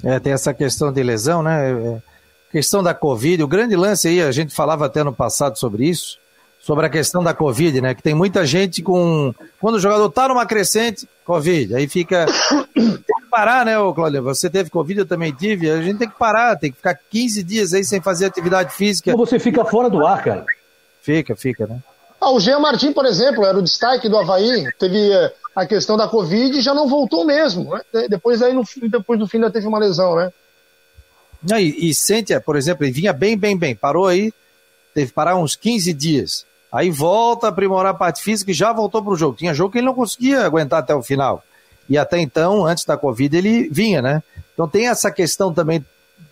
É, 0.03 0.19
tem 0.19 0.33
essa 0.33 0.53
questão 0.53 0.93
de 0.93 1.01
lesão, 1.01 1.45
né? 1.45 1.71
É, 1.71 1.73
é 1.73 2.03
questão 2.51 2.83
da 2.83 2.93
Covid, 2.93 3.43
o 3.43 3.49
grande 3.49 3.77
lance 3.77 4.09
aí, 4.09 4.21
a 4.21 4.33
gente 4.33 4.53
falava 4.53 4.87
até 4.87 5.05
no 5.05 5.13
passado 5.13 5.57
sobre 5.57 5.89
isso, 5.89 6.19
sobre 6.59 6.87
a 6.87 6.91
questão 6.91 7.23
da 7.23 7.33
Covid, 7.33 7.81
né? 7.81 7.95
Que 7.95 8.03
tem 8.03 8.15
muita 8.15 8.45
gente 8.45 8.83
com. 8.83 9.33
Quando 9.61 9.77
o 9.77 9.81
jogador 9.81 10.11
tá 10.11 10.29
numa 10.29 10.45
crescente, 10.45 11.09
Covid, 11.25 11.77
aí 11.77 11.89
fica. 11.89 12.27
Parar, 13.31 13.65
né, 13.65 13.75
Cláudio? 13.95 14.23
Você 14.23 14.51
teve 14.51 14.69
Covid, 14.69 15.01
eu 15.01 15.07
também 15.07 15.33
tive. 15.33 15.71
A 15.71 15.81
gente 15.81 15.99
tem 15.99 16.09
que 16.09 16.19
parar, 16.19 16.57
tem 16.57 16.71
que 16.71 16.77
ficar 16.77 16.95
15 16.95 17.43
dias 17.43 17.73
aí 17.73 17.85
sem 17.85 18.01
fazer 18.01 18.27
atividade 18.27 18.75
física. 18.75 19.13
Ou 19.13 19.17
você 19.17 19.39
fica 19.39 19.65
fora 19.65 19.89
do 19.89 20.05
ar, 20.05 20.23
cara. 20.23 20.45
Fica, 21.01 21.35
fica, 21.37 21.67
né? 21.67 21.79
Ah, 22.21 22.33
o 22.33 22.41
Jean 22.41 22.59
Martin, 22.59 22.93
por 22.93 23.07
exemplo, 23.07 23.47
era 23.47 23.57
o 23.59 23.63
destaque 23.63 24.09
do 24.09 24.19
Havaí, 24.19 24.67
teve 24.79 25.11
eh, 25.11 25.33
a 25.57 25.65
questão 25.65 25.97
da 25.97 26.07
Covid 26.07 26.59
e 26.59 26.61
já 26.61 26.75
não 26.75 26.87
voltou 26.87 27.25
mesmo. 27.25 27.73
Né? 27.73 28.09
Depois, 28.09 28.43
aí, 28.43 28.53
no, 28.53 28.63
depois 28.89 29.19
do 29.19 29.27
fim, 29.27 29.39
ainda 29.39 29.51
teve 29.51 29.67
uma 29.67 29.79
lesão, 29.79 30.17
né? 30.17 30.31
E, 31.59 31.89
e 31.89 31.95
Cíntia, 31.95 32.39
por 32.39 32.57
exemplo, 32.57 32.85
ele 32.85 32.93
vinha 32.93 33.15
bem, 33.15 33.39
bem, 33.39 33.57
bem. 33.57 33.75
Parou 33.75 34.07
aí, 34.07 34.33
teve 34.93 35.07
que 35.07 35.15
parar 35.15 35.37
uns 35.37 35.57
15 35.57 35.95
dias. 35.95 36.45
Aí 36.71 36.91
volta 36.91 37.47
a 37.47 37.51
aprimorar 37.51 37.93
a 37.93 37.97
parte 37.97 38.23
física 38.23 38.51
e 38.51 38.55
já 38.55 38.73
voltou 38.73 39.03
para 39.03 39.13
o 39.13 39.17
jogo. 39.17 39.37
Tinha 39.37 39.55
jogo 39.55 39.73
que 39.73 39.79
ele 39.79 39.87
não 39.87 39.95
conseguia 39.95 40.45
aguentar 40.45 40.81
até 40.81 40.95
o 40.95 41.03
final. 41.03 41.43
E 41.89 41.99
até 41.99 42.21
então, 42.21 42.65
antes 42.65 42.85
da 42.85 42.97
Covid, 42.97 43.37
ele 43.37 43.69
vinha, 43.69 44.01
né? 44.01 44.23
Então 44.55 44.69
tem 44.69 44.89
essa 44.89 45.11
questão 45.11 45.53
também 45.53 45.85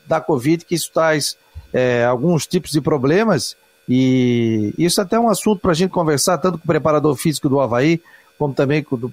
da 0.06 0.20
Covid 0.20 0.64
que 0.64 0.74
isso 0.74 0.90
traz 0.92 1.36
é, 1.72 2.04
alguns 2.04 2.46
tipos 2.46 2.70
de 2.70 2.80
problemas, 2.80 3.56
e 3.88 4.74
isso 4.76 5.00
até 5.00 5.16
é 5.16 5.20
um 5.20 5.28
assunto 5.28 5.60
para 5.60 5.70
a 5.70 5.74
gente 5.74 5.90
conversar, 5.90 6.38
tanto 6.38 6.58
com 6.58 6.64
o 6.64 6.66
preparador 6.66 7.16
físico 7.16 7.48
do 7.48 7.60
Havaí, 7.60 8.02
como 8.38 8.54
também 8.54 8.82
com 8.82 8.96
o 8.96 9.10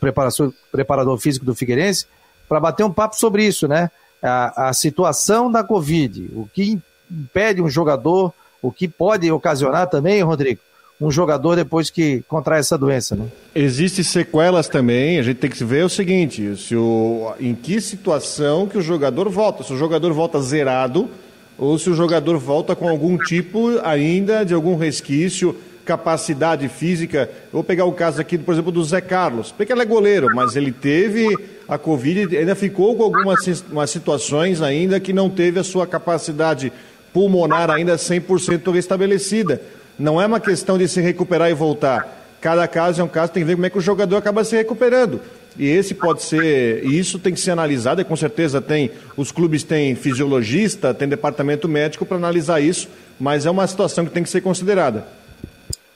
preparador, 0.71 1.17
físico 1.17 1.45
do 1.45 1.55
Figueirense, 1.55 2.05
para 2.47 2.59
bater 2.59 2.83
um 2.83 2.91
papo 2.91 3.15
sobre 3.15 3.45
isso, 3.45 3.67
né? 3.67 3.89
A, 4.21 4.69
a 4.69 4.73
situação 4.73 5.51
da 5.51 5.63
Covid, 5.63 6.29
o 6.35 6.47
que 6.53 6.79
impede 7.09 7.61
um 7.61 7.69
jogador, 7.69 8.33
o 8.61 8.71
que 8.71 8.87
pode 8.87 9.31
ocasionar 9.31 9.87
também, 9.87 10.21
Rodrigo, 10.21 10.59
um 10.99 11.11
jogador 11.11 11.55
depois 11.55 11.89
que 11.89 12.23
contrai 12.27 12.59
essa 12.59 12.77
doença, 12.77 13.15
né? 13.15 13.25
Existem 13.53 14.03
sequelas 14.03 14.67
também, 14.67 15.19
a 15.19 15.23
gente 15.23 15.37
tem 15.37 15.49
que 15.49 15.63
ver 15.63 15.83
o 15.83 15.89
seguinte, 15.89 16.55
se 16.57 16.75
o, 16.75 17.33
em 17.39 17.53
que 17.53 17.81
situação 17.81 18.67
que 18.67 18.77
o 18.77 18.81
jogador 18.81 19.29
volta, 19.29 19.63
se 19.63 19.73
o 19.73 19.77
jogador 19.77 20.13
volta 20.13 20.41
zerado 20.41 21.09
ou 21.57 21.77
se 21.77 21.89
o 21.89 21.93
jogador 21.93 22.37
volta 22.37 22.75
com 22.75 22.87
algum 22.87 23.17
tipo 23.17 23.79
ainda 23.83 24.43
de 24.43 24.53
algum 24.53 24.75
resquício, 24.77 25.55
capacidade 25.85 26.67
física. 26.67 27.29
vou 27.53 27.63
pegar 27.63 27.85
o 27.85 27.93
caso 27.93 28.19
aqui, 28.19 28.37
por 28.37 28.53
exemplo, 28.53 28.71
do 28.71 28.83
Zé 28.83 28.99
Carlos, 28.99 29.51
porque 29.51 29.71
ele 29.71 29.81
é 29.81 29.85
goleiro, 29.85 30.27
mas 30.33 30.55
ele 30.55 30.71
teve 30.71 31.27
a 31.67 31.77
Covid, 31.77 32.35
ainda 32.35 32.55
ficou 32.55 32.95
com 32.95 33.03
algumas 33.03 33.89
situações 33.89 34.61
ainda 34.61 34.99
que 34.99 35.13
não 35.13 35.29
teve 35.29 35.59
a 35.59 35.63
sua 35.63 35.85
capacidade 35.85 36.73
pulmonar 37.13 37.69
ainda 37.69 37.95
100% 37.95 38.73
restabelecida. 38.73 39.61
Não 39.97 40.21
é 40.21 40.25
uma 40.25 40.39
questão 40.39 40.77
de 40.77 40.87
se 40.87 40.99
recuperar 40.99 41.49
e 41.49 41.53
voltar. 41.53 42.23
Cada 42.41 42.67
caso 42.67 43.01
é 43.01 43.03
um 43.03 43.07
caso, 43.07 43.31
tem 43.31 43.43
que 43.43 43.47
ver 43.47 43.55
como 43.55 43.65
é 43.65 43.69
que 43.69 43.77
o 43.77 43.81
jogador 43.81 44.17
acaba 44.17 44.43
se 44.43 44.55
recuperando. 44.55 45.21
E 45.57 45.67
esse 45.67 45.93
pode 45.93 46.21
ser, 46.21 46.85
e 46.85 46.99
isso 46.99 47.17
tem 47.17 47.33
que 47.33 47.39
ser 47.39 47.51
analisado, 47.51 48.01
e 48.01 48.03
com 48.03 48.15
certeza 48.15 48.61
tem, 48.61 48.91
os 49.15 49.31
clubes 49.31 49.63
têm 49.63 49.95
fisiologista, 49.95 50.93
tem 50.93 51.07
departamento 51.07 51.67
médico 51.67 52.05
para 52.05 52.17
analisar 52.17 52.59
isso, 52.59 52.89
mas 53.19 53.45
é 53.45 53.49
uma 53.49 53.65
situação 53.65 54.05
que 54.05 54.11
tem 54.11 54.21
que 54.21 54.29
ser 54.29 54.41
considerada. 54.41 55.07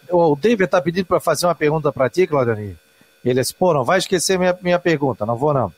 O 0.09 0.35
David 0.35 0.63
está 0.63 0.81
pedindo 0.81 1.05
para 1.05 1.19
fazer 1.19 1.45
uma 1.45 1.53
pergunta 1.53 1.91
para 1.91 2.09
ti, 2.09 2.25
Claudionir. 2.25 2.75
Ele 3.23 3.39
disse, 3.39 3.53
pô, 3.53 3.73
não 3.73 3.83
vai 3.83 3.99
esquecer 3.99 4.39
minha, 4.39 4.57
minha 4.61 4.79
pergunta, 4.79 5.25
não 5.25 5.35
vou 5.35 5.53
não. 5.53 5.71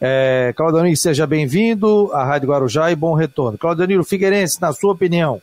É, 0.00 0.52
Claudionir, 0.56 0.96
seja 0.96 1.26
bem-vindo 1.26 2.10
à 2.12 2.24
Rádio 2.24 2.48
Guarujá 2.48 2.90
e 2.90 2.96
bom 2.96 3.14
retorno. 3.14 3.58
Claudionir, 3.58 3.98
o 3.98 4.04
Figueirense, 4.04 4.60
na 4.60 4.72
sua 4.72 4.92
opinião, 4.92 5.42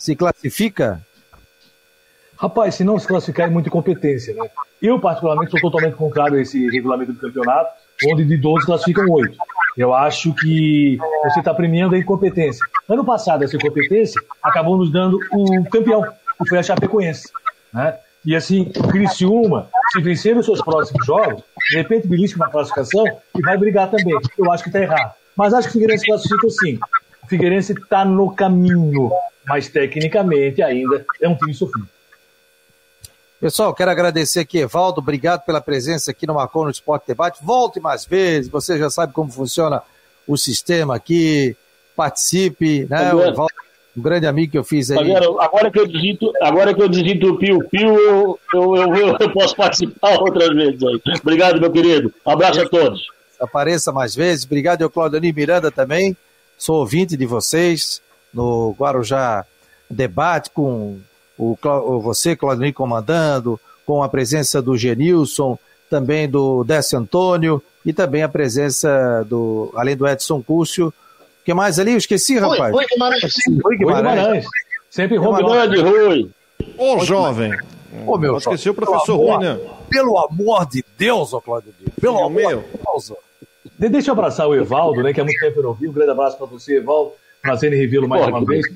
se 0.00 0.16
classifica 0.16 1.04
Rapaz, 2.38 2.74
se 2.74 2.84
não 2.84 2.98
se 2.98 3.06
classificar 3.06 3.48
é 3.48 3.50
muita 3.50 3.68
incompetência, 3.68 4.34
né? 4.34 4.48
Eu, 4.80 5.00
particularmente, 5.00 5.50
sou 5.50 5.60
totalmente 5.60 5.96
contrário 5.96 6.36
a 6.36 6.40
esse 6.40 6.68
regulamento 6.70 7.12
do 7.12 7.18
campeonato, 7.18 7.70
onde 8.10 8.24
de 8.24 8.36
12 8.36 8.66
classificam 8.66 9.08
8. 9.08 9.36
Eu 9.76 9.94
acho 9.94 10.34
que 10.34 10.98
você 11.24 11.40
está 11.40 11.52
premiando 11.54 11.94
a 11.94 11.98
incompetência. 11.98 12.64
Ano 12.88 13.04
passado, 13.04 13.44
essa 13.44 13.56
incompetência 13.56 14.20
acabou 14.42 14.76
nos 14.76 14.90
dando 14.90 15.18
o 15.32 15.64
campeão, 15.70 16.02
que 16.02 16.48
foi 16.48 16.58
a 16.58 16.62
Chapecoense. 16.62 17.30
Né? 17.72 17.96
E 18.24 18.34
assim, 18.34 18.72
o 18.76 18.88
Criciúma, 18.88 19.68
se 19.92 20.00
vencer 20.00 20.36
os 20.36 20.46
seus 20.46 20.62
próximos 20.62 21.06
jogos, 21.06 21.42
de 21.70 21.76
repente 21.76 22.06
belisca 22.06 22.36
uma 22.36 22.50
classificação 22.50 23.04
e 23.34 23.42
vai 23.42 23.56
brigar 23.56 23.90
também. 23.90 24.14
Eu 24.38 24.50
acho 24.52 24.62
que 24.62 24.68
está 24.68 24.80
errado. 24.80 25.14
Mas 25.36 25.52
acho 25.52 25.68
que 25.68 25.70
o 25.70 25.80
Figueirense 25.80 26.06
classifica 26.06 26.50
sim. 26.50 26.78
O 27.22 27.26
Figueirense 27.28 27.72
está 27.72 28.04
no 28.04 28.30
caminho, 28.34 29.10
mas 29.46 29.68
tecnicamente 29.68 30.62
ainda 30.62 31.04
é 31.20 31.28
um 31.28 31.34
time 31.34 31.52
sofrido. 31.52 31.88
Pessoal, 33.46 33.72
quero 33.72 33.92
agradecer 33.92 34.40
aqui, 34.40 34.58
Evaldo. 34.58 34.98
Obrigado 34.98 35.44
pela 35.44 35.60
presença 35.60 36.10
aqui 36.10 36.26
no 36.26 36.34
Marcou 36.34 36.64
no 36.64 36.70
Esporte 36.72 37.06
Debate. 37.06 37.38
Volte 37.44 37.78
mais 37.78 38.04
vezes, 38.04 38.50
você 38.50 38.76
já 38.76 38.90
sabe 38.90 39.12
como 39.12 39.30
funciona 39.30 39.84
o 40.26 40.36
sistema 40.36 40.96
aqui. 40.96 41.56
Participe, 41.94 42.88
né? 42.90 43.14
O 43.14 43.22
Evaldo, 43.22 43.54
um 43.96 44.02
grande 44.02 44.26
amigo 44.26 44.50
que 44.50 44.58
eu 44.58 44.64
fiz 44.64 44.90
aí. 44.90 44.98
agora 45.38 45.70
que 45.70 45.78
eu 45.78 45.86
digito, 45.86 46.32
agora 46.42 46.74
que 46.74 46.82
eu 46.82 46.88
digito 46.88 47.34
o 47.34 47.38
Pio 47.38 47.60
Pio, 47.68 47.96
eu, 47.96 48.40
eu, 48.52 48.96
eu, 48.96 49.16
eu, 49.16 49.32
posso 49.32 49.54
participar 49.54 50.18
outras 50.18 50.48
vezes 50.48 50.82
aí. 50.82 51.00
Obrigado, 51.22 51.60
meu 51.60 51.70
querido. 51.70 52.12
Um 52.26 52.30
abraço 52.32 52.62
a 52.62 52.68
todos. 52.68 53.06
Apareça 53.38 53.92
mais 53.92 54.12
vezes. 54.12 54.44
Obrigado, 54.44 54.82
eu, 54.82 54.90
Claudionir 54.90 55.32
Miranda, 55.32 55.70
também. 55.70 56.16
Sou 56.58 56.80
ouvinte 56.80 57.16
de 57.16 57.26
vocês 57.26 58.02
no 58.34 58.74
Guarujá 58.76 59.46
Debate 59.88 60.50
com 60.50 60.98
o, 61.38 61.56
você, 62.00 62.34
Claudinei, 62.34 62.72
comandando, 62.72 63.60
com 63.84 64.02
a 64.02 64.08
presença 64.08 64.60
do 64.60 64.76
Genilson, 64.76 65.58
também 65.88 66.28
do 66.28 66.64
Décio 66.64 66.98
Antônio 66.98 67.62
e 67.84 67.92
também 67.92 68.22
a 68.22 68.28
presença 68.28 69.24
do, 69.28 69.72
além 69.74 69.96
do 69.96 70.06
Edson 70.06 70.42
Cúcio. 70.42 70.88
O 70.88 70.92
que 71.44 71.54
mais 71.54 71.78
ali? 71.78 71.92
Eu 71.92 71.98
esqueci, 71.98 72.38
rapaz. 72.38 72.72
Rui 72.72 72.84
Guimarães. 72.90 73.34
Rui 73.62 73.76
Guimarães. 73.76 74.46
Sempre 74.90 75.16
Rui 75.16 75.42
Grande, 75.42 75.80
Rui. 75.80 76.30
Ô, 76.76 76.98
jovem. 77.04 77.52
Ô, 78.04 78.18
meu. 78.18 78.38
Esqueci 78.38 78.68
o 78.68 78.74
professor 78.74 79.16
Rui, 79.16 79.38
né? 79.38 79.58
Pelo 79.88 80.18
amor 80.18 80.66
de 80.66 80.84
Deus, 80.98 81.32
ô 81.32 81.40
Claudio. 81.40 81.72
Pelo 82.00 82.18
amor 82.18 82.30
meu. 82.30 82.60
de 82.62 82.66
Deus. 82.82 83.12
Deixa 83.78 84.10
eu 84.10 84.12
abraçar 84.12 84.48
o 84.48 84.54
Evaldo, 84.54 85.02
né, 85.02 85.12
que 85.12 85.20
há 85.20 85.24
muito 85.24 85.38
tempo 85.38 85.58
eu 85.58 85.62
não 85.62 85.74
vi. 85.74 85.86
Um 85.88 85.92
grande 85.92 86.10
abraço 86.10 86.36
para 86.36 86.46
você, 86.46 86.78
Evaldo. 86.78 87.12
Prazer 87.42 87.72
em 87.72 87.76
revê-lo 87.76 88.08
mais 88.08 88.26
uma 88.26 88.44
vez. 88.44 88.66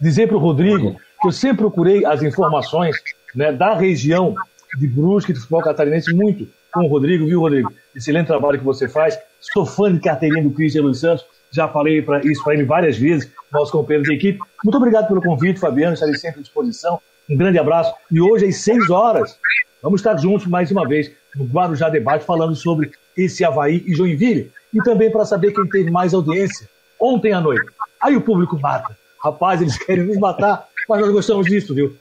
Dizer 0.00 0.28
para 0.28 0.36
o 0.36 0.40
Rodrigo 0.40 0.96
eu 1.24 1.32
sempre 1.32 1.58
procurei 1.58 2.04
as 2.04 2.22
informações 2.22 2.96
né, 3.34 3.52
da 3.52 3.74
região 3.74 4.34
de 4.78 4.86
Brusque, 4.86 5.32
do 5.32 5.38
futebol 5.38 5.62
catarinense, 5.62 6.14
muito 6.14 6.48
com 6.72 6.84
o 6.84 6.88
Rodrigo, 6.88 7.24
viu, 7.24 7.40
Rodrigo? 7.40 7.72
Excelente 7.94 8.26
trabalho 8.26 8.58
que 8.58 8.64
você 8.64 8.88
faz. 8.88 9.18
Sou 9.40 9.64
fã 9.64 9.92
de 9.92 9.98
carteirinha 9.98 10.42
do 10.42 10.50
Cristian 10.50 10.82
Luiz 10.82 11.00
Santos. 11.00 11.24
Já 11.50 11.68
falei 11.68 12.02
pra, 12.02 12.20
isso 12.20 12.44
para 12.44 12.54
ele 12.54 12.64
várias 12.64 12.98
vezes, 12.98 13.30
nosso 13.50 13.72
companheiro 13.72 14.04
de 14.04 14.14
equipe. 14.14 14.38
Muito 14.62 14.76
obrigado 14.76 15.08
pelo 15.08 15.22
convite, 15.22 15.58
Fabiano. 15.58 15.94
Estarei 15.94 16.14
sempre 16.16 16.40
à 16.40 16.42
disposição. 16.42 17.00
Um 17.30 17.36
grande 17.36 17.58
abraço. 17.58 17.94
E 18.10 18.20
hoje, 18.20 18.46
às 18.46 18.56
6 18.56 18.90
horas, 18.90 19.38
vamos 19.82 20.00
estar 20.00 20.16
juntos 20.18 20.46
mais 20.46 20.70
uma 20.70 20.86
vez 20.86 21.10
no 21.34 21.44
Guarujá 21.44 21.88
Debate, 21.88 22.24
falando 22.24 22.54
sobre 22.54 22.90
esse 23.16 23.44
Havaí 23.44 23.82
e 23.86 23.94
Joinville. 23.94 24.52
E 24.74 24.82
também 24.82 25.10
para 25.10 25.24
saber 25.24 25.52
quem 25.52 25.66
teve 25.68 25.90
mais 25.90 26.12
audiência 26.12 26.68
ontem 27.00 27.32
à 27.32 27.40
noite. 27.40 27.66
Aí 28.02 28.16
o 28.16 28.20
público 28.20 28.58
mata. 28.60 28.96
Rapaz, 29.22 29.62
eles 29.62 29.78
querem 29.78 30.04
nos 30.04 30.18
matar 30.18 30.68
mas 30.88 31.00
nós 31.00 31.12
gostamos 31.12 31.46
disso, 31.46 31.74
viu? 31.74 31.96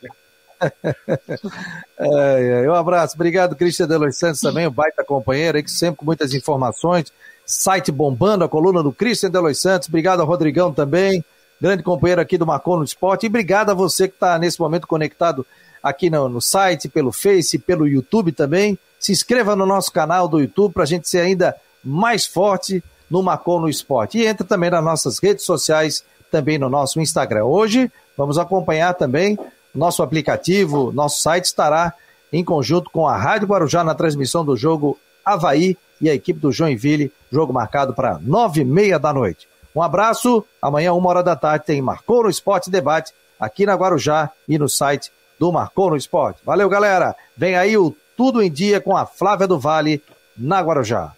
é, 1.99 2.63
é. 2.63 2.69
Um 2.69 2.73
abraço, 2.73 3.15
obrigado, 3.15 3.55
Cristian 3.55 3.87
Delos 3.87 4.17
Santos 4.17 4.41
também, 4.41 4.65
o 4.67 4.71
baita 4.71 5.03
companheiro 5.03 5.57
aí, 5.57 5.63
que 5.63 5.71
sempre 5.71 5.97
com 5.97 6.05
muitas 6.05 6.33
informações. 6.33 7.11
Site 7.45 7.91
bombando, 7.91 8.43
a 8.43 8.49
coluna 8.49 8.81
do 8.81 8.91
Cristian 8.91 9.29
Delos 9.29 9.61
Santos. 9.61 9.87
Obrigado 9.87 10.21
ao 10.21 10.25
Rodrigão 10.25 10.73
também, 10.73 11.23
grande 11.61 11.83
companheiro 11.83 12.21
aqui 12.21 12.37
do 12.37 12.45
Marcon 12.45 12.77
no 12.77 12.83
Esporte. 12.83 13.25
E 13.25 13.29
obrigado 13.29 13.69
a 13.69 13.73
você 13.73 14.07
que 14.07 14.15
está 14.15 14.37
nesse 14.39 14.59
momento 14.59 14.87
conectado 14.87 15.45
aqui 15.83 16.09
no, 16.09 16.27
no 16.27 16.41
site, 16.41 16.89
pelo 16.89 17.11
Face, 17.11 17.59
pelo 17.59 17.87
YouTube 17.87 18.31
também. 18.31 18.77
Se 18.99 19.11
inscreva 19.11 19.55
no 19.55 19.65
nosso 19.65 19.91
canal 19.91 20.27
do 20.27 20.39
YouTube 20.39 20.73
para 20.73 20.83
a 20.83 20.87
gente 20.87 21.07
ser 21.07 21.19
ainda 21.19 21.55
mais 21.83 22.25
forte 22.25 22.83
no 23.09 23.21
Marcon 23.21 23.59
no 23.59 23.69
Esporte. 23.69 24.17
E 24.17 24.25
entra 24.25 24.45
também 24.45 24.71
nas 24.71 24.83
nossas 24.83 25.19
redes 25.19 25.45
sociais, 25.45 26.03
também 26.31 26.57
no 26.57 26.69
nosso 26.69 26.99
Instagram. 26.99 27.45
Hoje 27.45 27.91
Vamos 28.17 28.37
acompanhar 28.37 28.93
também 28.93 29.37
nosso 29.73 30.01
aplicativo, 30.01 30.91
nosso 30.91 31.21
site 31.21 31.45
estará 31.45 31.93
em 32.31 32.43
conjunto 32.43 32.89
com 32.89 33.07
a 33.07 33.17
Rádio 33.17 33.47
Guarujá 33.47 33.83
na 33.83 33.93
transmissão 33.93 34.43
do 34.43 34.55
jogo 34.55 34.97
Havaí 35.23 35.77
e 35.99 36.09
a 36.09 36.13
equipe 36.13 36.39
do 36.39 36.51
Joinville, 36.51 37.11
jogo 37.31 37.53
marcado 37.53 37.93
para 37.93 38.19
nove 38.19 38.61
e 38.61 38.65
meia 38.65 38.99
da 38.99 39.13
noite. 39.13 39.47
Um 39.75 39.81
abraço, 39.81 40.45
amanhã, 40.61 40.93
uma 40.93 41.09
hora 41.09 41.23
da 41.23 41.35
tarde, 41.35 41.65
tem 41.65 41.81
Marcou 41.81 42.23
no 42.23 42.29
Esporte 42.29 42.69
Debate 42.69 43.13
aqui 43.39 43.65
na 43.65 43.75
Guarujá 43.75 44.31
e 44.47 44.57
no 44.57 44.69
site 44.69 45.11
do 45.39 45.51
Marcou 45.51 45.89
no 45.89 45.97
Esporte. 45.97 46.39
Valeu, 46.45 46.69
galera! 46.69 47.15
Vem 47.35 47.55
aí 47.55 47.77
o 47.77 47.95
Tudo 48.15 48.41
em 48.41 48.49
Dia 48.49 48.79
com 48.79 48.95
a 48.95 49.05
Flávia 49.05 49.47
do 49.47 49.59
Vale 49.59 50.01
na 50.37 50.61
Guarujá. 50.61 51.13